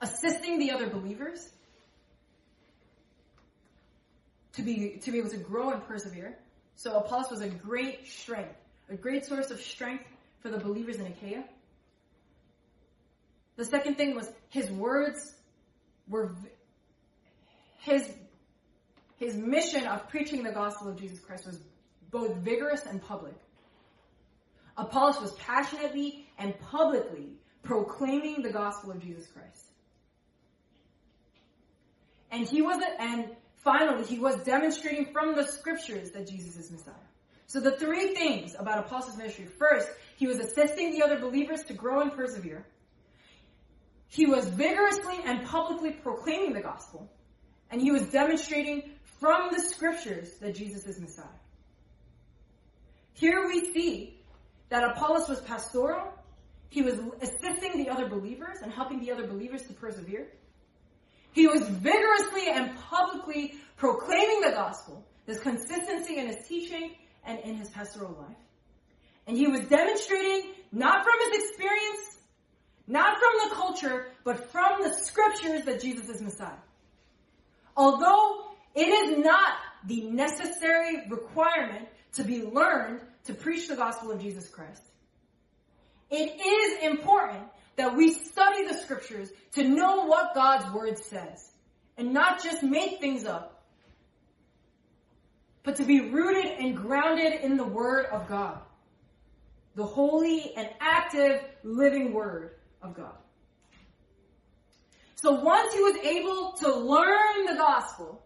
assisting 0.00 0.58
the 0.58 0.70
other 0.70 0.88
believers, 0.88 1.48
to 4.52 4.62
be, 4.62 4.98
to 5.02 5.12
be 5.12 5.18
able 5.18 5.30
to 5.30 5.36
grow 5.38 5.70
and 5.70 5.86
persevere. 5.86 6.36
So 6.76 6.96
Apollos 6.96 7.30
was 7.30 7.40
a 7.40 7.48
great 7.48 8.06
strength, 8.06 8.54
a 8.88 8.96
great 8.96 9.24
source 9.24 9.50
of 9.50 9.60
strength 9.60 10.04
for 10.40 10.50
the 10.50 10.58
believers 10.58 10.96
in 10.96 11.06
Achaia. 11.06 11.44
The 13.56 13.64
second 13.64 13.96
thing 13.96 14.14
was 14.14 14.30
his 14.50 14.70
words 14.70 15.34
were 16.08 16.34
his 17.80 18.08
his 19.18 19.36
mission 19.36 19.86
of 19.86 20.08
preaching 20.08 20.42
the 20.42 20.52
gospel 20.52 20.88
of 20.88 20.98
Jesus 20.98 21.18
Christ 21.20 21.46
was 21.46 21.60
both 22.10 22.36
vigorous 22.36 22.86
and 22.86 23.02
public. 23.02 23.34
Apollos 24.76 25.20
was 25.20 25.32
passionately 25.34 26.26
and 26.38 26.58
publicly 26.60 27.32
proclaiming 27.62 28.42
the 28.42 28.52
gospel 28.52 28.92
of 28.92 29.00
Jesus 29.00 29.26
Christ. 29.26 29.66
And 32.30 32.46
he 32.46 32.62
wasn't, 32.62 32.92
and 33.00 33.30
finally, 33.56 34.04
he 34.04 34.18
was 34.18 34.36
demonstrating 34.44 35.12
from 35.12 35.34
the 35.34 35.46
scriptures 35.46 36.12
that 36.12 36.28
Jesus 36.28 36.56
is 36.56 36.70
Messiah. 36.70 36.94
So 37.46 37.60
the 37.60 37.72
three 37.72 38.14
things 38.14 38.54
about 38.58 38.78
Apollos' 38.86 39.16
ministry. 39.16 39.46
First, 39.46 39.88
he 40.16 40.26
was 40.26 40.38
assisting 40.38 40.92
the 40.92 41.02
other 41.02 41.18
believers 41.18 41.64
to 41.64 41.72
grow 41.72 42.00
and 42.02 42.12
persevere. 42.12 42.66
He 44.06 44.26
was 44.26 44.46
vigorously 44.48 45.16
and 45.24 45.46
publicly 45.46 45.90
proclaiming 45.90 46.52
the 46.52 46.60
gospel. 46.60 47.10
And 47.70 47.80
he 47.80 47.90
was 47.90 48.02
demonstrating 48.10 48.90
from 49.20 49.48
the 49.52 49.60
scriptures 49.60 50.30
that 50.40 50.54
Jesus 50.54 50.86
is 50.86 51.00
Messiah. 51.00 51.26
Here 53.14 53.46
we 53.48 53.72
see 53.72 54.20
that 54.68 54.84
Apollos 54.84 55.28
was 55.28 55.40
pastoral. 55.40 56.12
He 56.68 56.82
was 56.82 57.00
assisting 57.20 57.82
the 57.82 57.90
other 57.90 58.08
believers 58.08 58.58
and 58.62 58.72
helping 58.72 59.00
the 59.00 59.10
other 59.10 59.26
believers 59.26 59.62
to 59.64 59.72
persevere. 59.72 60.28
He 61.32 61.46
was 61.46 61.66
vigorously 61.68 62.48
and 62.48 62.76
publicly 62.76 63.54
proclaiming 63.76 64.40
the 64.40 64.50
gospel, 64.50 65.04
this 65.26 65.40
consistency 65.40 66.18
in 66.18 66.28
his 66.28 66.46
teaching 66.46 66.92
and 67.24 67.38
in 67.40 67.56
his 67.56 67.70
pastoral 67.70 68.16
life. 68.18 68.36
And 69.26 69.36
he 69.36 69.46
was 69.46 69.60
demonstrating, 69.68 70.52
not 70.72 71.04
from 71.04 71.14
his 71.30 71.44
experience, 71.44 72.18
not 72.86 73.18
from 73.18 73.48
the 73.48 73.54
culture, 73.54 74.06
but 74.24 74.50
from 74.50 74.82
the 74.82 74.92
scriptures 74.92 75.64
that 75.64 75.80
Jesus 75.80 76.08
is 76.08 76.22
Messiah. 76.22 76.56
Although 77.76 78.47
it 78.74 78.88
is 78.88 79.24
not 79.24 79.54
the 79.86 80.02
necessary 80.02 81.08
requirement 81.08 81.88
to 82.14 82.24
be 82.24 82.42
learned 82.42 83.00
to 83.24 83.34
preach 83.34 83.68
the 83.68 83.76
gospel 83.76 84.10
of 84.10 84.20
Jesus 84.20 84.48
Christ. 84.48 84.82
It 86.10 86.40
is 86.40 86.90
important 86.90 87.44
that 87.76 87.96
we 87.96 88.12
study 88.12 88.66
the 88.66 88.74
scriptures 88.74 89.30
to 89.52 89.62
know 89.62 90.06
what 90.06 90.34
God's 90.34 90.72
word 90.74 90.98
says 90.98 91.50
and 91.96 92.12
not 92.12 92.42
just 92.42 92.62
make 92.62 93.00
things 93.00 93.24
up, 93.24 93.62
but 95.62 95.76
to 95.76 95.84
be 95.84 96.08
rooted 96.08 96.46
and 96.58 96.76
grounded 96.76 97.40
in 97.42 97.56
the 97.56 97.64
word 97.64 98.06
of 98.06 98.28
God, 98.28 98.58
the 99.74 99.84
holy 99.84 100.54
and 100.56 100.68
active 100.80 101.42
living 101.62 102.12
word 102.12 102.52
of 102.82 102.94
God. 102.94 103.16
So 105.16 105.32
once 105.32 105.74
he 105.74 105.80
was 105.80 105.96
able 106.04 106.52
to 106.60 106.74
learn 106.74 107.46
the 107.46 107.56
gospel 107.56 108.22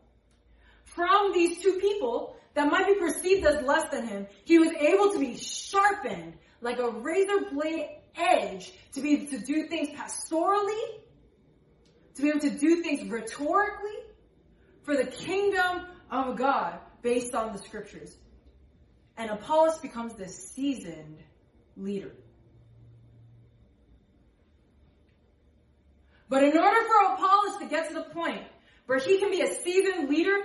from 0.94 1.32
these 1.32 1.62
two 1.62 1.78
people 1.80 2.36
that 2.54 2.70
might 2.70 2.86
be 2.86 2.94
perceived 2.94 3.46
as 3.46 3.64
less 3.64 3.90
than 3.90 4.06
him, 4.06 4.26
he 4.44 4.58
was 4.58 4.70
able 4.72 5.12
to 5.12 5.18
be 5.18 5.36
sharpened 5.36 6.34
like 6.60 6.78
a 6.78 6.90
razor 6.90 7.46
blade 7.52 7.88
edge 8.14 8.72
to 8.92 9.00
be 9.00 9.14
able 9.14 9.26
to 9.26 9.38
do 9.38 9.66
things 9.66 9.88
pastorally, 9.90 10.82
to 12.14 12.22
be 12.22 12.28
able 12.28 12.40
to 12.40 12.50
do 12.50 12.82
things 12.82 13.08
rhetorically 13.08 13.98
for 14.82 14.96
the 14.96 15.06
kingdom 15.06 15.86
of 16.10 16.36
God 16.36 16.78
based 17.00 17.34
on 17.34 17.52
the 17.52 17.58
scriptures. 17.58 18.16
And 19.16 19.30
Apollos 19.30 19.78
becomes 19.78 20.14
this 20.14 20.50
seasoned 20.50 21.18
leader. 21.76 22.12
But 26.28 26.44
in 26.44 26.56
order 26.56 26.80
for 26.86 27.14
Apollos 27.14 27.58
to 27.58 27.66
get 27.68 27.88
to 27.88 27.94
the 27.94 28.04
point 28.04 28.42
where 28.86 28.98
he 28.98 29.18
can 29.18 29.30
be 29.30 29.42
a 29.42 29.54
seasoned 29.54 30.08
leader, 30.08 30.38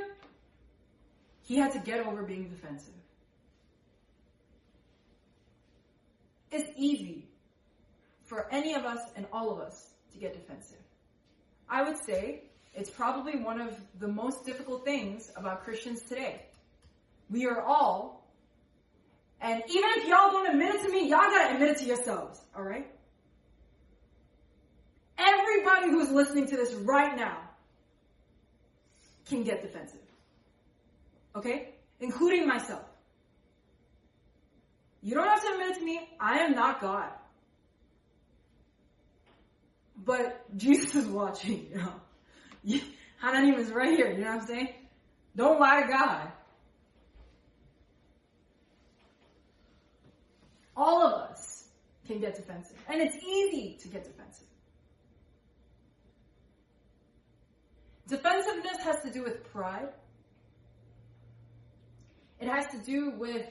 he 1.47 1.55
had 1.55 1.71
to 1.71 1.79
get 1.79 2.05
over 2.05 2.23
being 2.23 2.49
defensive. 2.49 2.93
It's 6.51 6.69
easy 6.75 7.25
for 8.25 8.51
any 8.51 8.73
of 8.73 8.83
us 8.83 8.99
and 9.15 9.25
all 9.31 9.49
of 9.49 9.59
us 9.59 9.91
to 10.11 10.17
get 10.17 10.33
defensive. 10.33 10.77
I 11.69 11.83
would 11.83 11.97
say 12.03 12.43
it's 12.73 12.89
probably 12.89 13.39
one 13.39 13.61
of 13.61 13.73
the 13.97 14.09
most 14.09 14.45
difficult 14.45 14.83
things 14.83 15.31
about 15.37 15.63
Christians 15.63 16.01
today. 16.01 16.41
We 17.29 17.45
are 17.45 17.61
all, 17.61 18.27
and 19.39 19.63
even 19.69 19.89
if 19.95 20.07
y'all 20.07 20.31
don't 20.31 20.49
admit 20.49 20.75
it 20.75 20.83
to 20.83 20.89
me, 20.89 21.09
y'all 21.09 21.21
gotta 21.21 21.53
admit 21.53 21.69
it 21.69 21.77
to 21.77 21.85
yourselves, 21.85 22.41
alright? 22.57 22.91
Everybody 25.17 25.91
who's 25.91 26.11
listening 26.11 26.47
to 26.47 26.57
this 26.57 26.73
right 26.73 27.15
now 27.15 27.37
can 29.29 29.43
get 29.43 29.61
defensive. 29.61 30.06
Okay? 31.37 31.75
Including 31.99 32.47
myself. 32.47 32.83
You 35.01 35.13
don't 35.13 35.27
have 35.27 35.41
to 35.41 35.51
admit 35.53 35.69
it 35.69 35.79
to 35.79 35.85
me. 35.85 36.09
I 36.19 36.39
am 36.39 36.53
not 36.53 36.81
God. 36.81 37.09
But 40.03 40.45
Jesus 40.57 40.95
is 40.95 41.07
watching, 41.07 41.67
you 41.71 41.77
know. 41.77 42.81
Hananim 43.23 43.57
is 43.59 43.71
right 43.71 43.95
here, 43.95 44.11
you 44.11 44.23
know 44.23 44.31
what 44.31 44.41
I'm 44.41 44.47
saying? 44.47 44.69
Don't 45.35 45.59
lie 45.59 45.81
to 45.81 45.87
God. 45.87 46.31
All 50.75 51.05
of 51.05 51.31
us 51.31 51.67
can 52.07 52.19
get 52.19 52.35
defensive. 52.35 52.77
And 52.87 53.01
it's 53.01 53.15
easy 53.23 53.77
to 53.81 53.87
get 53.87 54.03
defensive. 54.03 54.47
Defensiveness 58.07 58.77
has 58.83 59.01
to 59.03 59.11
do 59.11 59.23
with 59.23 59.43
pride. 59.51 59.89
It 62.47 62.51
has 62.51 62.67
to 62.67 62.77
do 62.77 63.11
with 63.11 63.45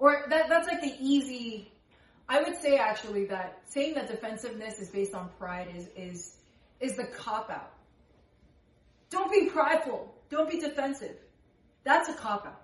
or 0.00 0.24
that, 0.28 0.48
that's 0.48 0.66
like 0.66 0.80
the 0.80 0.92
easy 0.98 1.70
I 2.28 2.42
would 2.42 2.60
say 2.60 2.78
actually 2.78 3.26
that 3.26 3.60
saying 3.66 3.94
that 3.94 4.08
defensiveness 4.08 4.80
is 4.80 4.90
based 4.90 5.14
on 5.14 5.28
pride 5.38 5.68
is 5.76 5.86
is 5.96 6.34
is 6.80 6.96
the 6.96 7.04
cop 7.04 7.48
out. 7.48 7.70
Don't 9.10 9.30
be 9.30 9.50
prideful. 9.50 10.12
Don't 10.30 10.50
be 10.50 10.58
defensive. 10.58 11.14
That's 11.84 12.08
a 12.08 12.14
cop 12.14 12.44
out. 12.44 12.62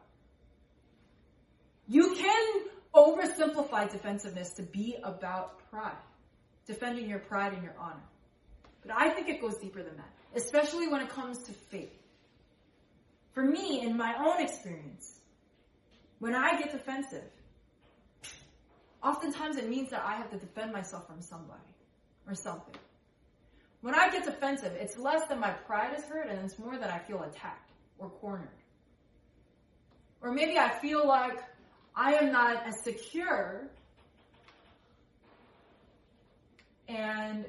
You 1.86 2.16
can 2.16 2.62
oversimplify 2.92 3.92
defensiveness 3.92 4.54
to 4.54 4.62
be 4.62 4.96
about 5.04 5.70
pride, 5.70 6.02
defending 6.66 7.08
your 7.08 7.20
pride 7.20 7.52
and 7.52 7.62
your 7.62 7.76
honor. 7.78 8.02
But 8.82 8.96
I 8.96 9.10
think 9.10 9.28
it 9.28 9.40
goes 9.40 9.56
deeper 9.58 9.84
than 9.84 9.96
that, 9.98 10.10
especially 10.34 10.88
when 10.88 11.00
it 11.00 11.10
comes 11.10 11.44
to 11.44 11.52
faith. 11.52 11.92
For 13.38 13.44
me, 13.44 13.82
in 13.82 13.96
my 13.96 14.16
own 14.18 14.42
experience, 14.42 15.20
when 16.18 16.34
I 16.34 16.58
get 16.58 16.72
defensive, 16.72 17.30
oftentimes 19.00 19.56
it 19.56 19.68
means 19.68 19.90
that 19.90 20.02
I 20.04 20.16
have 20.16 20.28
to 20.30 20.38
defend 20.38 20.72
myself 20.72 21.06
from 21.06 21.22
somebody 21.22 21.70
or 22.26 22.34
something. 22.34 22.74
When 23.80 23.94
I 23.94 24.10
get 24.10 24.24
defensive, 24.24 24.72
it's 24.72 24.98
less 24.98 25.28
that 25.28 25.38
my 25.38 25.50
pride 25.50 25.96
is 25.96 26.04
hurt 26.06 26.28
and 26.28 26.40
it's 26.40 26.58
more 26.58 26.76
that 26.78 26.92
I 26.92 26.98
feel 26.98 27.22
attacked 27.22 27.70
or 27.98 28.10
cornered. 28.10 28.48
Or 30.20 30.32
maybe 30.32 30.58
I 30.58 30.70
feel 30.80 31.06
like 31.06 31.38
I 31.94 32.14
am 32.14 32.32
not 32.32 32.66
as 32.66 32.82
secure 32.82 33.70
and 36.88 37.46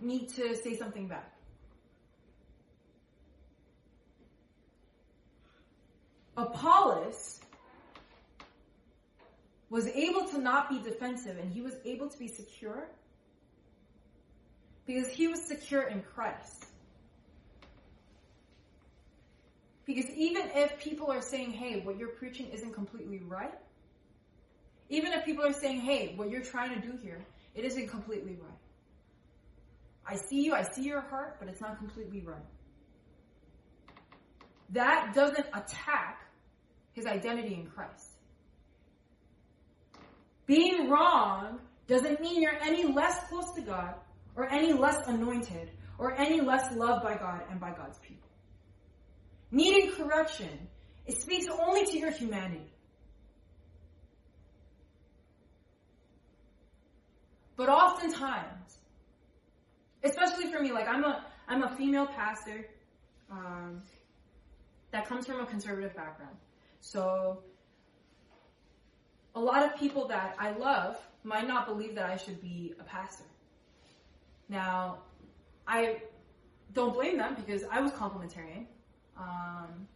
need 0.00 0.30
to 0.30 0.56
say 0.56 0.76
something 0.76 1.06
back. 1.06 1.35
Apollos 6.36 7.40
was 9.70 9.86
able 9.88 10.26
to 10.28 10.38
not 10.38 10.68
be 10.68 10.78
defensive 10.78 11.38
and 11.38 11.52
he 11.52 11.60
was 11.60 11.74
able 11.84 12.08
to 12.08 12.18
be 12.18 12.28
secure 12.28 12.88
because 14.86 15.08
he 15.08 15.26
was 15.26 15.42
secure 15.42 15.82
in 15.82 16.02
Christ. 16.02 16.66
Because 19.84 20.08
even 20.10 20.50
if 20.54 20.78
people 20.78 21.10
are 21.10 21.22
saying, 21.22 21.52
hey, 21.52 21.80
what 21.80 21.98
you're 21.98 22.08
preaching 22.08 22.48
isn't 22.52 22.72
completely 22.72 23.20
right, 23.26 23.54
even 24.88 25.12
if 25.12 25.24
people 25.24 25.44
are 25.44 25.52
saying, 25.52 25.80
hey, 25.80 26.14
what 26.16 26.30
you're 26.30 26.42
trying 26.42 26.80
to 26.80 26.86
do 26.86 26.96
here, 27.02 27.24
it 27.54 27.64
isn't 27.64 27.88
completely 27.88 28.36
right. 28.40 28.58
I 30.06 30.16
see 30.16 30.42
you, 30.42 30.54
I 30.54 30.62
see 30.62 30.82
your 30.82 31.00
heart, 31.00 31.36
but 31.40 31.48
it's 31.48 31.60
not 31.60 31.78
completely 31.78 32.20
right. 32.20 32.36
That 34.70 35.12
doesn't 35.14 35.46
attack 35.52 36.25
his 36.96 37.06
identity 37.06 37.54
in 37.54 37.66
Christ. 37.66 38.10
Being 40.46 40.90
wrong 40.90 41.60
doesn't 41.86 42.20
mean 42.20 42.42
you're 42.42 42.60
any 42.60 42.92
less 42.92 43.28
close 43.28 43.52
to 43.52 43.60
God 43.60 43.94
or 44.34 44.52
any 44.52 44.72
less 44.72 45.06
anointed 45.06 45.70
or 45.98 46.18
any 46.18 46.40
less 46.40 46.74
loved 46.74 47.04
by 47.04 47.16
God 47.16 47.42
and 47.48 47.60
by 47.60 47.70
God's 47.70 47.98
people 48.00 48.26
needing 49.50 49.92
correction, 49.92 50.68
it 51.06 51.20
speaks 51.20 51.46
only 51.48 51.84
to 51.86 51.98
your 51.98 52.10
humanity. 52.10 52.72
But 57.56 57.68
oftentimes, 57.68 58.78
especially 60.04 60.52
for 60.52 60.60
me, 60.60 60.72
like 60.72 60.86
I'm 60.88 61.04
a 61.04 61.24
I'm 61.48 61.62
a 61.62 61.74
female 61.76 62.06
pastor 62.06 62.66
um, 63.30 63.82
that 64.90 65.08
comes 65.08 65.26
from 65.26 65.40
a 65.40 65.46
conservative 65.46 65.94
background, 65.96 66.36
so 66.80 67.42
a 69.34 69.40
lot 69.40 69.64
of 69.64 69.76
people 69.78 70.08
that 70.08 70.36
I 70.38 70.52
love 70.52 70.96
might 71.24 71.46
not 71.46 71.66
believe 71.66 71.94
that 71.96 72.08
I 72.08 72.16
should 72.16 72.40
be 72.40 72.74
a 72.80 72.84
pastor. 72.84 73.24
Now, 74.48 74.98
I 75.66 76.02
don't 76.72 76.94
blame 76.94 77.18
them 77.18 77.34
because 77.34 77.64
I 77.70 77.80
was 77.80 77.92
complementarian. 77.92 78.66
Um, 79.18 79.88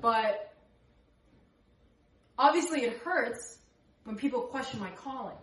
but 0.00 0.54
obviously 2.38 2.82
it 2.82 2.98
hurts 2.98 3.58
when 4.04 4.16
people 4.16 4.42
question 4.42 4.80
my 4.80 4.90
calling. 4.90 5.36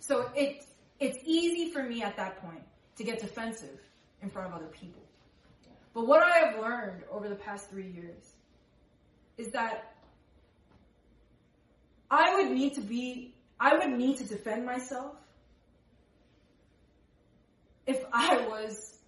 So 0.00 0.30
it, 0.34 0.64
it's 1.00 1.18
easy 1.24 1.72
for 1.72 1.82
me 1.82 2.02
at 2.02 2.16
that 2.16 2.40
point 2.42 2.62
to 2.96 3.04
get 3.04 3.20
defensive 3.20 3.80
in 4.22 4.28
front 4.28 4.48
of 4.48 4.54
other 4.54 4.66
people. 4.66 5.02
But 5.94 6.06
what 6.06 6.22
I 6.22 6.38
have 6.38 6.60
learned 6.60 7.02
over 7.10 7.28
the 7.28 7.34
past 7.34 7.70
three 7.70 7.88
years 7.88 8.34
is 9.38 9.48
that 9.52 9.94
I 12.10 12.34
would 12.36 12.50
need 12.50 12.74
to 12.74 12.80
be, 12.80 13.34
I 13.58 13.76
would 13.76 13.96
need 13.96 14.18
to 14.18 14.24
defend 14.24 14.66
myself 14.66 15.14
if 17.86 18.04
I 18.12 18.46
was 18.48 18.98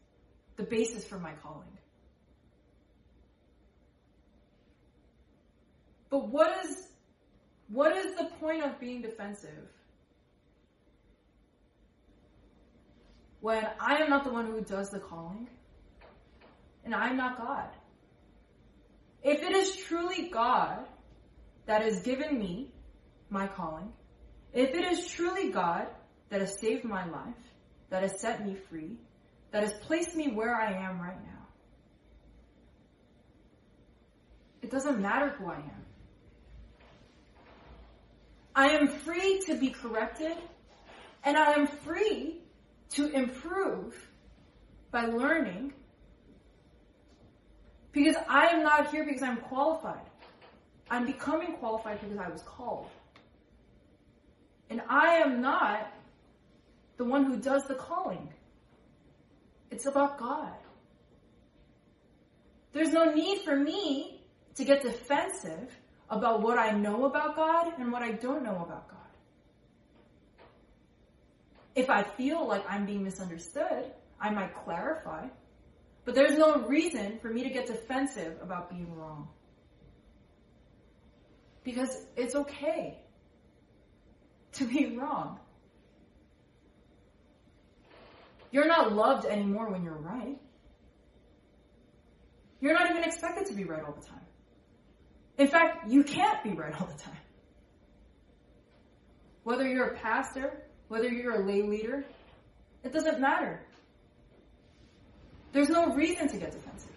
the 0.57 0.63
basis 0.63 1.05
for 1.05 1.19
my 1.19 1.33
calling. 1.43 1.67
But 6.09 6.29
what 6.29 6.65
is 6.65 6.89
what 7.69 7.97
is 7.97 8.17
the 8.17 8.25
point 8.41 8.65
of 8.65 8.81
being 8.81 9.01
defensive 9.01 9.69
when 13.41 13.65
I 13.79 13.99
am 13.99 14.11
not 14.11 14.25
the 14.25 14.33
one 14.33 14.47
who 14.47 14.61
does 14.61 14.91
the 14.91 14.99
calling 14.99 15.49
and 16.85 16.95
I'm 16.95 17.17
not 17.17 17.39
God? 17.39 17.69
If 19.23 19.43
it 19.43 19.53
is 19.53 19.77
truly 19.77 20.29
God 20.29 20.87
that 21.67 21.83
has 21.83 22.01
given 22.01 22.39
me 22.39 22.69
my 23.29 23.47
calling, 23.47 23.93
if 24.53 24.71
it 24.71 24.85
is 24.85 25.07
truly 25.07 25.51
God 25.51 25.87
that 26.31 26.41
has 26.41 26.59
saved 26.59 26.85
my 26.85 27.05
life, 27.09 27.35
that 27.91 28.03
has 28.03 28.21
set 28.21 28.45
me 28.47 28.57
free, 28.69 28.97
that 29.51 29.63
has 29.63 29.73
placed 29.75 30.17
me 30.17 30.29
where 30.29 30.55
I 30.55 30.73
am 30.73 31.01
right 31.01 31.23
now, 31.23 31.47
it 34.63 34.71
doesn't 34.71 35.01
matter 35.01 35.31
who 35.31 35.51
I 35.51 35.57
am. 35.57 35.85
I 38.55 38.69
am 38.71 38.89
free 38.89 39.41
to 39.47 39.55
be 39.57 39.71
corrected 39.71 40.37
and 41.25 41.37
I 41.37 41.53
am 41.53 41.67
free 41.67 42.41
to 42.91 43.09
improve 43.11 43.95
by 44.91 45.05
learning 45.07 45.73
because 47.93 48.17
I 48.29 48.47
am 48.49 48.63
not 48.63 48.91
here 48.91 49.05
because 49.05 49.23
I'm 49.23 49.39
qualified. 49.39 50.01
I'm 50.91 51.07
becoming 51.07 51.55
qualified 51.55 52.01
because 52.01 52.19
I 52.19 52.29
was 52.29 52.43
called. 52.43 52.89
And 54.69 54.83
I 54.89 55.17
am 55.17 55.41
not 55.41 55.93
the 56.97 57.05
one 57.05 57.25
who 57.25 57.37
does 57.37 57.67
the 57.67 57.75
calling. 57.75 58.29
It's 59.71 59.87
about 59.87 60.19
God. 60.19 60.55
There's 62.73 62.93
no 62.93 63.13
need 63.13 63.41
for 63.43 63.57
me 63.57 64.21
to 64.55 64.65
get 64.65 64.83
defensive 64.83 65.77
about 66.09 66.43
what 66.43 66.59
I 66.59 66.73
know 66.73 67.05
about 67.07 67.37
God 67.37 67.73
and 67.79 67.91
what 67.93 68.03
I 68.03 68.13
don't 68.13 68.43
know 68.45 68.57
about 68.57 68.89
God. 68.89 68.99
If 71.75 71.89
I 71.89 72.03
feel 72.03 72.47
like 72.47 72.65
I'm 72.69 72.85
being 72.85 73.03
misunderstood, 73.05 73.93
I 74.21 74.31
might 74.31 74.55
clarify. 74.55 75.27
But 76.11 76.17
there's 76.17 76.37
no 76.37 76.63
reason 76.63 77.21
for 77.23 77.31
me 77.31 77.45
to 77.45 77.51
get 77.51 77.69
defensive 77.69 78.37
about 78.43 78.69
being 78.69 78.93
wrong. 78.97 79.29
Because 81.63 82.05
it's 82.17 82.35
okay 82.35 82.99
to 84.55 84.65
be 84.65 84.97
wrong. 84.99 85.39
You're 88.51 88.67
not 88.67 88.93
loved 88.93 89.25
anymore 89.25 89.71
when 89.71 89.85
you're 89.85 89.95
right. 89.95 90.37
You're 92.61 92.75
not 92.75 92.91
even 92.91 93.05
expected 93.05 93.47
to 93.47 93.53
be 93.53 93.63
right 93.63 93.85
all 93.85 93.93
the 93.93 94.05
time. 94.05 94.27
In 95.39 95.47
fact, 95.47 95.93
you 95.93 96.03
can't 96.03 96.43
be 96.43 96.51
right 96.51 96.75
all 96.81 96.89
the 96.89 97.01
time. 97.01 97.23
Whether 99.45 99.69
you're 99.69 99.91
a 99.91 99.97
pastor, 99.97 100.65
whether 100.89 101.09
you're 101.09 101.41
a 101.41 101.47
lay 101.47 101.63
leader, 101.63 102.05
it 102.83 102.93
doesn't 102.93 103.21
matter. 103.21 103.61
There's 105.53 105.69
no 105.69 105.95
reason 105.95 106.29
to 106.29 106.37
get 106.37 106.53
defensive. 106.53 106.91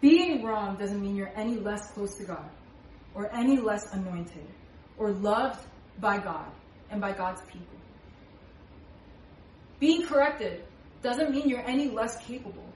Being 0.00 0.44
wrong 0.44 0.76
doesn't 0.76 1.00
mean 1.00 1.16
you're 1.16 1.32
any 1.34 1.56
less 1.56 1.90
close 1.92 2.16
to 2.16 2.24
God 2.24 2.50
or 3.14 3.34
any 3.34 3.56
less 3.56 3.90
anointed 3.94 4.46
or 4.98 5.12
loved 5.12 5.64
by 5.98 6.18
God 6.18 6.50
and 6.90 7.00
by 7.00 7.12
God's 7.12 7.40
people. 7.42 7.78
Being 9.80 10.06
corrected 10.06 10.64
doesn't 11.02 11.30
mean 11.30 11.48
you're 11.48 11.66
any 11.66 11.88
less 11.88 12.22
capable 12.24 12.68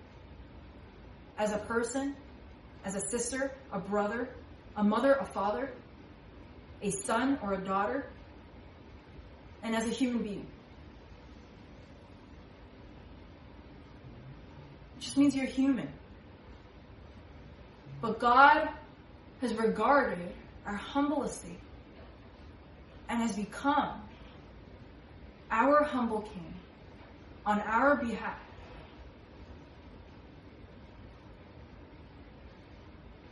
as 1.36 1.52
a 1.52 1.58
person, 1.58 2.16
as 2.84 2.94
a 2.94 3.00
sister, 3.10 3.52
a 3.72 3.78
brother, 3.78 4.28
a 4.76 4.82
mother, 4.82 5.14
a 5.14 5.26
father, 5.26 5.72
a 6.82 6.90
son 6.90 7.38
or 7.42 7.54
a 7.54 7.58
daughter, 7.58 8.06
and 9.62 9.74
as 9.74 9.86
a 9.86 9.90
human 9.90 10.22
being. 10.22 10.46
It 14.96 15.00
just 15.00 15.16
means 15.16 15.34
you're 15.34 15.46
human. 15.46 15.88
But 18.00 18.20
God 18.20 18.68
has 19.40 19.54
regarded 19.54 20.32
our 20.66 20.76
humble 20.76 21.24
estate 21.24 21.58
and 23.08 23.20
has 23.20 23.34
become 23.34 24.00
our 25.50 25.82
humble 25.82 26.22
king 26.22 26.54
on 27.44 27.60
our 27.60 27.96
behalf. 27.96 28.38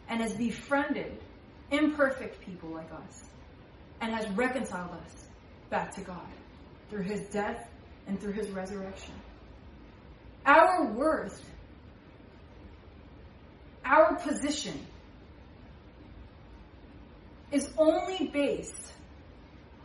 And 0.08 0.20
has 0.20 0.32
befriended 0.34 1.18
imperfect 1.70 2.40
people 2.40 2.70
like 2.70 2.90
us 2.92 3.24
and 4.00 4.14
has 4.14 4.28
reconciled 4.30 4.92
us 4.92 5.26
back 5.70 5.94
to 5.94 6.00
God 6.00 6.26
through 6.90 7.02
his 7.02 7.20
death 7.28 7.68
and 8.06 8.20
through 8.20 8.32
his 8.32 8.50
resurrection. 8.50 9.14
Our 10.44 10.86
worth, 10.92 11.42
our 13.84 14.16
position, 14.16 14.86
is 17.50 17.68
only 17.76 18.28
based 18.28 18.92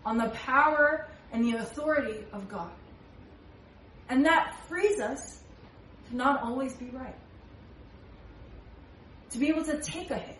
on 0.05 0.17
the 0.17 0.29
power 0.29 1.07
and 1.31 1.43
the 1.43 1.57
authority 1.57 2.25
of 2.31 2.47
God. 2.49 2.71
And 4.09 4.25
that 4.25 4.57
frees 4.67 4.99
us 4.99 5.39
to 6.09 6.15
not 6.15 6.43
always 6.43 6.73
be 6.73 6.89
right, 6.89 7.15
to 9.31 9.37
be 9.37 9.47
able 9.49 9.63
to 9.63 9.79
take 9.79 10.11
a 10.11 10.17
hit, 10.17 10.37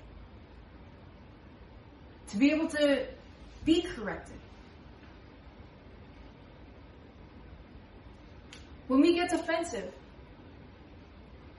to 2.29 2.37
be 2.37 2.51
able 2.51 2.67
to 2.69 3.07
be 3.65 3.81
corrected. 3.81 4.37
When 8.87 9.01
we 9.01 9.15
get 9.15 9.29
defensive, 9.29 9.93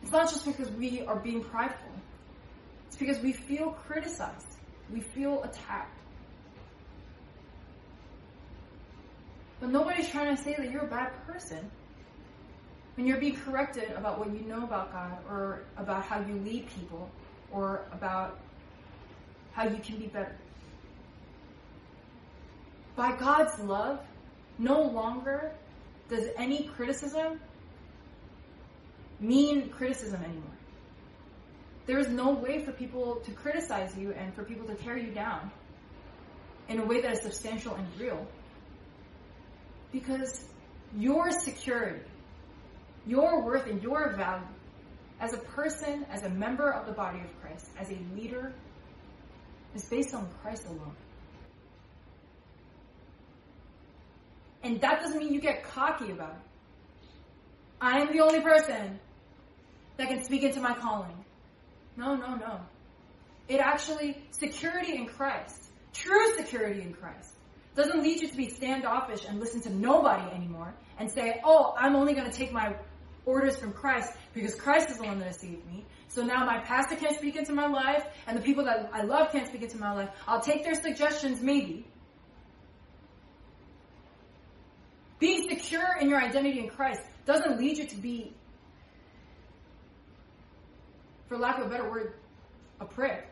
it's 0.02 0.12
not 0.12 0.28
just 0.30 0.44
because 0.44 0.70
we 0.72 1.02
are 1.02 1.16
being 1.16 1.42
prideful. 1.42 1.92
It's 2.88 2.96
because 2.96 3.20
we 3.20 3.32
feel 3.32 3.70
criticized. 3.70 4.58
We 4.92 5.00
feel 5.00 5.42
attacked. 5.42 5.98
But 9.60 9.70
nobody's 9.70 10.08
trying 10.08 10.36
to 10.36 10.42
say 10.42 10.54
that 10.58 10.70
you're 10.70 10.84
a 10.84 10.90
bad 10.90 11.12
person 11.26 11.70
when 12.96 13.06
you're 13.06 13.20
being 13.20 13.36
corrected 13.36 13.92
about 13.92 14.18
what 14.18 14.32
you 14.34 14.40
know 14.40 14.64
about 14.64 14.92
God 14.92 15.18
or 15.30 15.62
about 15.76 16.04
how 16.04 16.20
you 16.20 16.34
lead 16.44 16.66
people 16.76 17.08
or 17.50 17.86
about 17.92 18.38
how 19.52 19.68
you 19.68 19.78
can 19.78 19.96
be 19.98 20.08
better. 20.08 20.36
By 22.96 23.16
God's 23.16 23.58
love, 23.60 24.00
no 24.58 24.82
longer 24.82 25.52
does 26.08 26.28
any 26.36 26.64
criticism 26.64 27.40
mean 29.18 29.70
criticism 29.70 30.22
anymore. 30.22 30.50
There 31.86 31.98
is 31.98 32.08
no 32.08 32.32
way 32.32 32.64
for 32.64 32.72
people 32.72 33.16
to 33.24 33.30
criticize 33.32 33.96
you 33.96 34.12
and 34.12 34.34
for 34.34 34.44
people 34.44 34.66
to 34.66 34.74
tear 34.74 34.96
you 34.96 35.12
down 35.12 35.50
in 36.68 36.78
a 36.78 36.84
way 36.84 37.00
that 37.00 37.12
is 37.12 37.22
substantial 37.22 37.74
and 37.74 37.86
real. 37.98 38.26
Because 39.90 40.44
your 40.96 41.30
security, 41.30 42.00
your 43.06 43.42
worth, 43.42 43.66
and 43.66 43.82
your 43.82 44.14
value 44.16 44.46
as 45.20 45.32
a 45.32 45.38
person, 45.38 46.04
as 46.10 46.22
a 46.22 46.28
member 46.28 46.70
of 46.70 46.86
the 46.86 46.92
body 46.92 47.20
of 47.20 47.40
Christ, 47.40 47.68
as 47.78 47.90
a 47.90 47.98
leader, 48.14 48.52
is 49.74 49.84
based 49.84 50.14
on 50.14 50.28
Christ 50.42 50.66
alone. 50.66 50.96
And 54.62 54.80
that 54.80 55.00
doesn't 55.00 55.18
mean 55.18 55.32
you 55.32 55.40
get 55.40 55.64
cocky 55.64 56.10
about 56.10 56.30
it. 56.30 56.42
I 57.80 58.00
am 58.00 58.12
the 58.12 58.20
only 58.20 58.40
person 58.40 59.00
that 59.96 60.08
can 60.08 60.22
speak 60.24 60.42
into 60.42 60.60
my 60.60 60.74
calling. 60.74 61.24
No, 61.96 62.14
no, 62.14 62.36
no. 62.36 62.60
It 63.48 63.58
actually, 63.58 64.22
security 64.30 64.96
in 64.96 65.06
Christ, 65.06 65.70
true 65.92 66.36
security 66.36 66.80
in 66.80 66.92
Christ, 66.94 67.34
doesn't 67.74 68.02
lead 68.02 68.20
you 68.20 68.28
to 68.28 68.36
be 68.36 68.48
standoffish 68.48 69.24
and 69.24 69.40
listen 69.40 69.60
to 69.62 69.70
nobody 69.70 70.30
anymore 70.34 70.74
and 70.98 71.10
say, 71.10 71.40
oh, 71.44 71.74
I'm 71.76 71.96
only 71.96 72.14
going 72.14 72.30
to 72.30 72.36
take 72.36 72.52
my 72.52 72.76
orders 73.24 73.56
from 73.56 73.72
Christ 73.72 74.12
because 74.34 74.54
Christ 74.54 74.90
is 74.90 74.98
the 74.98 75.04
one 75.04 75.18
that 75.20 75.34
saved 75.40 75.66
me. 75.66 75.84
So 76.08 76.22
now 76.22 76.44
my 76.44 76.60
pastor 76.60 76.96
can't 76.96 77.16
speak 77.16 77.36
into 77.36 77.52
my 77.52 77.66
life 77.66 78.04
and 78.26 78.36
the 78.36 78.42
people 78.42 78.64
that 78.64 78.90
I 78.92 79.02
love 79.02 79.32
can't 79.32 79.48
speak 79.48 79.62
into 79.62 79.78
my 79.78 79.92
life. 79.92 80.10
I'll 80.26 80.40
take 80.40 80.64
their 80.64 80.74
suggestions 80.74 81.40
maybe. 81.40 81.86
Being 85.22 85.48
secure 85.48 85.98
in 86.00 86.10
your 86.10 86.20
identity 86.20 86.58
in 86.58 86.68
Christ 86.68 87.00
doesn't 87.26 87.56
lead 87.56 87.78
you 87.78 87.86
to 87.86 87.96
be, 87.96 88.34
for 91.28 91.38
lack 91.38 91.60
of 91.60 91.66
a 91.68 91.70
better 91.70 91.88
word, 91.88 92.14
a 92.80 92.84
prick. 92.84 93.28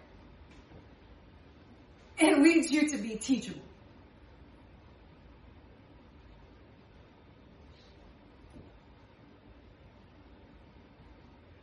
It 2.17 2.39
leads 2.39 2.71
you 2.71 2.89
to 2.91 2.97
be 2.97 3.17
teachable. 3.17 3.61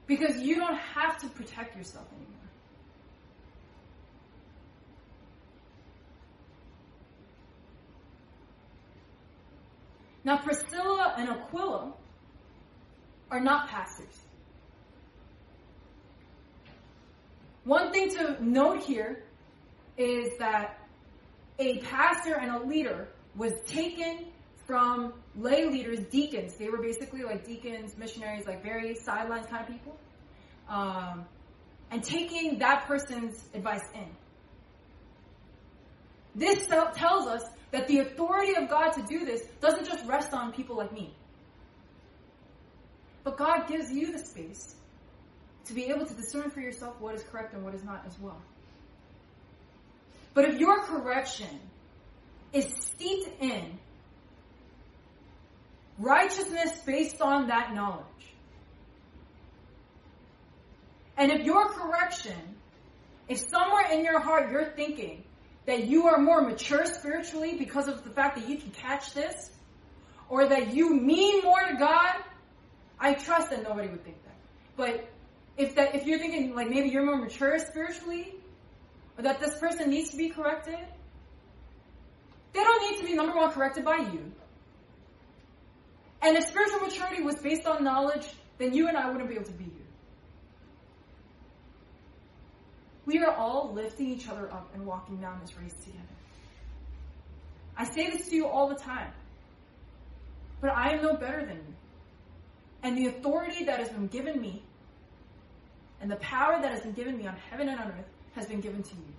Because 0.08 0.42
you 0.42 0.56
don't 0.56 0.78
have 0.78 1.22
to 1.22 1.30
protect 1.30 1.78
yourself 1.78 2.06
anymore. 2.12 2.37
Now, 10.28 10.40
Priscilla 10.40 11.14
and 11.18 11.30
Aquila 11.30 11.94
are 13.32 13.40
not 13.40 13.70
pastors. 13.70 14.14
One 17.64 17.94
thing 17.94 18.10
to 18.16 18.36
note 18.44 18.84
here 18.84 19.24
is 19.96 20.38
that 20.40 20.80
a 21.60 21.78
pastor 21.78 22.36
and 22.36 22.52
a 22.52 22.62
leader 22.62 23.08
was 23.38 23.54
taken 23.68 24.26
from 24.66 25.14
lay 25.38 25.66
leaders, 25.66 26.02
deacons. 26.12 26.56
They 26.58 26.68
were 26.68 26.82
basically 26.82 27.24
like 27.24 27.48
deacons, 27.48 27.98
missionaries, 27.98 28.46
like 28.46 28.62
very 28.62 28.96
sidelines 28.96 29.48
kind 29.48 29.66
of 29.66 29.72
people. 29.72 29.98
Um, 30.68 31.26
and 31.90 32.04
taking 32.04 32.60
that 32.60 32.86
person's 32.86 33.46
advice 33.54 33.86
in. 33.96 34.10
This 36.36 36.68
tells 36.68 37.28
us 37.28 37.44
that 37.72 37.88
the 37.88 38.00
authority 38.00 38.56
of 38.56 38.70
God 38.70 38.92
to 38.92 39.02
do 39.04 39.26
this 39.26 39.44
doesn't 39.62 39.86
just 39.86 40.06
rest 40.06 40.34
on 40.34 40.54
people 40.54 40.78
like 40.78 40.92
me. 40.92 41.14
But 43.24 43.38
God 43.38 43.68
gives 43.68 43.92
you 43.92 44.12
the 44.12 44.20
space 44.20 44.76
to 45.66 45.74
be 45.74 45.86
able 45.86 46.06
to 46.06 46.14
discern 46.14 46.50
for 46.50 46.62
yourself 46.62 46.96
what 47.00 47.16
is 47.16 47.24
correct 47.24 47.54
and 47.54 47.64
what 47.64 47.76
is 47.76 47.84
not 47.84 48.04
as 48.08 48.18
well. 48.20 48.42
But 50.34 50.46
if 50.46 50.60
your 50.60 50.82
correction 50.84 51.60
is 52.54 52.74
steeped 52.80 53.42
in 53.42 53.80
righteousness 56.00 56.80
based 56.86 57.22
on 57.22 57.48
that 57.48 57.74
knowledge. 57.74 58.06
And 61.18 61.32
if 61.32 61.46
your 61.46 61.70
correction, 61.70 62.56
if 63.28 63.40
somewhere 63.40 63.92
in 63.92 64.06
your 64.06 64.20
heart 64.20 64.52
you're 64.52 64.72
thinking 64.72 65.24
that 65.68 65.86
you 65.86 66.08
are 66.08 66.18
more 66.18 66.42
mature 66.42 66.86
spiritually 66.86 67.56
because 67.58 67.88
of 67.88 68.04
the 68.04 68.10
fact 68.10 68.38
that 68.38 68.50
you 68.50 68.58
can 68.58 68.72
catch 68.72 69.14
this, 69.14 69.52
or 70.30 70.48
that 70.48 70.74
you 70.74 70.96
mean 70.96 71.44
more 71.44 71.62
to 71.62 71.76
God, 71.76 72.16
I 73.00 73.14
trust 73.14 73.52
that 73.52 73.64
nobody 73.64 73.90
would 73.90 74.04
think 74.04 74.18
that. 74.24 74.36
But 74.76 75.10
if 75.58 75.76
that 75.76 75.94
if 75.94 76.08
you're 76.08 76.20
thinking 76.20 76.56
like 76.56 76.70
maybe 76.70 76.90
you're 76.90 77.06
more 77.06 77.18
mature 77.18 77.60
spiritually, 77.60 78.34
or 79.18 79.24
that 79.24 79.40
this 79.40 79.58
person 79.60 79.90
needs 79.90 80.10
to 80.12 80.18
be 80.18 80.30
corrected, 80.30 80.80
they 82.54 82.64
don't 82.64 82.92
need 82.92 83.00
to 83.00 83.06
be 83.06 83.14
number 83.14 83.36
one 83.36 83.52
corrected 83.52 83.84
by 83.84 83.98
you. 83.98 84.32
And 86.22 86.38
if 86.38 86.46
spiritual 86.46 86.80
maturity 86.80 87.22
was 87.22 87.36
based 87.36 87.68
on 87.68 87.84
knowledge, 87.84 88.26
then 88.58 88.74
you 88.74 88.88
and 88.88 88.98
I 88.98 89.12
wouldn't 89.12 89.30
be 89.30 89.36
able 89.36 89.46
to 89.46 89.52
be 89.52 89.66
here. 89.66 89.77
We 93.08 93.20
are 93.20 93.34
all 93.34 93.72
lifting 93.74 94.10
each 94.10 94.28
other 94.28 94.52
up 94.52 94.70
and 94.76 94.86
walking 94.86 95.18
down 95.18 95.40
this 95.42 95.58
race 95.58 95.74
together. 95.84 96.04
I 97.78 97.86
say 97.86 98.12
this 98.12 98.28
to 98.30 98.36
you 98.36 98.48
all 98.48 98.68
the 98.68 98.76
time. 98.76 99.12
But 100.60 100.72
I 100.72 100.92
am 100.94 101.02
no 101.02 101.14
better 101.16 101.46
than 101.46 101.56
you. 101.56 101.76
And 102.84 102.98
the 102.98 103.08
authority 103.08 103.64
that 103.64 103.80
has 103.80 103.90
been 103.90 104.08
given 104.08 104.40
me 104.40 104.62
and 106.02 106.12
the 106.12 106.18
power 106.18 106.62
that 106.62 106.72
has 106.72 106.82
been 106.82 106.92
given 106.92 107.18
me 107.18 107.26
on 107.28 107.36
heaven 107.50 107.70
and 107.70 107.80
on 107.80 107.88
earth 107.88 108.06
has 108.36 108.46
been 108.46 108.60
given 108.60 108.84
to 108.84 108.96
you. 108.96 109.14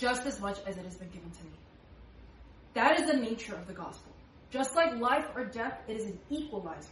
just 0.00 0.24
as 0.26 0.40
much 0.40 0.58
as 0.66 0.78
it 0.78 0.84
has 0.84 0.96
been 0.96 1.10
given 1.10 1.30
to 1.30 1.44
me. 1.44 1.50
That 2.72 2.98
is 2.98 3.06
the 3.10 3.16
nature 3.16 3.54
of 3.54 3.66
the 3.66 3.74
gospel. 3.74 4.12
Just 4.50 4.74
like 4.74 4.98
life 4.98 5.26
or 5.36 5.44
death, 5.44 5.78
it 5.86 5.96
is 5.98 6.06
an 6.06 6.18
equalizer. 6.30 6.88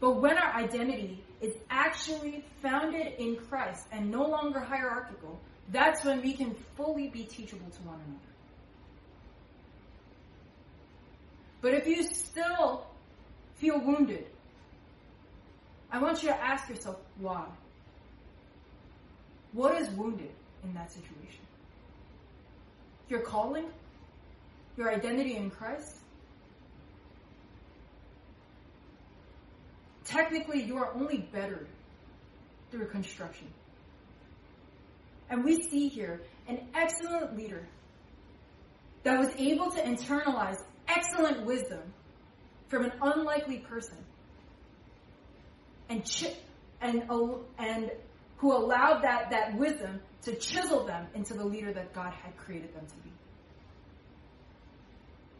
But 0.00 0.20
when 0.20 0.36
our 0.36 0.54
identity 0.54 1.22
is 1.42 1.54
actually 1.68 2.44
founded 2.62 3.14
in 3.18 3.36
Christ 3.36 3.86
and 3.90 4.10
no 4.10 4.26
longer 4.26 4.60
hierarchical, 4.60 5.38
that's 5.70 6.04
when 6.04 6.22
we 6.22 6.34
can 6.34 6.54
fully 6.76 7.08
be 7.08 7.24
teachable 7.24 7.68
to 7.68 7.82
one 7.82 7.96
another. 7.96 8.32
But 11.60 11.74
if 11.74 11.86
you 11.86 12.02
still 12.04 12.86
feel 13.56 13.78
wounded, 13.80 14.26
I 15.90 15.98
want 15.98 16.22
you 16.22 16.28
to 16.28 16.42
ask 16.42 16.68
yourself 16.68 16.96
why. 17.18 17.44
What 19.52 19.80
is 19.80 19.90
wounded 19.90 20.30
in 20.64 20.74
that 20.74 20.90
situation? 20.90 21.40
Your 23.08 23.20
calling? 23.20 23.66
Your 24.76 24.90
identity 24.90 25.36
in 25.36 25.50
Christ? 25.50 26.01
Technically, 30.04 30.62
you 30.62 30.76
are 30.76 30.92
only 30.94 31.28
bettered 31.32 31.68
through 32.70 32.88
construction. 32.88 33.48
And 35.30 35.44
we 35.44 35.62
see 35.62 35.88
here 35.88 36.22
an 36.48 36.60
excellent 36.74 37.36
leader 37.36 37.66
that 39.04 39.18
was 39.18 39.30
able 39.38 39.70
to 39.70 39.82
internalize 39.82 40.58
excellent 40.88 41.44
wisdom 41.44 41.82
from 42.68 42.84
an 42.84 42.92
unlikely 43.00 43.58
person 43.58 43.98
and 45.88 46.02
and 46.80 47.02
and 47.58 47.90
who 48.38 48.52
allowed 48.52 49.02
that 49.02 49.30
that 49.30 49.56
wisdom 49.56 50.00
to 50.22 50.34
chisel 50.36 50.84
them 50.84 51.06
into 51.14 51.34
the 51.34 51.44
leader 51.44 51.72
that 51.72 51.92
God 51.92 52.12
had 52.12 52.36
created 52.36 52.74
them 52.74 52.86
to 52.86 52.94
be. 52.96 53.12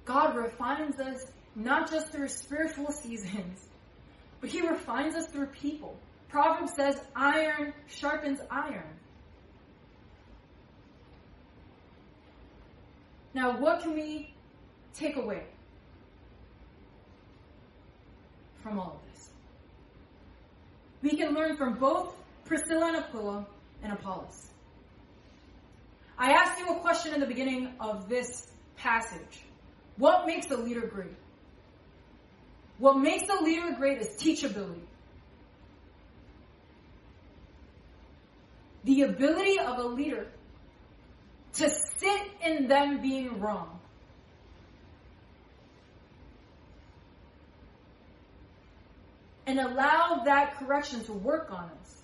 God 0.04 0.36
refines 0.36 0.98
us 1.00 1.24
not 1.54 1.90
just 1.90 2.08
through 2.12 2.28
spiritual 2.28 2.90
seasons, 3.02 3.68
but 4.42 4.50
he 4.50 4.60
refines 4.60 5.14
us 5.14 5.28
through 5.28 5.46
people. 5.46 5.96
Proverbs 6.28 6.74
says 6.74 7.00
iron 7.14 7.72
sharpens 7.86 8.40
iron. 8.50 8.82
Now, 13.34 13.56
what 13.58 13.82
can 13.82 13.94
we 13.94 14.34
take 14.94 15.16
away 15.16 15.44
from 18.62 18.78
all 18.78 19.00
of 19.00 19.12
this? 19.12 19.30
We 21.02 21.16
can 21.16 21.34
learn 21.34 21.56
from 21.56 21.74
both 21.74 22.14
Priscilla 22.44 22.88
and 22.88 22.96
Aquila 22.96 23.46
and 23.84 23.92
Apollos. 23.92 24.48
I 26.18 26.32
asked 26.32 26.58
you 26.58 26.68
a 26.68 26.80
question 26.80 27.14
in 27.14 27.20
the 27.20 27.26
beginning 27.26 27.72
of 27.80 28.08
this 28.08 28.50
passage. 28.76 29.44
What 29.96 30.26
makes 30.26 30.50
a 30.50 30.56
leader 30.56 30.86
great? 30.86 31.14
What 32.82 32.98
makes 32.98 33.28
a 33.28 33.40
leader 33.44 33.76
great 33.78 33.98
is 33.98 34.08
teachability. 34.18 34.82
The 38.82 39.02
ability 39.02 39.60
of 39.60 39.78
a 39.78 39.84
leader 39.84 40.26
to 41.52 41.70
sit 41.70 42.22
in 42.44 42.66
them 42.66 43.00
being 43.00 43.38
wrong. 43.38 43.78
And 49.46 49.60
allow 49.60 50.22
that 50.24 50.56
correction 50.58 51.04
to 51.04 51.12
work 51.12 51.52
on 51.52 51.70
us 51.80 52.02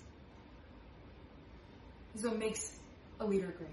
is 2.15 2.23
what 2.23 2.39
makes 2.39 2.79
a 3.19 3.27
leader 3.27 3.53
great. 3.59 3.69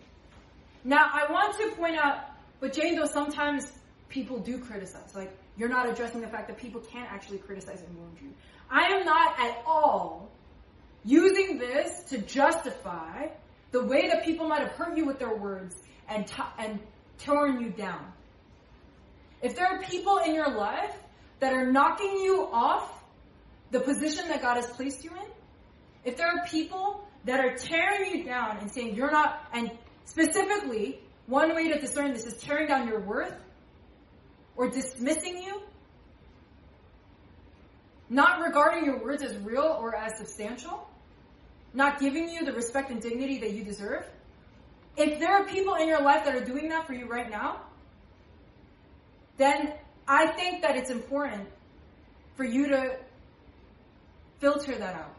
Now, 0.84 1.08
I 1.14 1.32
want 1.32 1.56
to 1.60 1.70
point 1.76 1.98
out, 1.98 2.32
but 2.60 2.74
Jane, 2.74 2.96
though 2.96 3.06
sometimes 3.06 3.72
people 4.16 4.40
do 4.40 4.58
criticize, 4.58 5.14
like 5.14 5.38
you're 5.58 5.70
not 5.70 5.90
addressing 5.90 6.22
the 6.22 6.28
fact 6.28 6.48
that 6.48 6.58
people 6.58 6.80
can't 6.80 7.12
actually 7.12 7.38
criticize 7.38 7.82
and 7.86 7.98
wound 7.98 8.18
you. 8.22 8.30
I 8.72 8.86
am 8.94 9.06
not 9.06 9.38
at 9.38 9.62
all 9.68 10.32
using 11.04 11.58
this 11.58 12.04
to 12.06 12.20
justify 12.20 13.28
the 13.72 13.84
way 13.84 14.08
that 14.08 14.24
people 14.24 14.48
might 14.48 14.62
have 14.62 14.72
hurt 14.72 14.98
you 14.98 15.06
with 15.06 15.20
their 15.20 15.36
words 15.36 15.76
and, 16.08 16.26
t- 16.26 16.42
and 16.58 16.80
torn 17.20 17.60
you 17.60 17.70
down. 17.72 18.14
If 19.42 19.58
there 19.58 19.68
are 19.68 19.84
people 19.84 20.20
in 20.20 20.34
your 20.34 20.50
life 20.50 20.96
that 21.42 21.52
are 21.52 21.70
knocking 21.70 22.22
you 22.24 22.48
off 22.54 22.90
the 23.72 23.82
position 23.82 24.30
that 24.30 24.42
God 24.42 24.56
has 24.56 24.68
placed 24.68 25.04
you 25.04 25.12
in, 25.12 25.30
if 26.06 26.16
there 26.16 26.28
are 26.28 26.46
people 26.48 27.06
that 27.26 27.44
are 27.44 27.56
tearing 27.56 28.18
you 28.18 28.24
down 28.24 28.60
and 28.60 28.72
saying 28.72 28.96
you're 28.96 29.12
not, 29.12 29.44
and 29.52 29.72
specifically, 30.06 31.02
one 31.28 31.54
way 31.54 31.68
to 31.68 31.80
discern 31.80 32.14
this 32.14 32.26
is 32.26 32.38
tearing 32.38 32.68
down 32.68 32.88
your 32.88 33.02
worth 33.02 33.36
or 34.56 34.70
dismissing 34.70 35.42
you, 35.42 35.62
not 38.10 38.42
regarding 38.42 38.86
your 38.86 39.04
words 39.04 39.24
as 39.24 39.36
real 39.38 39.78
or 39.80 39.96
as 39.96 40.18
substantial, 40.18 40.88
not 41.74 42.00
giving 42.00 42.30
you 42.30 42.46
the 42.46 42.54
respect 42.54 42.90
and 42.92 43.02
dignity 43.02 43.40
that 43.40 43.52
you 43.52 43.64
deserve. 43.64 44.06
If 44.98 45.20
there 45.20 45.34
are 45.34 45.46
people 45.46 45.76
in 45.76 45.88
your 45.88 46.02
life 46.02 46.24
that 46.26 46.36
are 46.36 46.46
doing 46.46 46.70
that 46.70 46.88
for 46.88 46.94
you 46.94 47.06
right 47.06 47.30
now, 47.30 47.62
then 49.38 49.74
I 50.08 50.28
think 50.28 50.62
that 50.62 50.78
it's 50.78 50.90
important 50.90 51.50
for 52.36 52.46
you 52.46 52.70
to 52.70 52.98
filter 54.40 54.78
that 54.78 54.96
out. 54.96 55.16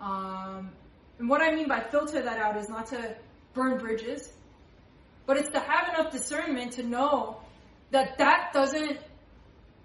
Um, 0.00 0.70
and 1.18 1.28
what 1.28 1.40
I 1.40 1.54
mean 1.54 1.68
by 1.68 1.80
filter 1.80 2.22
that 2.22 2.38
out 2.38 2.56
is 2.56 2.68
not 2.68 2.86
to 2.88 3.16
burn 3.54 3.78
bridges, 3.78 4.32
but 5.28 5.36
it's 5.36 5.50
to 5.50 5.60
have 5.60 5.90
enough 5.90 6.10
discernment 6.10 6.72
to 6.72 6.82
know 6.82 7.36
that 7.90 8.16
that 8.16 8.50
doesn't, 8.54 8.98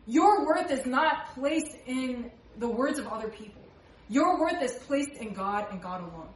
your 0.08 0.46
worth 0.46 0.72
is 0.72 0.86
not 0.86 1.36
placed 1.36 1.76
in 1.86 2.32
the 2.58 2.68
words 2.68 2.98
of 2.98 3.08
other 3.08 3.28
people. 3.28 3.62
Your 4.08 4.40
worth 4.40 4.62
is 4.64 4.72
placed 4.72 5.12
in 5.12 5.34
God 5.34 5.68
and 5.70 5.82
God 5.82 6.00
alone. 6.00 6.30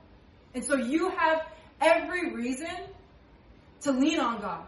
And 0.54 0.66
so 0.66 0.76
you 0.76 1.10
have 1.12 1.44
every 1.80 2.34
reason 2.34 2.76
to 3.82 3.94
lean 3.94 4.20
on 4.20 4.42
God. 4.42 4.66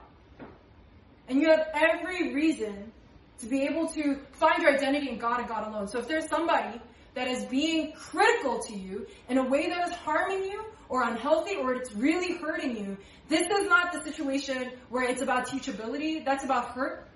And 1.28 1.42
you 1.42 1.50
have 1.50 1.68
every 1.74 2.34
reason 2.34 2.94
to 3.42 3.46
be 3.46 3.64
able 3.64 3.90
to 3.90 4.22
find 4.32 4.62
your 4.62 4.74
identity 4.74 5.10
in 5.10 5.18
God 5.18 5.42
and 5.42 5.50
God 5.50 5.68
alone. 5.68 5.90
So 5.90 6.00
if 6.00 6.08
there's 6.08 6.30
somebody 6.30 6.80
that 7.20 7.28
is 7.28 7.44
being 7.48 7.92
critical 7.92 8.60
to 8.60 8.74
you 8.74 9.06
in 9.28 9.38
a 9.38 9.44
way 9.44 9.68
that 9.68 9.90
is 9.90 9.94
harming 9.94 10.42
you 10.42 10.64
or 10.88 11.04
unhealthy 11.04 11.58
or 11.58 11.74
it's 11.74 11.94
really 11.94 12.38
hurting 12.38 12.78
you, 12.78 12.98
this 13.28 13.46
is 13.46 13.68
not 13.68 13.92
the 13.92 14.02
situation 14.10 14.72
where 14.88 15.04
it's 15.04 15.22
about 15.22 15.46
teachability. 15.46 16.24
That's 16.24 16.46
about 16.46 16.70
hurt. 16.70 17.10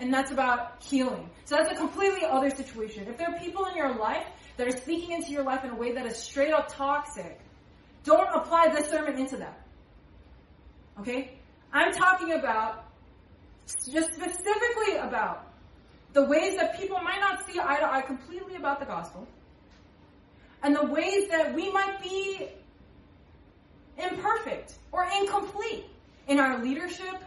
And 0.00 0.12
that's 0.12 0.32
about 0.32 0.82
healing. 0.82 1.30
So 1.44 1.54
that's 1.54 1.70
a 1.70 1.76
completely 1.76 2.24
other 2.24 2.50
situation. 2.50 3.06
If 3.06 3.18
there 3.18 3.28
are 3.28 3.38
people 3.38 3.66
in 3.66 3.76
your 3.76 3.94
life 3.94 4.26
that 4.56 4.66
are 4.66 4.76
speaking 4.76 5.12
into 5.12 5.30
your 5.30 5.44
life 5.44 5.62
in 5.62 5.70
a 5.70 5.76
way 5.76 5.92
that 5.92 6.04
is 6.04 6.16
straight 6.16 6.52
up 6.52 6.66
toxic, 6.66 7.40
don't 8.02 8.34
apply 8.34 8.74
this 8.74 8.90
sermon 8.90 9.16
into 9.16 9.36
that. 9.36 9.64
Okay? 10.98 11.38
I'm 11.72 11.92
talking 11.92 12.32
about 12.32 12.84
just 13.68 14.12
specifically 14.14 14.96
about 14.96 15.51
the 16.12 16.24
ways 16.24 16.56
that 16.56 16.78
people 16.78 16.98
might 17.00 17.20
not 17.20 17.46
see 17.46 17.58
eye 17.58 17.78
to 17.78 17.90
eye 17.90 18.02
completely 18.02 18.56
about 18.56 18.80
the 18.80 18.86
gospel, 18.86 19.26
and 20.62 20.76
the 20.76 20.86
ways 20.86 21.28
that 21.30 21.54
we 21.54 21.70
might 21.70 22.02
be 22.02 22.48
imperfect 23.98 24.74
or 24.92 25.06
incomplete 25.20 25.86
in 26.28 26.38
our 26.38 26.62
leadership, 26.62 27.22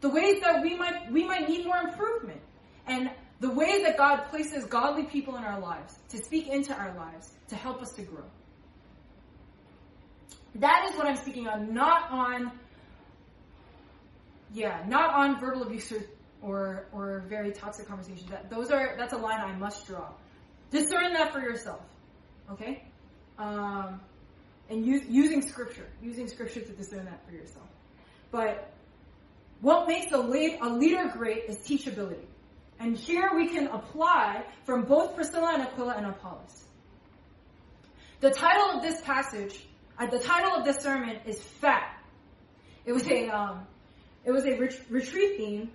the 0.00 0.08
ways 0.08 0.40
that 0.42 0.62
we 0.62 0.76
might 0.76 1.10
we 1.12 1.24
might 1.24 1.48
need 1.48 1.66
more 1.66 1.78
improvement, 1.78 2.40
and 2.86 3.10
the 3.40 3.50
ways 3.50 3.82
that 3.82 3.96
God 3.96 4.24
places 4.30 4.64
godly 4.66 5.04
people 5.04 5.36
in 5.36 5.44
our 5.44 5.60
lives 5.60 5.98
to 6.10 6.18
speak 6.18 6.48
into 6.48 6.74
our 6.74 6.94
lives 6.96 7.30
to 7.48 7.56
help 7.56 7.82
us 7.82 7.92
to 7.92 8.02
grow. 8.02 8.24
That 10.56 10.88
is 10.90 10.96
what 10.96 11.06
I'm 11.06 11.16
speaking 11.16 11.48
on, 11.48 11.74
not 11.74 12.10
on 12.10 12.52
yeah, 14.54 14.84
not 14.86 15.14
on 15.14 15.40
verbal 15.40 15.62
abuse 15.62 15.90
or 15.92 16.02
or, 16.42 16.86
or 16.92 17.24
very 17.28 17.52
toxic 17.52 17.86
conversations. 17.86 18.28
That 18.30 18.50
those 18.50 18.70
are 18.70 18.94
that's 18.98 19.12
a 19.12 19.18
line 19.18 19.40
I 19.40 19.56
must 19.56 19.86
draw. 19.86 20.08
Discern 20.70 21.12
that 21.14 21.32
for 21.32 21.40
yourself, 21.40 21.82
okay? 22.50 22.84
Um, 23.38 24.00
and 24.70 24.86
use, 24.86 25.02
using 25.08 25.42
scripture, 25.42 25.86
using 26.02 26.28
scripture 26.28 26.60
to 26.60 26.72
discern 26.72 27.04
that 27.04 27.24
for 27.26 27.32
yourself. 27.32 27.66
But 28.30 28.72
what 29.60 29.86
makes 29.86 30.12
a, 30.12 30.18
lead, 30.18 30.58
a 30.62 30.68
leader 30.68 31.10
great 31.12 31.44
is 31.48 31.58
teachability. 31.58 32.24
And 32.80 32.96
here 32.96 33.30
we 33.34 33.48
can 33.48 33.68
apply 33.68 34.44
from 34.64 34.84
both 34.84 35.14
Priscilla 35.14 35.52
and 35.54 35.62
Aquila 35.62 35.94
and 35.96 36.06
Apollos. 36.06 36.64
The 38.20 38.30
title 38.30 38.76
of 38.76 38.82
this 38.82 39.00
passage, 39.02 39.62
uh, 39.98 40.06
the 40.06 40.18
title 40.18 40.52
of 40.52 40.64
this 40.64 40.78
sermon 40.78 41.18
is 41.26 41.40
Fat. 41.40 41.96
It 42.84 42.92
was 42.92 43.06
a, 43.08 43.28
um, 43.28 43.66
it 44.24 44.32
was 44.32 44.46
a 44.46 44.58
ret- 44.58 44.80
retreat 44.88 45.36
theme 45.36 45.70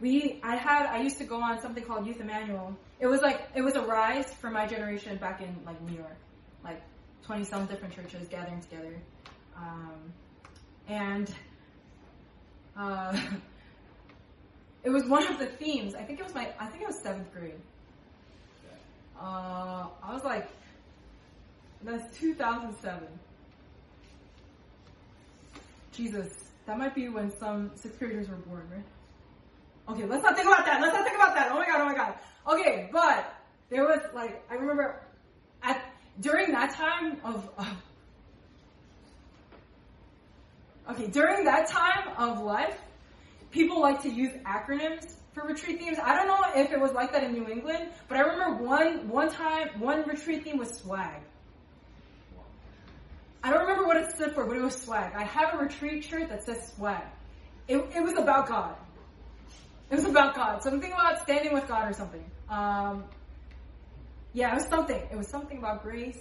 we 0.00 0.40
I 0.42 0.56
had 0.56 0.86
I 0.86 1.00
used 1.02 1.18
to 1.18 1.24
go 1.24 1.40
on 1.42 1.60
something 1.60 1.84
called 1.84 2.06
Youth 2.06 2.20
Emmanuel. 2.20 2.76
It 3.00 3.06
was 3.06 3.20
like 3.20 3.48
it 3.54 3.62
was 3.62 3.74
a 3.74 3.82
rise 3.82 4.32
for 4.34 4.50
my 4.50 4.66
generation 4.66 5.16
back 5.16 5.40
in 5.40 5.56
like 5.64 5.80
New 5.82 5.96
York. 5.96 6.16
like 6.64 6.80
20 7.24 7.44
some 7.44 7.66
different 7.66 7.94
churches 7.94 8.26
gathering 8.28 8.60
together. 8.60 8.96
Um, 9.56 10.12
and 10.88 11.30
uh, 12.74 13.18
it 14.84 14.90
was 14.90 15.04
one 15.04 15.26
of 15.26 15.38
the 15.38 15.46
themes. 15.46 15.94
I 15.94 16.02
think 16.02 16.20
it 16.20 16.24
was 16.24 16.34
my, 16.34 16.48
I 16.58 16.66
think 16.66 16.82
it 16.82 16.86
was 16.86 16.98
seventh 17.02 17.32
grade. 17.32 17.60
Uh, 19.20 19.88
I 20.02 20.14
was 20.14 20.24
like, 20.24 20.48
that's 21.82 22.16
2007. 22.18 23.06
Jesus, 25.92 26.32
that 26.66 26.78
might 26.78 26.94
be 26.94 27.08
when 27.08 27.36
some 27.38 27.72
sixth 27.74 27.98
graders 27.98 28.28
were 28.28 28.36
born, 28.36 28.66
right? 28.72 28.84
Okay, 29.90 30.04
let's 30.04 30.22
not 30.22 30.36
think 30.36 30.46
about 30.46 30.66
that. 30.66 30.80
Let's 30.80 30.94
not 30.94 31.04
think 31.04 31.16
about 31.16 31.34
that. 31.34 31.50
Oh 31.50 31.56
my 31.56 31.66
god, 31.66 31.80
oh 31.80 31.86
my 31.86 31.94
god. 31.94 32.14
Okay, 32.46 32.90
but 32.92 33.34
there 33.70 33.84
was 33.84 34.00
like 34.14 34.44
I 34.50 34.54
remember 34.54 35.02
at 35.62 35.82
during 36.20 36.52
that 36.52 36.74
time 36.74 37.18
of 37.24 37.48
uh, 37.56 37.74
okay 40.90 41.06
during 41.06 41.44
that 41.44 41.68
time 41.68 42.14
of 42.18 42.42
life, 42.42 42.78
people 43.50 43.80
like 43.80 44.02
to 44.02 44.10
use 44.10 44.32
acronyms 44.44 45.14
for 45.32 45.46
retreat 45.46 45.78
themes. 45.78 45.98
I 46.02 46.14
don't 46.14 46.26
know 46.26 46.38
if 46.54 46.70
it 46.70 46.80
was 46.80 46.92
like 46.92 47.12
that 47.12 47.24
in 47.24 47.32
New 47.32 47.48
England, 47.48 47.90
but 48.08 48.18
I 48.18 48.20
remember 48.20 48.64
one 48.64 49.08
one 49.08 49.30
time 49.30 49.80
one 49.80 50.02
retreat 50.06 50.44
theme 50.44 50.58
was 50.58 50.70
swag. 50.74 51.22
I 53.42 53.50
don't 53.50 53.60
remember 53.60 53.86
what 53.86 53.96
it 53.96 54.10
stood 54.10 54.34
for, 54.34 54.44
but 54.44 54.56
it 54.56 54.62
was 54.62 54.76
swag. 54.76 55.14
I 55.14 55.22
have 55.22 55.54
a 55.54 55.58
retreat 55.58 56.04
shirt 56.04 56.28
that 56.28 56.44
says 56.44 56.72
swag. 56.74 57.04
It, 57.68 57.78
it 57.94 58.02
was 58.02 58.14
about 58.14 58.48
God. 58.48 58.74
It 59.90 59.96
was 59.96 60.04
about 60.04 60.34
God. 60.34 60.62
Something 60.62 60.92
about 60.92 61.22
standing 61.22 61.54
with 61.54 61.66
God 61.66 61.88
or 61.88 61.92
something. 61.92 62.24
Um, 62.48 63.04
yeah, 64.32 64.52
it 64.52 64.56
was 64.56 64.68
something. 64.68 65.02
It 65.10 65.16
was 65.16 65.28
something 65.28 65.58
about 65.58 65.82
grace. 65.82 66.18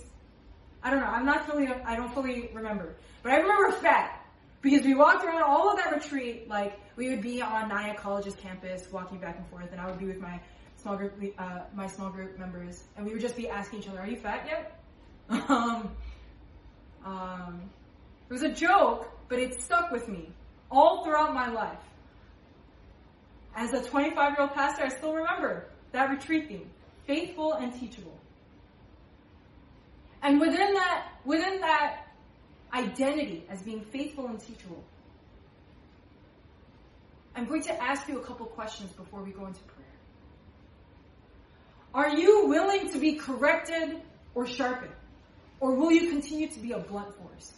I 0.82 0.89
don't 0.89 0.99
know. 0.99 1.07
I'm 1.07 1.26
not 1.26 1.45
fully. 1.45 1.68
I 1.68 1.95
don't 1.95 2.13
fully 2.13 2.49
remember. 2.53 2.95
But 3.24 3.34
I 3.34 3.38
remember 3.38 3.72
fat 3.74 4.26
because 4.61 4.86
we 4.86 4.95
walked 4.95 5.26
around 5.26 5.43
all 5.43 5.70
of 5.70 5.78
that 5.78 5.93
retreat. 5.93 6.47
Like 6.47 6.80
we 6.95 7.09
would 7.09 7.22
be 7.22 7.41
on 7.41 7.70
Nyack 7.70 7.97
College's 7.97 8.36
campus, 8.36 8.88
walking 8.91 9.18
back 9.18 9.38
and 9.38 9.47
forth, 9.49 9.72
and 9.72 9.82
I 9.82 9.88
would 9.88 9.99
be 9.99 10.05
with 10.05 10.20
my 10.20 10.39
small 10.78 10.95
group, 10.95 11.13
uh, 11.38 11.61
my 11.76 11.88
small 11.88 12.09
group 12.09 12.39
members, 12.39 12.86
and 12.95 13.05
we 13.05 13.11
would 13.11 13.22
just 13.22 13.36
be 13.36 13.49
asking 13.49 13.80
each 13.80 13.89
other, 13.89 13.99
"Are 13.99 14.07
you 14.07 14.18
fat 14.18 14.47
yet?" 14.47 14.80
um, 15.49 15.91
um, 17.05 17.70
it 18.30 18.34
was 18.34 18.43
a 18.43 18.51
joke, 18.51 19.11
but 19.28 19.39
it 19.39 19.61
stuck 19.61 19.91
with 19.91 20.07
me 20.07 20.30
all 20.72 21.03
throughout 21.03 21.34
my 21.34 21.49
life. 21.49 21.80
As 23.58 23.74
a 23.74 23.82
25 23.82 24.34
year 24.34 24.41
old 24.41 24.53
pastor, 24.53 24.84
I 24.84 24.89
still 24.89 25.14
remember 25.16 25.66
that 25.91 26.12
retreat 26.12 26.47
theme 26.47 26.70
faithful 27.08 27.53
and 27.53 27.74
teachable. 27.74 28.20
And 30.22 30.39
within 30.39 30.76
that, 30.76 31.08
within 31.26 31.62
that 31.62 32.05
identity 32.72 33.45
as 33.49 33.62
being 33.64 33.82
faithful 33.82 34.28
and 34.28 34.39
teachable, 34.39 34.84
I'm 37.36 37.45
going 37.45 37.64
to 37.64 37.84
ask 37.84 38.08
you 38.08 38.20
a 38.20 38.24
couple 38.24 38.45
questions 38.45 38.91
before 38.91 39.24
we 39.24 39.32
go 39.32 39.47
into 39.47 39.62
prayer. 39.62 39.86
Are 41.95 42.10
you 42.10 42.45
willing 42.47 42.91
to 42.91 42.99
be 42.99 43.14
corrected 43.14 44.01
or 44.36 44.45
sharpened? 44.45 44.93
Or 45.60 45.74
will 45.74 45.91
you 45.91 46.12
continue 46.12 46.47
to 46.47 46.60
be 46.60 46.74
a 46.74 46.80
blunt 46.80 47.16
force? 47.16 47.53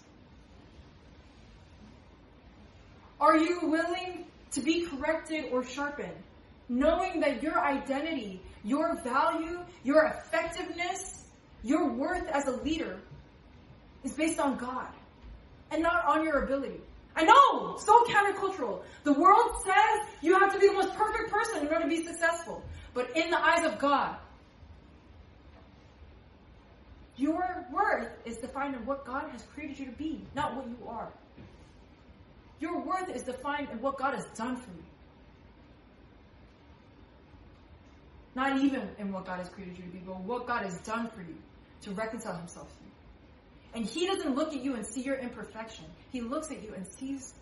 Are 3.20 3.38
you 3.38 3.60
willing 3.64 4.26
to 4.52 4.62
be 4.62 4.86
corrected 4.86 5.45
or 5.52 5.64
sharpened, 5.64 6.14
knowing 6.68 7.20
that 7.20 7.41
your 7.43 7.60
identity, 7.60 8.41
your 8.64 8.95
value, 9.04 9.60
your 9.84 10.06
effectiveness, 10.06 11.26
your 11.64 11.91
worth 11.91 12.28
as 12.28 12.47
a 12.47 12.52
leader 12.64 13.00
is 14.04 14.14
based 14.14 14.39
on 14.39 14.58
God 14.58 14.88
and 15.72 15.84
not 15.84 16.06
on 16.06 16.24
your 16.24 16.43
ability. 16.43 16.82
I 17.16 17.24
know, 17.24 17.78
so 17.78 18.06
countercultural. 18.06 18.82
The 19.04 19.14
world 19.14 19.52
says 19.64 20.08
you 20.22 20.39
have 20.39 20.54
to 20.54 20.60
be 20.60 20.68
the 20.68 20.74
most 20.74 20.95
perfect 20.95 21.32
person 21.32 21.62
in 21.62 21.68
order 21.68 21.84
to 21.84 21.89
be 21.89 22.06
successful. 22.06 22.64
But 22.93 23.16
in 23.16 23.30
the 23.30 23.39
eyes 23.39 23.66
of 23.66 23.78
God, 23.78 24.16
your 27.18 27.66
worth 27.72 28.12
is 28.26 28.38
defined 28.38 28.76
in 28.76 28.86
what 28.86 29.06
God 29.06 29.30
has 29.32 29.43
created 29.54 29.80
you 29.80 29.86
to 29.88 29.91
be, 29.91 30.22
not 30.36 30.56
what 30.56 30.68
you 30.68 30.78
are. 30.88 31.10
Your 32.60 32.80
worth 32.82 33.10
is 33.16 33.24
defined 33.24 33.70
in 33.72 33.82
what 33.82 33.97
God 33.97 34.16
has 34.16 34.26
done 34.36 34.57
for 34.57 34.70
you. 34.70 34.84
Not 38.36 38.60
even 38.60 38.89
in 38.97 39.12
what 39.12 39.26
God 39.26 39.39
has 39.39 39.49
created 39.49 39.78
you 39.78 39.86
to 39.86 39.89
be, 39.89 39.99
but 39.99 40.20
what 40.22 40.45
God 40.45 40.64
has 40.64 40.78
done 40.80 41.10
for 41.10 41.22
you 41.22 41.36
to 41.82 41.91
reconcile 41.91 42.38
himself 42.38 42.68
to 42.68 42.84
you. 42.84 42.91
And 43.74 43.86
he 43.86 44.07
doesn't 44.07 44.36
look 44.36 44.53
at 44.53 44.62
you 44.64 44.76
and 44.76 44.86
see 44.86 45.01
your 45.01 45.18
imperfection. 45.18 45.86
He 46.12 46.22
looks 46.22 46.51
at 46.51 46.64
you 46.64 46.74
and 46.74 46.86
sees 46.88 47.34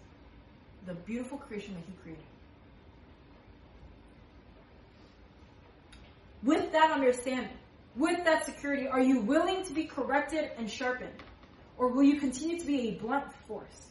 the 0.85 0.93
beautiful 0.93 1.37
creation 1.37 1.73
that 1.73 1.83
he 1.85 1.93
created. 2.01 2.23
With 6.43 6.71
that 6.71 6.91
understanding, 6.91 7.49
with 7.95 8.23
that 8.25 8.45
security, 8.45 8.87
are 8.87 9.01
you 9.01 9.21
willing 9.21 9.63
to 9.65 9.73
be 9.73 9.85
corrected 9.85 10.51
and 10.57 10.69
sharpened? 10.69 11.13
Or 11.77 11.89
will 11.89 12.03
you 12.03 12.19
continue 12.19 12.59
to 12.59 12.65
be 12.65 12.89
a 12.89 12.91
blunt 12.93 13.25
force? 13.47 13.87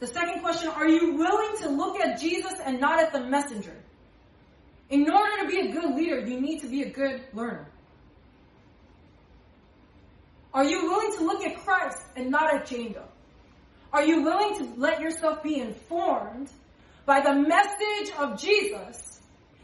The 0.00 0.06
second 0.06 0.42
question, 0.42 0.68
are 0.68 0.88
you 0.88 1.14
willing 1.14 1.56
to 1.62 1.68
look 1.68 2.00
at 2.00 2.20
Jesus 2.20 2.54
and 2.64 2.80
not 2.80 3.00
at 3.00 3.12
the 3.12 3.20
messenger? 3.20 3.76
In 4.90 5.10
order 5.10 5.42
to 5.42 5.48
be 5.48 5.60
a 5.60 5.72
good 5.72 5.94
leader, 5.94 6.20
you 6.20 6.40
need 6.40 6.60
to 6.60 6.68
be 6.68 6.82
a 6.82 6.90
good 6.90 7.22
learner. 7.32 7.66
Are 10.52 10.64
you 10.64 10.84
willing 10.84 11.16
to 11.18 11.24
look 11.24 11.44
at 11.44 11.56
Christ 11.64 11.98
and 12.16 12.30
not 12.30 12.54
at 12.54 12.68
Doe? 12.68 13.08
Are 13.92 14.04
you 14.04 14.22
willing 14.22 14.56
to 14.58 14.80
let 14.80 15.00
yourself 15.00 15.42
be 15.42 15.58
informed 15.58 16.50
by 17.06 17.20
the 17.20 17.34
message 17.34 18.14
of 18.18 18.40
Jesus 18.40 19.20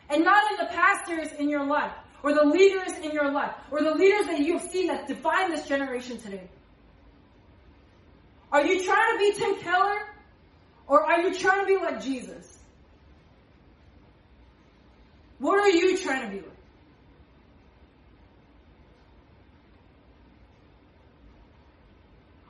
and 0.09 0.25
not 0.25 0.43
in 0.53 0.57
the 0.59 0.73
pastors 0.73 1.33
in 1.39 1.49
your 1.49 1.65
life 1.65 1.93
or 2.23 2.35
the 2.35 2.45
leaders 2.45 2.93
in 3.03 3.13
your 3.13 3.31
life 3.33 3.55
or 3.71 3.83
the 3.83 3.95
leaders 3.95 4.27
that 4.27 4.41
you've 4.41 4.63
seen 4.63 4.89
that 4.89 5.07
define 5.07 5.51
this 5.51 5.67
generation 5.67 6.19
today? 6.19 6.49
Are 8.53 8.65
you 8.65 8.85
trying 8.85 9.13
to 9.13 9.19
be 9.19 9.33
Tim 9.39 9.61
Keller 9.61 10.10
or 10.91 11.07
are 11.07 11.21
you 11.21 11.33
trying 11.33 11.61
to 11.61 11.67
be 11.67 11.77
like 11.77 12.03
Jesus? 12.03 12.59
What 15.39 15.61
are 15.61 15.71
you 15.71 15.97
trying 15.97 16.29
to 16.29 16.37
be 16.37 16.43
like? 16.43 16.57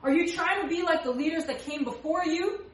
Are 0.03 0.11
you 0.11 0.33
trying 0.33 0.63
to 0.63 0.67
be 0.67 0.81
like 0.81 1.03
the 1.03 1.11
leaders 1.11 1.45
that 1.45 1.59
came 1.59 1.83
before 1.83 2.25
you? 2.25 2.65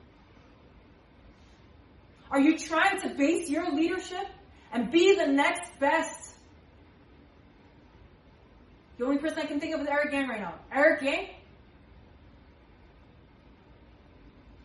Are 2.31 2.39
you 2.39 2.57
trying 2.57 3.02
to 3.02 3.10
base 3.10 3.49
your 3.49 3.69
leadership 3.69 4.26
and 4.72 4.89
be 4.89 5.15
the 5.18 5.27
next 5.27 5.77
best? 5.81 6.34
The 8.98 9.06
only 9.06 9.18
person 9.18 9.39
I 9.39 9.45
can 9.45 9.60
think 9.60 9.76
of 9.76 9.81
is 9.81 9.88
Eric 9.88 10.11
Gang 10.11 10.30
right 10.30 10.39
now. 10.39 10.53
Eric 10.73 11.02
Gang? 11.02 11.27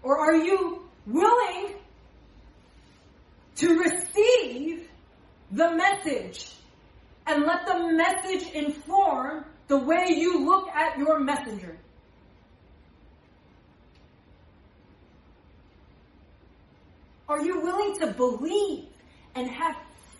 Or 0.04 0.16
are 0.16 0.36
you 0.36 0.81
willing 1.06 1.74
to 3.56 3.78
receive 3.78 4.88
the 5.50 5.70
message 5.76 6.54
and 7.26 7.44
let 7.44 7.66
the 7.66 7.92
message 7.92 8.50
inform 8.52 9.44
the 9.68 9.78
way 9.78 10.06
you 10.08 10.44
look 10.44 10.68
at 10.68 10.98
your 10.98 11.20
messenger. 11.20 11.76
Are 17.28 17.42
you 17.42 17.62
willing 17.62 17.98
to 18.00 18.08
believe 18.08 18.86
and 19.34 19.48
have 19.48 19.76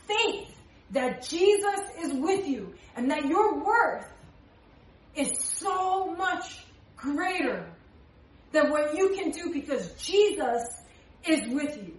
faith 0.06 0.56
that 0.92 1.22
Jesus 1.22 1.80
is 2.00 2.12
with 2.14 2.46
you 2.46 2.74
and 2.96 3.10
that 3.10 3.26
your 3.26 3.62
worth 3.62 4.06
is 5.14 5.30
so 5.38 6.14
much 6.14 6.64
greater 6.96 7.66
than 8.52 8.70
what 8.70 8.94
you 8.94 9.10
can 9.10 9.30
do 9.30 9.52
because 9.52 9.92
Jesus 9.94 10.64
is 11.26 11.48
with 11.48 11.76
you. 11.76 11.96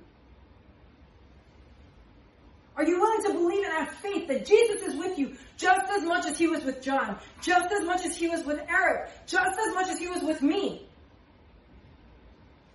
Are 2.75 2.83
you 2.83 2.99
willing 2.99 3.23
to 3.23 3.33
believe 3.33 3.63
and 3.63 3.73
have 3.73 3.89
faith 3.95 4.27
that 4.27 4.45
Jesus 4.45 4.81
is 4.81 4.95
with 4.95 5.19
you 5.19 5.35
just 5.57 5.91
as 5.91 6.03
much 6.03 6.25
as 6.25 6.37
he 6.37 6.47
was 6.47 6.63
with 6.63 6.81
John, 6.81 7.19
just 7.41 7.71
as 7.71 7.85
much 7.85 8.05
as 8.05 8.15
he 8.15 8.27
was 8.27 8.43
with 8.43 8.59
Eric, 8.67 9.11
just 9.27 9.59
as 9.59 9.75
much 9.75 9.89
as 9.89 9.99
he 9.99 10.07
was 10.07 10.23
with 10.23 10.41
me? 10.41 10.87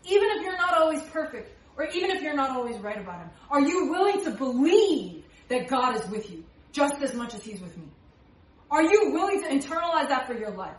Even 0.05 0.29
if 0.31 0.43
you're 0.43 0.57
not 0.57 0.79
always 0.79 1.03
perfect, 1.03 1.51
or 1.77 1.87
even 1.87 2.11
if 2.11 2.23
you're 2.23 2.35
not 2.35 2.51
always 2.51 2.79
right 2.79 2.99
about 2.99 3.21
him, 3.21 3.31
are 3.51 3.61
you 3.61 3.91
willing 3.91 4.23
to 4.25 4.31
believe 4.31 5.25
that 5.49 5.69
God 5.69 5.97
is 5.97 6.09
with 6.09 6.31
you 6.31 6.45
just 6.73 7.03
as 7.03 7.15
much 7.15 7.35
as 7.35 7.43
he's 7.43 7.61
with 7.61 7.77
me? 7.77 7.89
Are 8.71 8.83
you 8.83 9.11
willing 9.13 9.43
to 9.43 9.49
internalize 9.49 10.09
that 10.09 10.27
for 10.27 10.35
your 10.35 10.51
life? 10.51 10.77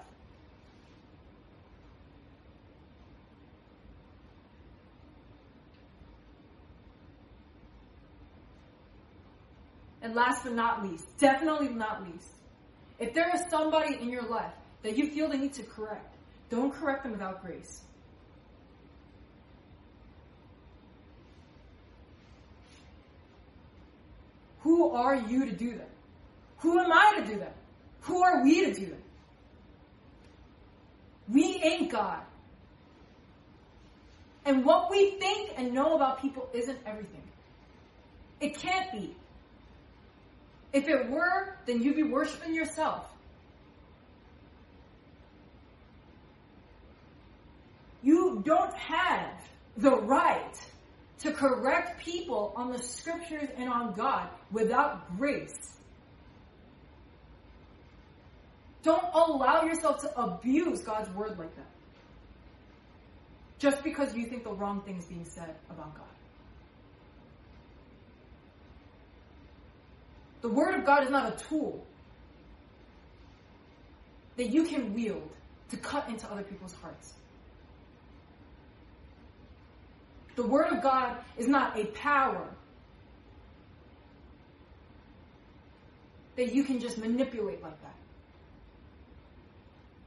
And 10.09 10.15
last 10.15 10.43
but 10.43 10.53
not 10.53 10.83
least, 10.83 11.05
definitely 11.19 11.67
not 11.69 12.03
least, 12.03 12.31
If 12.97 13.13
there 13.13 13.29
is 13.35 13.43
somebody 13.51 13.93
in 13.93 14.09
your 14.09 14.23
life 14.23 14.51
that 14.81 14.97
you 14.97 15.11
feel 15.11 15.29
they 15.29 15.37
need 15.37 15.53
to 15.53 15.61
correct, 15.61 16.15
don't 16.49 16.73
correct 16.73 17.03
them 17.03 17.11
without 17.11 17.43
grace. 17.43 17.83
Who 24.61 24.89
are 24.89 25.15
you 25.15 25.45
to 25.45 25.51
do 25.51 25.77
that? 25.77 25.91
Who 26.57 26.79
am 26.79 26.91
I 26.91 27.19
to 27.19 27.31
do 27.31 27.39
that? 27.41 27.53
Who 28.01 28.23
are 28.23 28.43
we 28.43 28.65
to 28.65 28.73
do 28.73 28.87
that? 28.87 29.03
We 31.31 31.61
ain't 31.63 31.91
God. 31.91 32.23
And 34.43 34.65
what 34.65 34.89
we 34.89 35.11
think 35.19 35.51
and 35.55 35.71
know 35.71 35.95
about 35.95 36.19
people 36.19 36.49
isn't 36.51 36.79
everything. 36.87 37.21
It 38.41 38.57
can't 38.57 38.91
be. 38.91 39.15
If 40.71 40.87
it 40.87 41.09
were, 41.09 41.55
then 41.65 41.81
you'd 41.81 41.95
be 41.95 42.03
worshiping 42.03 42.53
yourself. 42.53 43.05
You 48.01 48.41
don't 48.45 48.73
have 48.73 49.33
the 49.77 49.95
right 49.95 50.53
to 51.19 51.31
correct 51.31 52.01
people 52.03 52.53
on 52.55 52.71
the 52.71 52.79
scriptures 52.81 53.49
and 53.57 53.69
on 53.69 53.93
God 53.93 54.29
without 54.51 55.17
grace. 55.17 55.77
Don't 58.83 59.03
allow 59.13 59.63
yourself 59.63 60.01
to 60.01 60.19
abuse 60.19 60.79
God's 60.81 61.09
word 61.13 61.37
like 61.37 61.53
that. 61.55 61.65
Just 63.57 63.83
because 63.83 64.15
you 64.15 64.25
think 64.25 64.45
the 64.45 64.53
wrong 64.53 64.81
thing 64.81 64.97
is 64.97 65.05
being 65.05 65.25
said 65.25 65.53
about 65.69 65.95
God. 65.95 66.05
The 70.41 70.49
word 70.49 70.75
of 70.75 70.85
God 70.85 71.03
is 71.03 71.09
not 71.09 71.33
a 71.33 71.43
tool 71.43 71.85
that 74.37 74.49
you 74.49 74.63
can 74.63 74.93
wield 74.93 75.29
to 75.69 75.77
cut 75.77 76.07
into 76.07 76.25
other 76.31 76.43
people's 76.43 76.73
hearts. 76.75 77.13
The 80.35 80.47
Word 80.47 80.71
of 80.71 80.81
God 80.81 81.17
is 81.37 81.49
not 81.49 81.77
a 81.77 81.87
power 81.87 82.47
that 86.37 86.55
you 86.55 86.63
can 86.63 86.79
just 86.79 86.97
manipulate 86.97 87.61
like 87.61 87.77
that. 87.81 87.95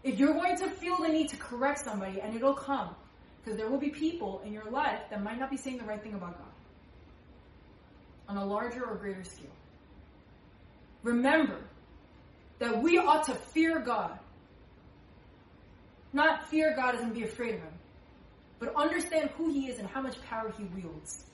If 0.03 0.19
you're 0.19 0.33
going 0.33 0.57
to 0.57 0.71
feel 0.71 0.97
the 0.97 1.09
need 1.09 1.29
to 1.29 1.37
correct 1.37 1.85
somebody, 1.85 2.23
and 2.23 2.35
it'll 2.35 2.55
come, 2.55 2.97
because 3.45 3.59
there 3.59 3.69
will 3.69 3.79
be 3.79 3.91
people 3.91 4.41
in 4.47 4.55
your 4.55 4.71
life 4.71 5.01
that 5.11 5.23
might 5.23 5.39
not 5.39 5.51
be 5.51 5.59
saying 5.59 5.77
the 5.77 5.85
right 5.85 6.03
thing 6.03 6.15
about 6.15 6.39
God 6.39 6.47
on 8.31 8.39
a 8.39 8.45
larger 8.47 8.83
or 8.83 8.95
greater 8.95 9.25
scale. 9.25 9.51
Remember 11.03 11.59
that 12.59 12.83
we 12.83 12.99
ought 12.99 13.25
to 13.27 13.35
fear 13.35 13.81
God. 13.81 14.19
Not 16.13 16.49
fear 16.49 16.75
God 16.77 17.01
in 17.01 17.13
be 17.13 17.25
afraid 17.25 17.55
of 17.55 17.61
Him, 17.61 17.73
but 18.59 18.75
understand 18.77 19.31
who 19.37 19.51
He 19.51 19.69
is 19.69 19.79
and 19.79 19.89
how 19.89 20.03
much 20.03 20.21
power 20.23 20.53
He 20.57 20.65
wields. 20.65 21.25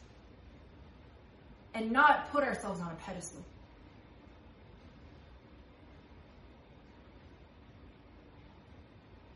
And 1.74 1.90
not 1.92 2.30
put 2.32 2.44
ourselves 2.44 2.80
on 2.80 2.90
a 2.90 2.94
pedestal. 2.94 3.44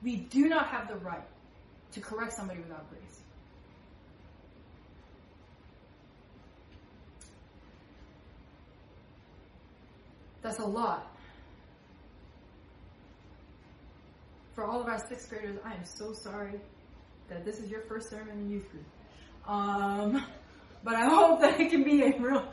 We 0.02 0.16
do 0.16 0.48
not 0.48 0.66
have 0.68 0.88
the 0.88 0.96
right 0.96 1.22
to 1.92 2.00
correct 2.00 2.32
somebody 2.32 2.60
without 2.60 2.88
grace. 2.90 3.21
That's 10.42 10.58
a 10.58 10.64
lot. 10.64 11.08
For 14.54 14.64
all 14.64 14.80
of 14.80 14.88
our 14.88 14.98
sixth 15.08 15.30
graders, 15.30 15.56
I 15.64 15.74
am 15.74 15.84
so 15.84 16.12
sorry 16.12 16.60
that 17.28 17.44
this 17.44 17.58
is 17.58 17.70
your 17.70 17.82
first 17.82 18.10
sermon 18.10 18.38
in 18.38 18.50
youth 18.50 18.70
group. 18.70 18.84
Um, 19.46 20.24
but 20.84 20.94
I 20.94 21.06
hope 21.06 21.40
that 21.40 21.58
it 21.60 21.70
can 21.70 21.84
be 21.84 22.02
a 22.02 22.18
real 22.18 22.46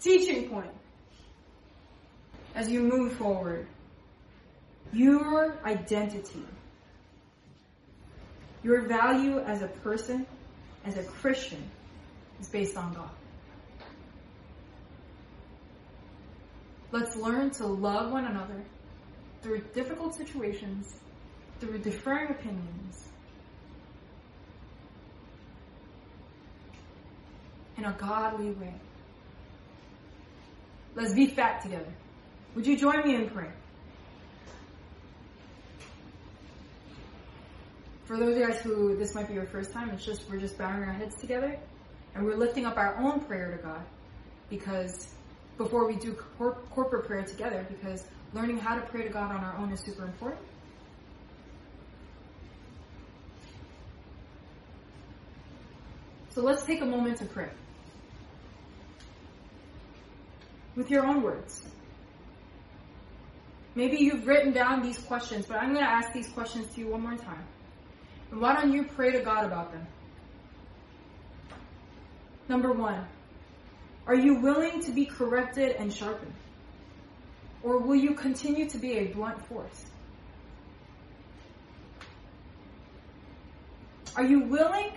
teaching 0.00 0.48
point 0.48 0.70
as 2.54 2.68
you 2.68 2.82
move 2.82 3.14
forward. 3.14 3.66
Your 4.92 5.58
identity, 5.64 6.44
your 8.62 8.82
value 8.82 9.38
as 9.38 9.62
a 9.62 9.68
person, 9.68 10.26
as 10.84 10.96
a 10.96 11.04
Christian, 11.04 11.70
is 12.40 12.48
based 12.48 12.76
on 12.76 12.92
God. 12.94 13.10
Let's 16.92 17.16
learn 17.16 17.50
to 17.52 17.66
love 17.66 18.10
one 18.10 18.24
another 18.24 18.64
through 19.42 19.60
difficult 19.74 20.14
situations, 20.14 20.92
through 21.60 21.78
differing 21.78 22.30
opinions, 22.30 23.08
in 27.78 27.84
a 27.84 27.92
godly 27.92 28.50
way. 28.50 28.74
Let's 30.96 31.14
be 31.14 31.28
fat 31.28 31.62
together. 31.62 31.92
Would 32.54 32.66
you 32.66 32.76
join 32.76 33.06
me 33.06 33.14
in 33.14 33.30
prayer? 33.30 33.54
For 38.04 38.16
those 38.16 38.32
of 38.32 38.38
you 38.38 38.46
guys 38.48 38.60
who 38.60 38.96
this 38.96 39.14
might 39.14 39.28
be 39.28 39.34
your 39.34 39.46
first 39.46 39.72
time, 39.72 39.90
it's 39.90 40.04
just 40.04 40.28
we're 40.28 40.40
just 40.40 40.58
bowing 40.58 40.82
our 40.82 40.92
heads 40.92 41.14
together 41.14 41.56
and 42.14 42.24
we're 42.24 42.36
lifting 42.36 42.66
up 42.66 42.76
our 42.76 42.96
own 42.96 43.20
prayer 43.20 43.56
to 43.56 43.62
God 43.62 43.84
because 44.48 45.14
before 45.60 45.86
we 45.86 45.94
do 45.94 46.14
cor- 46.38 46.56
corporate 46.70 47.06
prayer 47.06 47.22
together 47.22 47.66
because 47.68 48.06
learning 48.32 48.56
how 48.56 48.74
to 48.74 48.80
pray 48.80 49.02
to 49.02 49.10
God 49.10 49.30
on 49.30 49.44
our 49.44 49.58
own 49.58 49.70
is 49.70 49.80
super 49.80 50.04
important. 50.04 50.40
So 56.30 56.40
let's 56.40 56.64
take 56.64 56.80
a 56.80 56.86
moment 56.86 57.18
to 57.18 57.26
pray. 57.26 57.50
With 60.76 60.90
your 60.90 61.04
own 61.06 61.22
words. 61.22 61.62
Maybe 63.74 63.98
you've 63.98 64.26
written 64.26 64.54
down 64.54 64.80
these 64.80 64.98
questions, 64.98 65.44
but 65.44 65.58
I'm 65.58 65.74
going 65.74 65.84
to 65.84 65.90
ask 65.90 66.10
these 66.14 66.28
questions 66.28 66.72
to 66.74 66.80
you 66.80 66.88
one 66.88 67.02
more 67.02 67.16
time. 67.16 67.44
And 68.30 68.40
why 68.40 68.54
don't 68.54 68.72
you 68.72 68.84
pray 68.84 69.12
to 69.12 69.20
God 69.20 69.44
about 69.44 69.72
them? 69.72 69.86
Number 72.48 72.72
one, 72.72 73.04
are 74.10 74.16
you 74.16 74.34
willing 74.34 74.80
to 74.80 74.90
be 74.90 75.06
corrected 75.06 75.76
and 75.76 75.94
sharpened? 75.94 76.34
Or 77.62 77.78
will 77.78 77.94
you 77.94 78.14
continue 78.14 78.68
to 78.68 78.76
be 78.76 78.94
a 78.94 79.04
blunt 79.04 79.46
force? 79.46 79.84
Are 84.16 84.24
you 84.24 84.40
willing 84.40 84.90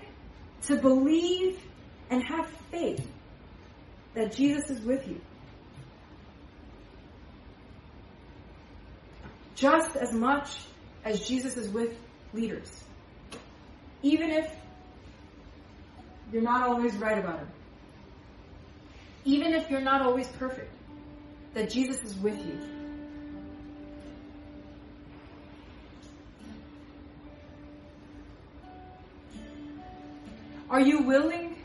to 0.64 0.77
believe 0.77 1.60
and 2.10 2.23
have 2.23 2.49
faith 2.72 3.07
that 4.15 4.35
Jesus 4.35 4.72
is 4.72 4.81
with 4.81 5.07
you? 5.07 5.22
Just 9.53 9.95
as 9.95 10.11
much 10.11 10.57
as 11.06 11.27
Jesus 11.27 11.56
is 11.56 11.69
with 11.69 11.95
leaders. 12.34 12.84
Even 14.02 14.31
if 14.31 14.52
you're 16.31 16.41
not 16.41 16.68
always 16.68 16.95
right 16.95 17.19
about 17.19 17.38
him 17.38 17.49
even 19.25 19.53
if 19.53 19.69
you're 19.69 19.81
not 19.81 20.01
always 20.01 20.27
perfect, 20.27 20.73
that 21.53 21.69
Jesus 21.69 22.03
is 22.03 22.15
with 22.15 22.37
you. 22.45 22.59
Are 30.69 30.81
you 30.81 31.03
willing 31.03 31.55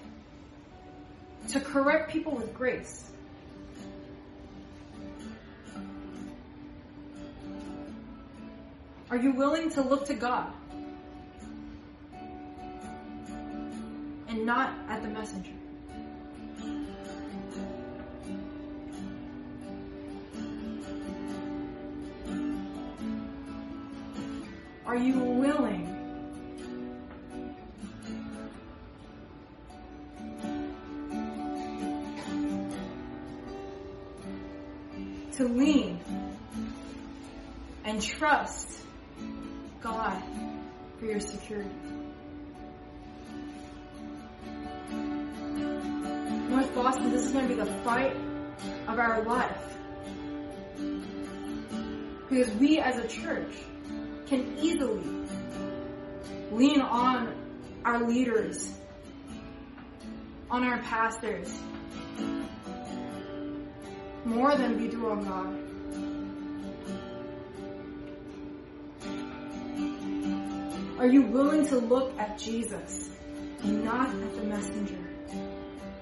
to 1.49 1.61
correct 1.61 2.13
people 2.13 2.35
with 2.35 2.53
grace? 2.53 3.11
Are 9.11 9.17
you 9.17 9.33
willing 9.33 9.71
to 9.71 9.81
look 9.81 10.05
to 10.07 10.15
God 10.15 10.53
and 14.29 14.45
not 14.45 14.75
at 14.89 15.03
the 15.03 15.09
messenger? 15.09 15.58
You 25.01 25.19
willing 25.19 25.95
to 35.33 35.45
lean 35.45 36.01
and 37.85 38.03
trust 38.03 38.81
God 39.81 40.23
for 40.99 41.07
your 41.07 41.21
security? 41.21 41.71
North 46.49 46.75
Boston, 46.75 47.13
this 47.13 47.25
is 47.25 47.33
going 47.33 47.47
to 47.47 47.55
be 47.55 47.61
the 47.61 47.73
fight 47.83 48.17
of 48.89 48.99
our 48.99 49.23
life. 49.23 49.77
Because 52.29 52.51
we 52.55 52.79
as 52.79 52.99
a 52.99 53.07
church 53.07 53.55
can 54.29 54.59
easily 54.59 55.03
lean 56.53 56.81
on 56.83 57.35
our 57.85 58.07
leaders, 58.07 58.75
on 60.51 60.65
our 60.65 60.79
pastors, 60.83 61.59
more 64.25 64.55
than 64.57 64.79
we 64.79 64.89
do 64.89 65.09
on 65.09 65.25
God. 65.25 65.69
Are 70.99 71.07
you 71.07 71.23
willing 71.23 71.67
to 71.69 71.79
look 71.79 72.19
at 72.19 72.39
Jesus 72.39 73.09
and 73.63 73.85
not 73.85 74.09
at 74.11 74.35
the 74.35 74.43
messenger? 74.43 74.99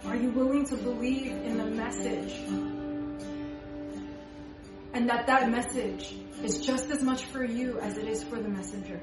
Are 0.07 0.17
you 0.17 0.31
willing 0.31 0.67
to 0.67 0.77
believe 0.77 1.27
in 1.27 1.59
the 1.59 1.67
message? 1.67 2.76
And 4.97 5.11
that 5.11 5.27
that 5.27 5.51
message 5.51 6.17
is 6.43 6.65
just 6.65 6.89
as 6.91 7.03
much 7.03 7.27
for 7.27 7.45
you 7.45 7.79
as 7.81 7.99
it 7.99 8.09
is 8.09 8.25
for 8.25 8.37
the 8.37 8.49
messenger. 8.49 8.99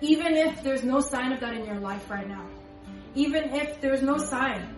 Even 0.00 0.34
if 0.34 0.62
there's 0.62 0.82
no 0.82 1.00
sign 1.00 1.30
of 1.30 1.40
that 1.40 1.52
in 1.52 1.66
your 1.66 1.78
life 1.78 2.08
right 2.08 2.26
now. 2.26 2.46
Even 3.14 3.54
if 3.54 3.78
there's 3.82 4.00
no 4.00 4.16
sign 4.16 4.74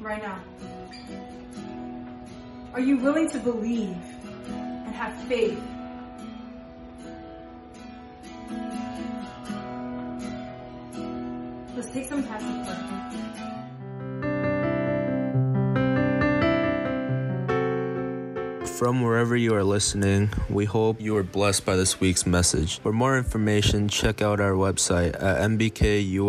right 0.00 0.22
now. 0.22 0.44
Are 2.74 2.80
you 2.80 2.98
willing 2.98 3.30
to 3.30 3.38
believe 3.38 3.96
and 4.46 4.94
have 4.94 5.18
faith 5.24 5.58
Let's 11.74 11.90
take 11.90 12.06
some 12.06 12.22
time 12.22 12.40
to. 12.66 13.73
From 18.78 19.02
wherever 19.02 19.36
you 19.36 19.54
are 19.54 19.62
listening, 19.62 20.30
we 20.50 20.64
hope 20.64 21.00
you 21.00 21.16
are 21.16 21.22
blessed 21.22 21.64
by 21.64 21.76
this 21.76 22.00
week's 22.00 22.26
message. 22.26 22.80
For 22.80 22.92
more 22.92 23.16
information, 23.16 23.88
check 23.88 24.20
out 24.20 24.40
our 24.40 24.54
website 24.54 25.14
at 25.22 25.48
nbkumc.com. 25.48 26.24